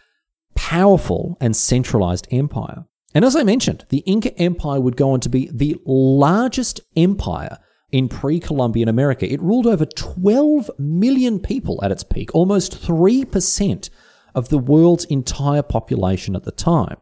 powerful, 0.55 1.37
and 1.41 1.55
centralized 1.55 2.27
empire. 2.31 2.85
And 3.13 3.23
as 3.23 3.35
I 3.35 3.43
mentioned, 3.43 3.85
the 3.89 3.99
Inca 3.99 4.37
Empire 4.37 4.81
would 4.81 4.97
go 4.97 5.11
on 5.11 5.21
to 5.21 5.29
be 5.29 5.49
the 5.53 5.77
largest 5.85 6.81
empire 6.97 7.57
in 7.91 8.09
pre 8.09 8.39
Columbian 8.39 8.89
America. 8.89 9.31
It 9.31 9.41
ruled 9.41 9.65
over 9.65 9.85
12 9.85 10.69
million 10.77 11.39
people 11.39 11.79
at 11.83 11.91
its 11.91 12.03
peak, 12.03 12.35
almost 12.35 12.81
3% 12.81 13.89
of 14.33 14.49
the 14.49 14.57
world's 14.57 15.05
entire 15.05 15.63
population 15.63 16.35
at 16.35 16.43
the 16.43 16.51
time. 16.51 16.97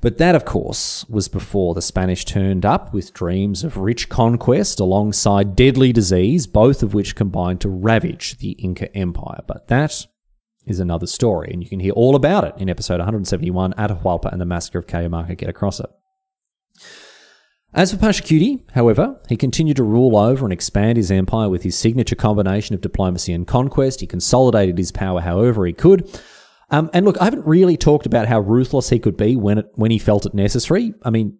But 0.00 0.18
that, 0.18 0.34
of 0.34 0.44
course, 0.44 1.06
was 1.08 1.26
before 1.26 1.74
the 1.74 1.82
Spanish 1.82 2.24
turned 2.24 2.66
up 2.66 2.92
with 2.92 3.14
dreams 3.14 3.64
of 3.64 3.78
rich 3.78 4.08
conquest 4.08 4.78
alongside 4.78 5.56
deadly 5.56 5.92
disease, 5.92 6.46
both 6.46 6.82
of 6.82 6.92
which 6.92 7.16
combined 7.16 7.62
to 7.62 7.68
ravage 7.68 8.38
the 8.38 8.50
Inca 8.52 8.94
Empire. 8.94 9.40
But 9.46 9.68
that 9.68 10.06
is 10.66 10.80
another 10.80 11.06
story, 11.06 11.50
and 11.52 11.62
you 11.62 11.68
can 11.68 11.80
hear 11.80 11.92
all 11.92 12.14
about 12.14 12.44
it 12.44 12.54
in 12.58 12.68
episode 12.68 12.98
171 12.98 13.72
Atahualpa 13.74 14.30
and 14.30 14.40
the 14.40 14.46
Massacre 14.46 14.78
of 14.78 14.86
Cajamarca 14.86 15.36
Get 15.36 15.48
Across 15.48 15.80
It. 15.80 15.90
As 17.72 17.92
for 17.92 17.98
Pachacuti, 17.98 18.62
however, 18.72 19.20
he 19.28 19.36
continued 19.36 19.76
to 19.76 19.84
rule 19.84 20.16
over 20.16 20.44
and 20.44 20.52
expand 20.52 20.96
his 20.96 21.10
empire 21.10 21.48
with 21.48 21.62
his 21.62 21.76
signature 21.76 22.16
combination 22.16 22.74
of 22.74 22.80
diplomacy 22.80 23.32
and 23.32 23.46
conquest. 23.46 24.00
He 24.00 24.06
consolidated 24.06 24.78
his 24.78 24.92
power 24.92 25.20
however 25.20 25.66
he 25.66 25.72
could, 25.72 26.08
um, 26.70 26.90
and 26.92 27.04
look, 27.04 27.16
I 27.20 27.24
haven't 27.24 27.46
really 27.46 27.76
talked 27.76 28.06
about 28.06 28.26
how 28.26 28.40
ruthless 28.40 28.88
he 28.90 28.98
could 28.98 29.16
be 29.16 29.36
when 29.36 29.58
it 29.58 29.66
when 29.74 29.90
he 29.90 29.98
felt 29.98 30.26
it 30.26 30.34
necessary. 30.34 30.94
I 31.02 31.10
mean, 31.10 31.38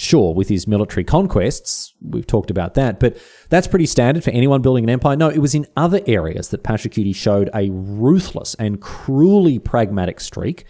Sure, 0.00 0.32
with 0.32 0.48
his 0.48 0.68
military 0.68 1.02
conquests, 1.02 1.92
we've 2.00 2.26
talked 2.26 2.52
about 2.52 2.74
that, 2.74 3.00
but 3.00 3.16
that's 3.48 3.66
pretty 3.66 3.84
standard 3.84 4.22
for 4.22 4.30
anyone 4.30 4.62
building 4.62 4.84
an 4.84 4.90
empire. 4.90 5.16
No, 5.16 5.28
it 5.28 5.40
was 5.40 5.56
in 5.56 5.66
other 5.76 6.00
areas 6.06 6.50
that 6.50 6.62
Pachacuti 6.62 7.12
showed 7.12 7.50
a 7.52 7.68
ruthless 7.70 8.54
and 8.60 8.80
cruelly 8.80 9.58
pragmatic 9.58 10.20
streak. 10.20 10.66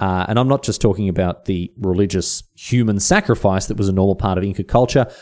Uh, 0.00 0.24
and 0.28 0.38
I'm 0.38 0.48
not 0.48 0.62
just 0.62 0.80
talking 0.80 1.10
about 1.10 1.44
the 1.44 1.74
religious 1.76 2.42
human 2.56 3.00
sacrifice 3.00 3.66
that 3.66 3.76
was 3.76 3.90
a 3.90 3.92
normal 3.92 4.16
part 4.16 4.38
of 4.38 4.44
Inca 4.44 4.64
culture. 4.64 5.12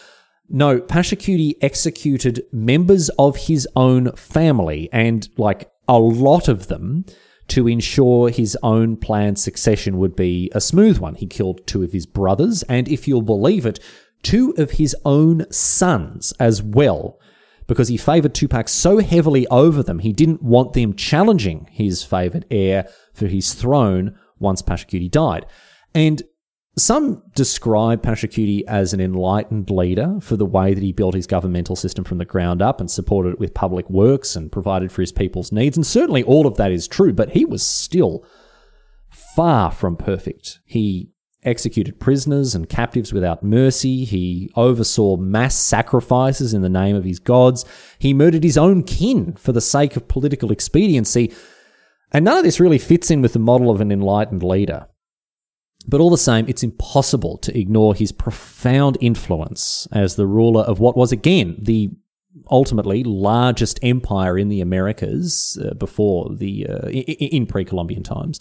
No, 0.48 0.78
Pachacuti 0.78 1.54
executed 1.60 2.44
members 2.52 3.08
of 3.18 3.34
his 3.34 3.66
own 3.74 4.12
family, 4.12 4.88
and 4.92 5.28
like 5.36 5.68
a 5.88 5.98
lot 5.98 6.46
of 6.46 6.68
them, 6.68 7.06
to 7.48 7.68
ensure 7.68 8.28
his 8.28 8.56
own 8.62 8.96
planned 8.96 9.38
succession 9.38 9.98
would 9.98 10.16
be 10.16 10.50
a 10.54 10.60
smooth 10.60 10.98
one. 10.98 11.14
He 11.16 11.26
killed 11.26 11.66
two 11.66 11.82
of 11.82 11.92
his 11.92 12.06
brothers, 12.06 12.62
and 12.64 12.88
if 12.88 13.06
you'll 13.06 13.22
believe 13.22 13.66
it, 13.66 13.78
two 14.22 14.54
of 14.56 14.72
his 14.72 14.96
own 15.04 15.50
sons 15.50 16.32
as 16.38 16.62
well, 16.62 17.18
because 17.66 17.88
he 17.88 17.96
favoured 17.96 18.34
Tupac 18.34 18.68
so 18.68 18.98
heavily 18.98 19.46
over 19.48 19.82
them, 19.82 20.00
he 20.00 20.12
didn't 20.12 20.42
want 20.42 20.72
them 20.72 20.94
challenging 20.94 21.68
his 21.70 22.02
favoured 22.02 22.46
heir 22.50 22.88
for 23.12 23.26
his 23.26 23.54
throne 23.54 24.18
once 24.38 24.62
Pachacuti 24.62 25.10
died. 25.10 25.46
And 25.94 26.22
some 26.76 27.22
describe 27.34 28.02
Pachacuti 28.02 28.64
as 28.66 28.94
an 28.94 29.00
enlightened 29.00 29.68
leader 29.68 30.18
for 30.20 30.36
the 30.36 30.46
way 30.46 30.72
that 30.72 30.82
he 30.82 30.92
built 30.92 31.14
his 31.14 31.26
governmental 31.26 31.76
system 31.76 32.02
from 32.02 32.16
the 32.16 32.24
ground 32.24 32.62
up 32.62 32.80
and 32.80 32.90
supported 32.90 33.34
it 33.34 33.38
with 33.38 33.52
public 33.52 33.88
works 33.90 34.34
and 34.34 34.50
provided 34.50 34.90
for 34.90 35.02
his 35.02 35.12
people's 35.12 35.52
needs. 35.52 35.76
And 35.76 35.86
certainly 35.86 36.22
all 36.22 36.46
of 36.46 36.56
that 36.56 36.72
is 36.72 36.88
true, 36.88 37.12
but 37.12 37.30
he 37.30 37.44
was 37.44 37.62
still 37.62 38.24
far 39.10 39.70
from 39.70 39.96
perfect. 39.96 40.60
He 40.64 41.10
executed 41.44 42.00
prisoners 42.00 42.54
and 42.54 42.68
captives 42.68 43.12
without 43.12 43.42
mercy. 43.42 44.04
He 44.06 44.50
oversaw 44.56 45.16
mass 45.16 45.54
sacrifices 45.54 46.54
in 46.54 46.62
the 46.62 46.70
name 46.70 46.96
of 46.96 47.04
his 47.04 47.18
gods. 47.18 47.66
He 47.98 48.14
murdered 48.14 48.44
his 48.44 48.56
own 48.56 48.82
kin 48.82 49.34
for 49.34 49.52
the 49.52 49.60
sake 49.60 49.96
of 49.96 50.08
political 50.08 50.50
expediency. 50.50 51.32
And 52.12 52.24
none 52.24 52.38
of 52.38 52.44
this 52.44 52.60
really 52.60 52.78
fits 52.78 53.10
in 53.10 53.20
with 53.20 53.34
the 53.34 53.38
model 53.38 53.70
of 53.70 53.80
an 53.80 53.92
enlightened 53.92 54.42
leader. 54.42 54.86
But 55.86 56.00
all 56.00 56.10
the 56.10 56.18
same, 56.18 56.46
it's 56.48 56.62
impossible 56.62 57.38
to 57.38 57.58
ignore 57.58 57.94
his 57.94 58.12
profound 58.12 58.96
influence 59.00 59.88
as 59.92 60.16
the 60.16 60.26
ruler 60.26 60.62
of 60.62 60.78
what 60.78 60.96
was, 60.96 61.12
again, 61.12 61.56
the 61.60 61.90
ultimately 62.50 63.04
largest 63.04 63.78
empire 63.82 64.38
in 64.38 64.48
the 64.48 64.60
Americas 64.60 65.58
uh, 65.62 65.74
before 65.74 66.30
the 66.34 66.66
uh, 66.66 66.88
in 66.88 67.46
pre-Columbian 67.46 68.02
times. 68.02 68.40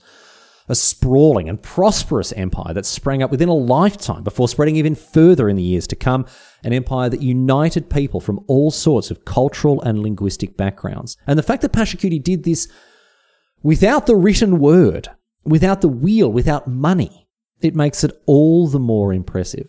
A 0.70 0.76
sprawling 0.76 1.50
and 1.50 1.62
prosperous 1.62 2.32
empire 2.34 2.74
that 2.74 2.86
sprang 2.86 3.22
up 3.22 3.32
within 3.32 3.50
a 3.50 3.54
lifetime 3.54 4.24
before 4.24 4.48
spreading 4.48 4.78
even 4.78 4.96
further 4.96 5.50
in 5.50 5.58
the 5.58 5.64
years 5.64 5.88
to 5.88 5.96
come. 5.96 6.26
An 6.64 6.72
empire 6.72 7.10
that 7.10 7.22
united 7.22 7.90
people 7.90 8.22
from 8.22 8.40
all 8.48 8.72
sorts 8.72 9.12
of 9.12 9.26
cultural 9.26 9.82
and 9.82 10.00
linguistic 10.00 10.56
backgrounds. 10.56 11.18
And 11.28 11.38
the 11.38 11.44
fact 11.44 11.62
that 11.64 11.74
Pachacuti 11.74 12.24
did 12.24 12.44
this 12.44 12.72
without 13.64 14.06
the 14.06 14.16
written 14.16 14.60
word, 14.60 15.10
without 15.44 15.82
the 15.82 15.90
wheel, 15.90 16.32
without 16.32 16.68
money, 16.68 17.21
it 17.62 17.76
makes 17.76 18.04
it 18.04 18.12
all 18.26 18.68
the 18.68 18.80
more 18.80 19.14
impressive. 19.14 19.68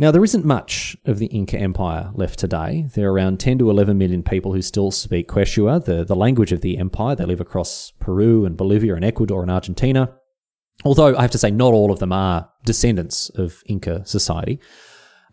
Now, 0.00 0.12
there 0.12 0.22
isn't 0.22 0.44
much 0.44 0.96
of 1.06 1.18
the 1.18 1.26
Inca 1.26 1.58
Empire 1.58 2.12
left 2.14 2.38
today. 2.38 2.86
There 2.94 3.08
are 3.08 3.12
around 3.12 3.40
10 3.40 3.58
to 3.58 3.70
11 3.70 3.98
million 3.98 4.22
people 4.22 4.52
who 4.52 4.62
still 4.62 4.92
speak 4.92 5.26
Quechua, 5.26 5.84
the, 5.84 6.04
the 6.04 6.14
language 6.14 6.52
of 6.52 6.60
the 6.60 6.78
empire. 6.78 7.16
They 7.16 7.24
live 7.24 7.40
across 7.40 7.92
Peru 7.98 8.44
and 8.44 8.56
Bolivia 8.56 8.94
and 8.94 9.04
Ecuador 9.04 9.42
and 9.42 9.50
Argentina. 9.50 10.14
Although 10.84 11.16
I 11.16 11.22
have 11.22 11.32
to 11.32 11.38
say, 11.38 11.50
not 11.50 11.74
all 11.74 11.90
of 11.90 11.98
them 11.98 12.12
are 12.12 12.48
descendants 12.64 13.28
of 13.30 13.60
Inca 13.66 14.06
society. 14.06 14.60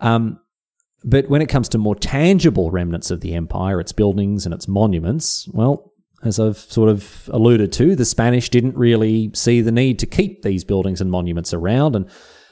Um, 0.02 0.40
but 1.04 1.30
when 1.30 1.44
it 1.44 1.50
comes 1.50 1.70
to 1.70 1.78
more 1.78 1.96
tangible 1.96 2.72
remnants 2.72 3.12
of 3.12 3.22
the 3.22 3.36
empire, 3.36 3.80
its 3.80 3.92
buildings 3.92 4.46
and 4.46 4.54
its 4.56 4.68
monuments, 4.68 5.48
well, 5.54 5.94
as 6.26 6.40
I've 6.40 6.58
sort 6.58 6.90
of 6.90 7.30
alluded 7.32 7.72
to, 7.74 7.96
the 7.96 8.06
Spanish 8.06 8.50
didn't 8.50 8.76
really 8.76 9.32
see 9.34 9.62
the 9.62 9.72
need 9.72 10.00
to 10.00 10.06
keep 10.06 10.42
these 10.42 10.64
buildings 10.64 11.02
and 11.02 11.12
monuments 11.12 11.54
around 11.54 11.96
and 11.96 12.10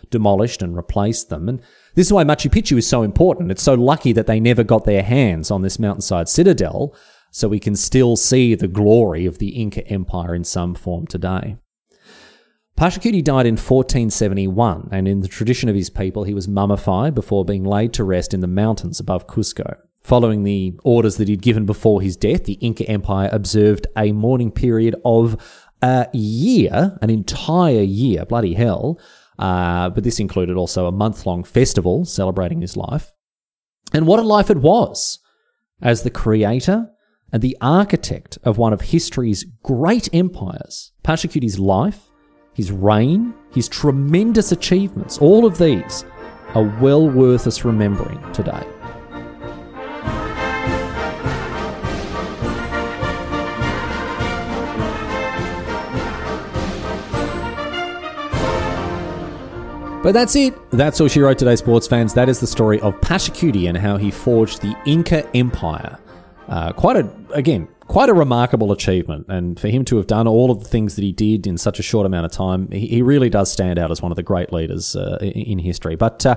demolished 0.10 0.62
and 0.62 0.76
replaced 0.76 1.30
them. 1.30 1.50
And 1.50 1.62
this 1.96 2.08
is 2.08 2.14
why 2.14 2.24
Machu 2.24 2.52
Picchu 2.52 2.78
is 2.78 2.88
so 2.88 3.04
important. 3.04 3.52
It's 3.52 3.64
so 3.64 3.74
lucky 3.74 4.14
that 4.14 4.28
they 4.28 4.40
never 4.40 4.64
got 4.64 4.86
their 4.86 5.04
hands 5.04 5.52
on 5.52 5.62
this 5.62 5.80
mountainside 5.80 6.30
citadel, 6.30 6.96
so 7.32 7.48
we 7.48 7.60
can 7.60 7.76
still 7.76 8.16
see 8.16 8.54
the 8.54 8.68
glory 8.68 9.26
of 9.26 9.40
the 9.40 9.50
Inca 9.50 9.88
Empire 9.88 10.36
in 10.36 10.44
some 10.44 10.76
form 10.76 11.08
today. 11.08 11.58
Pachacuti 12.78 13.24
died 13.24 13.46
in 13.46 13.54
1471, 13.54 14.90
and 14.92 15.08
in 15.08 15.22
the 15.22 15.28
tradition 15.28 15.70
of 15.70 15.76
his 15.76 15.90
people, 15.90 16.24
he 16.24 16.34
was 16.34 16.48
mummified 16.48 17.14
before 17.14 17.46
being 17.46 17.64
laid 17.64 17.94
to 17.94 18.04
rest 18.04 18.34
in 18.34 18.40
the 18.40 18.48
mountains 18.48 19.00
above 19.00 19.28
Cusco. 19.28 19.78
Following 20.04 20.43
the 20.43 20.78
orders 20.84 21.16
that 21.16 21.30
he'd 21.30 21.41
given 21.41 21.66
before 21.66 22.01
his 22.01 22.18
death, 22.18 22.43
the 22.43 22.54
Inca 22.54 22.84
Empire 22.89 23.30
observed 23.32 23.88
a 23.95 24.12
mourning 24.12 24.51
period 24.51 24.95
of 25.06 25.38
a 25.82 26.08
year, 26.14 26.97
an 27.01 27.10
entire 27.10 27.82
year, 27.82 28.26
bloody 28.26 28.54
hell. 28.54 28.99
Uh, 29.39 29.89
but 29.89 30.04
this 30.04 30.20
included 30.20 30.58
also 30.58 30.88
a 30.88 30.91
month 30.91 31.26
long 31.26 31.43
festival 31.43 32.06
celebrating 32.06 32.62
his 32.62 32.76
life. 32.76 33.12
And 33.93 34.06
what 34.06 34.20
a 34.20 34.24
life 34.24 34.49
it 34.49 34.58
was! 34.58 35.20
As 35.82 36.04
the 36.04 36.10
creator 36.10 36.89
and 37.32 37.41
the 37.41 37.58
architect 37.62 38.38
of 38.43 38.58
one 38.58 38.74
of 38.74 38.82
history's 38.82 39.45
great 39.64 40.08
empires, 40.14 40.91
Pachacuti's 41.04 41.60
life, 41.60 42.12
his 42.54 42.72
reign, 42.72 43.34
his 43.54 43.68
tremendous 43.68 44.51
achievements, 44.51 45.18
all 45.18 45.45
of 45.45 45.58
these 45.58 46.06
are 46.56 46.80
well 46.80 47.10
worth 47.10 47.47
us 47.47 47.66
remembering 47.66 48.20
today. 48.34 48.64
But 60.04 60.14
that's 60.14 60.36
it. 60.36 60.54
That's 60.72 60.99
all 60.99 61.08
she 61.08 61.22
wrote 61.22 61.39
today, 61.39 61.56
sports 61.56 61.88
fans. 61.88 62.14
That 62.14 62.28
is 62.28 62.41
the 62.41 62.47
story 62.47 62.80
of 62.82 62.99
Pachacuti 62.99 63.70
and 63.70 63.78
how 63.78 63.95
he 63.95 64.12
forged 64.12 64.62
the 64.62 64.76
Inca 64.86 65.26
Empire. 65.34 65.97
Uh, 66.49 66.74
quite 66.74 66.97
a, 66.97 67.10
again, 67.34 67.70
quite 67.88 68.10
a 68.10 68.14
remarkable 68.14 68.72
achievement. 68.72 69.26
And 69.30 69.60
for 69.60 69.68
him 69.68 69.86
to 69.86 69.98
have 69.98 70.08
done 70.08 70.28
all 70.28 70.52
of 70.52 70.64
the 70.64 70.70
things 70.70 70.96
that 70.96 71.04
he 71.04 71.12
did 71.12 71.46
in 71.48 71.58
such 71.58 71.80
a 71.80 71.84
short 71.84 72.06
amount 72.06 72.26
of 72.26 72.32
time, 72.32 72.70
he, 72.72 72.88
he 72.88 73.02
really 73.02 73.30
does 73.30 73.52
stand 73.52 73.78
out 73.78 73.92
as 73.92 74.02
one 74.02 74.12
of 74.12 74.16
the 74.16 74.24
great 74.24 74.54
leaders 74.54 74.96
uh, 74.96 75.18
in 75.22 75.60
history. 75.60 75.96
But 75.96 76.26
uh, 76.26 76.36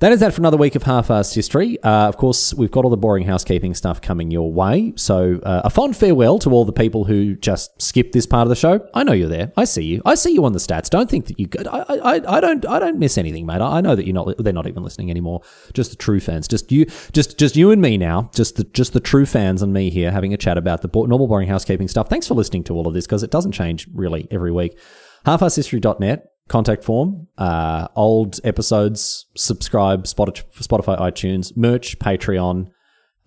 that 0.00 0.12
is 0.12 0.20
that 0.20 0.34
for 0.34 0.40
another 0.40 0.56
week 0.56 0.74
of 0.74 0.82
half-arsed 0.84 1.34
history. 1.34 1.82
Uh, 1.82 2.08
of 2.08 2.16
course, 2.16 2.54
we've 2.54 2.70
got 2.70 2.84
all 2.84 2.90
the 2.90 2.96
boring 2.96 3.24
housekeeping 3.26 3.74
stuff 3.74 4.00
coming 4.00 4.30
your 4.30 4.52
way. 4.52 4.92
So 4.96 5.40
uh, 5.42 5.62
a 5.64 5.70
fond 5.70 5.96
farewell 5.96 6.38
to 6.40 6.50
all 6.50 6.64
the 6.64 6.72
people 6.72 7.04
who 7.04 7.34
just 7.36 7.80
skipped 7.80 8.12
this 8.12 8.26
part 8.26 8.42
of 8.42 8.48
the 8.48 8.56
show. 8.56 8.86
I 8.94 9.02
know 9.04 9.12
you're 9.12 9.28
there. 9.28 9.52
I 9.56 9.64
see 9.64 9.84
you. 9.84 10.02
I 10.04 10.14
see 10.14 10.32
you 10.32 10.44
on 10.44 10.52
the 10.52 10.58
stats. 10.58 10.88
Don't 10.88 11.10
think 11.10 11.26
that 11.26 11.38
you. 11.38 11.48
I, 11.70 11.84
I, 12.02 12.36
I 12.36 12.40
don't. 12.40 12.66
I 12.66 12.78
don't 12.78 12.98
miss 12.98 13.18
anything, 13.18 13.46
mate. 13.46 13.60
I 13.60 13.80
know 13.80 13.94
that 13.96 14.06
you're 14.06 14.14
not. 14.14 14.36
They're 14.38 14.52
not 14.52 14.66
even 14.66 14.82
listening 14.82 15.10
anymore. 15.10 15.42
Just 15.72 15.90
the 15.90 15.96
true 15.96 16.20
fans. 16.20 16.46
Just 16.46 16.70
you. 16.70 16.86
Just 17.12 17.38
just 17.38 17.56
you 17.56 17.70
and 17.70 17.82
me 17.82 17.98
now. 17.98 18.30
Just 18.34 18.56
the 18.56 18.64
just 18.64 18.92
the 18.92 19.00
true 19.00 19.26
fans 19.26 19.62
and 19.62 19.72
me 19.72 19.90
here 19.90 20.10
having 20.10 20.32
a 20.32 20.36
chat 20.36 20.56
about 20.56 20.82
the 20.84 21.06
normal 21.06 21.26
boring 21.26 21.48
housekeeping 21.48 21.88
stuff. 21.88 22.08
Thanks 22.08 22.28
for 22.28 22.34
listening 22.34 22.64
to 22.64 22.74
all 22.74 22.86
of 22.86 22.94
this 22.94 23.06
because 23.06 23.22
it 23.22 23.30
doesn't 23.30 23.52
change 23.52 23.88
really 23.94 24.28
every 24.30 24.52
week. 24.52 24.78
Halfassedhistory.net 25.26 26.26
contact 26.48 26.84
form, 26.84 27.26
uh, 27.38 27.88
old 27.96 28.38
episodes, 28.44 29.26
subscribe, 29.36 30.04
Spotify, 30.04 31.00
iTunes, 31.00 31.56
merch, 31.56 31.98
Patreon. 31.98 32.68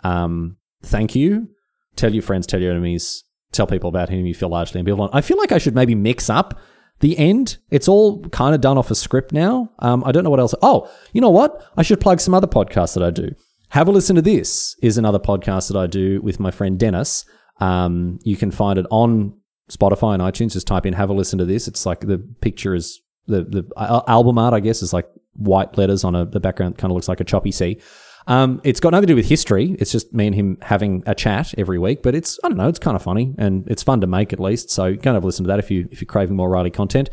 Um, 0.04 0.58
thank 0.84 1.16
you. 1.16 1.50
Tell 1.96 2.14
your 2.14 2.22
friends, 2.22 2.46
tell 2.46 2.62
your 2.62 2.72
enemies, 2.72 3.24
tell 3.52 3.66
people 3.66 3.90
about 3.90 4.10
whom 4.10 4.26
you 4.26 4.36
feel 4.36 4.50
largely 4.50 4.82
ambivalent. 4.82 5.10
I 5.14 5.22
feel 5.22 5.38
like 5.38 5.52
I 5.52 5.58
should 5.58 5.74
maybe 5.74 5.96
mix 5.96 6.30
up 6.30 6.60
the 7.00 7.18
end. 7.18 7.58
It's 7.72 7.88
all 7.88 8.22
kind 8.30 8.54
of 8.54 8.62
done 8.62 8.78
off 8.78 8.92
a 8.92 8.96
script 8.96 9.32
now. 9.34 9.72
Um, 9.80 10.04
I 10.06 10.12
don't 10.12 10.24
know 10.24 10.30
what 10.30 10.40
else. 10.40 10.54
Oh, 10.62 10.90
you 11.14 11.22
know 11.22 11.32
what? 11.32 11.66
I 11.76 11.82
should 11.82 12.00
plug 12.00 12.20
some 12.20 12.36
other 12.36 12.48
podcasts 12.48 12.94
that 12.94 13.04
I 13.04 13.10
do. 13.10 13.32
Have 13.70 13.88
a 13.88 13.92
listen 13.92 14.16
to 14.16 14.22
this 14.22 14.76
is 14.82 14.98
another 14.98 15.20
podcast 15.20 15.68
that 15.70 15.78
I 15.78 15.88
do 15.88 16.22
with 16.22 16.40
my 16.40 16.52
friend 16.52 16.80
Dennis. 16.80 17.26
Um, 17.60 18.20
you 18.24 18.38
can 18.38 18.52
find 18.52 18.78
it 18.78 18.86
on 18.92 19.34
Spotify 19.72 20.14
and 20.14 20.22
iTunes. 20.22 20.54
Just 20.54 20.68
type 20.68 20.86
in 20.86 20.94
"Have 20.94 21.10
a 21.10 21.14
listen 21.14 21.40
to 21.40 21.46
this." 21.46 21.68
It's 21.68 21.86
like 21.86 22.02
the 22.02 22.18
picture 22.42 22.76
is 22.76 23.02
the 23.28 23.44
the 23.44 24.04
album 24.08 24.38
art, 24.38 24.54
I 24.54 24.60
guess, 24.60 24.82
is 24.82 24.94
like 24.94 25.10
white 25.34 25.78
letters 25.78 26.04
on 26.04 26.16
a 26.16 26.26
the 26.26 26.40
background 26.40 26.78
kind 26.78 26.92
of 26.92 26.96
looks 26.96 27.08
like 27.08 27.20
a 27.20 27.26
choppy 27.26 27.52
sea. 27.52 27.80
Um, 28.28 28.60
it's 28.66 28.82
got 28.82 28.92
nothing 28.92 29.08
to 29.08 29.14
do 29.14 29.16
with 29.16 29.30
history. 29.30 29.76
It's 29.80 29.92
just 29.92 30.14
me 30.14 30.28
and 30.28 30.36
him 30.36 30.58
having 30.62 31.02
a 31.06 31.16
chat 31.16 31.54
every 31.58 31.80
week. 31.80 32.04
But 32.04 32.14
it's 32.14 32.40
I 32.44 32.50
don't 32.50 32.58
know. 32.58 32.68
It's 32.68 32.80
kind 32.80 32.96
of 32.96 33.02
funny 33.02 33.34
and 33.38 33.66
it's 33.68 33.84
fun 33.84 34.02
to 34.02 34.08
make 34.08 34.34
at 34.34 34.40
least. 34.40 34.70
So 34.70 34.96
have 35.02 35.24
a 35.24 35.26
listen 35.26 35.46
to 35.46 35.48
that 35.48 35.60
if 35.60 35.72
you 35.72 35.88
if 35.92 36.02
you're 36.02 36.08
craving 36.08 36.36
more 36.36 36.50
Riley 36.50 36.72
content. 36.72 37.10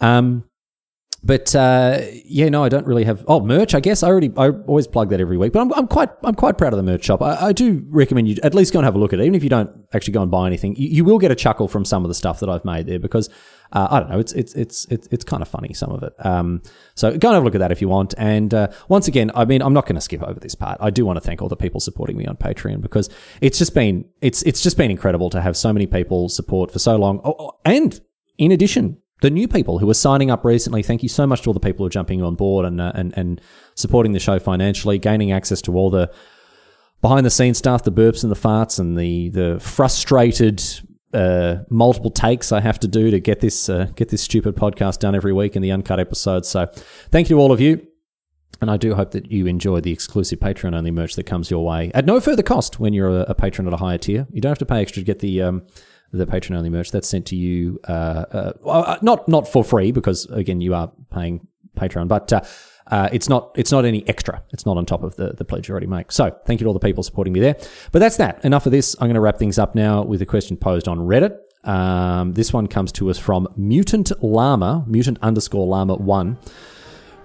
Um, 0.00 0.44
but 1.22 1.54
uh, 1.54 2.02
yeah, 2.24 2.48
no, 2.48 2.62
I 2.62 2.68
don't 2.68 2.86
really 2.86 3.04
have. 3.04 3.24
Oh, 3.26 3.40
merch. 3.40 3.74
I 3.74 3.80
guess 3.80 4.02
I 4.02 4.08
already. 4.08 4.32
I 4.36 4.50
always 4.50 4.86
plug 4.86 5.10
that 5.10 5.20
every 5.20 5.36
week. 5.36 5.52
But 5.52 5.60
I'm, 5.60 5.72
I'm 5.74 5.86
quite. 5.88 6.10
I'm 6.22 6.34
quite 6.34 6.58
proud 6.58 6.72
of 6.72 6.76
the 6.76 6.82
merch 6.82 7.04
shop. 7.04 7.22
I, 7.22 7.48
I, 7.48 7.52
do 7.52 7.84
recommend 7.88 8.28
you 8.28 8.36
at 8.42 8.54
least 8.54 8.72
go 8.72 8.78
and 8.78 8.84
have 8.84 8.94
a 8.94 8.98
look 8.98 9.12
at 9.12 9.20
it, 9.20 9.22
even 9.22 9.34
if 9.34 9.42
you 9.42 9.48
don't 9.48 9.70
actually 9.92 10.12
go 10.12 10.22
and 10.22 10.30
buy 10.30 10.46
anything. 10.46 10.76
You, 10.76 10.88
you, 10.88 11.04
will 11.04 11.18
get 11.18 11.30
a 11.30 11.34
chuckle 11.34 11.68
from 11.68 11.84
some 11.84 12.04
of 12.04 12.08
the 12.08 12.14
stuff 12.14 12.40
that 12.40 12.48
I've 12.48 12.64
made 12.64 12.86
there 12.86 12.98
because 12.98 13.28
uh, 13.72 13.88
I 13.90 14.00
don't 14.00 14.10
know. 14.10 14.18
It's 14.18 14.32
it's 14.32 14.54
it's 14.54 14.86
it's 14.86 15.08
it's 15.10 15.24
kind 15.24 15.42
of 15.42 15.48
funny 15.48 15.72
some 15.72 15.90
of 15.90 16.02
it. 16.02 16.12
Um, 16.24 16.62
so 16.94 17.16
go 17.16 17.28
and 17.28 17.34
have 17.34 17.42
a 17.42 17.44
look 17.44 17.54
at 17.54 17.58
that 17.58 17.72
if 17.72 17.80
you 17.80 17.88
want. 17.88 18.14
And 18.18 18.52
uh, 18.54 18.68
once 18.88 19.08
again, 19.08 19.30
I 19.34 19.44
mean, 19.44 19.62
I'm 19.62 19.72
not 19.72 19.86
going 19.86 19.96
to 19.96 20.00
skip 20.00 20.22
over 20.22 20.38
this 20.38 20.54
part. 20.54 20.78
I 20.80 20.90
do 20.90 21.04
want 21.04 21.16
to 21.16 21.20
thank 21.20 21.42
all 21.42 21.48
the 21.48 21.56
people 21.56 21.80
supporting 21.80 22.16
me 22.16 22.26
on 22.26 22.36
Patreon 22.36 22.80
because 22.82 23.10
it's 23.40 23.58
just 23.58 23.74
been 23.74 24.04
it's 24.20 24.42
it's 24.42 24.62
just 24.62 24.76
been 24.76 24.90
incredible 24.90 25.30
to 25.30 25.40
have 25.40 25.56
so 25.56 25.72
many 25.72 25.86
people 25.86 26.28
support 26.28 26.70
for 26.70 26.78
so 26.78 26.96
long. 26.96 27.20
Oh, 27.24 27.34
oh, 27.38 27.58
and 27.64 28.00
in 28.38 28.52
addition, 28.52 28.98
the 29.22 29.30
new 29.30 29.48
people 29.48 29.78
who 29.78 29.88
are 29.88 29.94
signing 29.94 30.30
up 30.30 30.44
recently, 30.44 30.82
thank 30.82 31.02
you 31.02 31.08
so 31.08 31.26
much 31.26 31.42
to 31.42 31.48
all 31.48 31.54
the 31.54 31.60
people 31.60 31.84
who 31.84 31.86
are 31.86 31.90
jumping 31.90 32.22
on 32.22 32.34
board 32.34 32.66
and 32.66 32.80
uh, 32.80 32.92
and 32.94 33.16
and 33.16 33.40
supporting 33.74 34.12
the 34.12 34.20
show 34.20 34.38
financially, 34.38 34.98
gaining 34.98 35.32
access 35.32 35.62
to 35.62 35.76
all 35.76 35.90
the 35.90 36.12
behind 37.00 37.24
the 37.24 37.30
scenes 37.30 37.58
stuff, 37.58 37.82
the 37.82 37.92
burps 37.92 38.22
and 38.22 38.30
the 38.30 38.36
farts 38.36 38.78
and 38.78 38.96
the 38.98 39.30
the 39.30 39.58
frustrated 39.60 40.62
uh, 41.14 41.58
multiple 41.70 42.10
takes 42.10 42.52
I 42.52 42.60
have 42.60 42.78
to 42.80 42.88
do 42.88 43.10
to 43.10 43.20
get 43.20 43.40
this 43.40 43.68
uh, 43.68 43.86
get 43.96 44.10
this 44.10 44.22
stupid 44.22 44.54
podcast 44.54 44.98
done 44.98 45.14
every 45.14 45.32
week 45.32 45.56
in 45.56 45.62
the 45.62 45.72
uncut 45.72 45.98
episodes. 45.98 46.48
So 46.48 46.66
thank 47.10 47.30
you 47.30 47.36
to 47.36 47.40
all 47.40 47.52
of 47.52 47.60
you. 47.60 47.86
And 48.60 48.70
I 48.70 48.78
do 48.78 48.94
hope 48.94 49.10
that 49.10 49.30
you 49.30 49.46
enjoy 49.46 49.80
the 49.80 49.92
exclusive 49.92 50.38
Patreon 50.40 50.74
only 50.74 50.90
merch 50.90 51.14
that 51.16 51.24
comes 51.24 51.50
your 51.50 51.64
way 51.64 51.90
at 51.94 52.06
no 52.06 52.20
further 52.20 52.42
cost 52.42 52.80
when 52.80 52.94
you're 52.94 53.20
a, 53.20 53.24
a 53.28 53.34
patron 53.34 53.66
at 53.66 53.74
a 53.74 53.76
higher 53.76 53.98
tier. 53.98 54.26
You 54.30 54.40
don't 54.40 54.50
have 54.50 54.58
to 54.58 54.66
pay 54.66 54.80
extra 54.80 55.02
to 55.02 55.06
get 55.06 55.18
the 55.18 55.42
um, 55.42 55.62
the 56.16 56.26
Patreon 56.26 56.56
only 56.56 56.70
merch 56.70 56.90
that's 56.90 57.08
sent 57.08 57.26
to 57.26 57.36
you. 57.36 57.80
Uh, 57.88 58.24
uh, 58.32 58.52
uh, 58.66 58.98
not 59.02 59.28
not 59.28 59.48
for 59.48 59.62
free 59.64 59.92
because 59.92 60.26
again 60.26 60.60
you 60.60 60.74
are 60.74 60.90
paying 61.10 61.46
Patreon, 61.76 62.08
but 62.08 62.32
uh, 62.32 62.40
uh, 62.88 63.08
it's 63.12 63.28
not 63.28 63.52
it's 63.56 63.72
not 63.72 63.84
any 63.84 64.06
extra. 64.08 64.42
It's 64.52 64.66
not 64.66 64.76
on 64.76 64.86
top 64.86 65.02
of 65.02 65.16
the, 65.16 65.32
the 65.32 65.44
pledge 65.44 65.68
you 65.68 65.72
already 65.72 65.86
make. 65.86 66.12
So 66.12 66.36
thank 66.46 66.60
you 66.60 66.64
to 66.64 66.68
all 66.68 66.74
the 66.74 66.80
people 66.80 67.02
supporting 67.02 67.32
me 67.32 67.40
there. 67.40 67.56
But 67.92 67.98
that's 67.98 68.16
that. 68.16 68.44
Enough 68.44 68.66
of 68.66 68.72
this. 68.72 68.94
I'm 69.00 69.06
going 69.06 69.14
to 69.14 69.20
wrap 69.20 69.38
things 69.38 69.58
up 69.58 69.74
now 69.74 70.02
with 70.02 70.22
a 70.22 70.26
question 70.26 70.56
posed 70.56 70.88
on 70.88 70.98
Reddit. 70.98 71.38
Um, 71.66 72.32
this 72.32 72.52
one 72.52 72.68
comes 72.68 72.92
to 72.92 73.10
us 73.10 73.18
from 73.18 73.48
Mutant 73.56 74.12
Llama, 74.22 74.84
mutant 74.86 75.18
underscore 75.20 75.66
llama 75.66 75.96
one, 75.96 76.38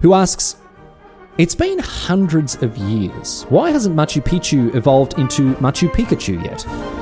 who 0.00 0.14
asks, 0.14 0.56
It's 1.38 1.54
been 1.54 1.78
hundreds 1.78 2.60
of 2.60 2.76
years. 2.76 3.44
Why 3.44 3.70
hasn't 3.70 3.94
Machu 3.94 4.20
Picchu 4.22 4.74
evolved 4.74 5.18
into 5.18 5.54
Machu 5.54 5.88
Pikachu 5.88 6.42
yet? 6.44 7.01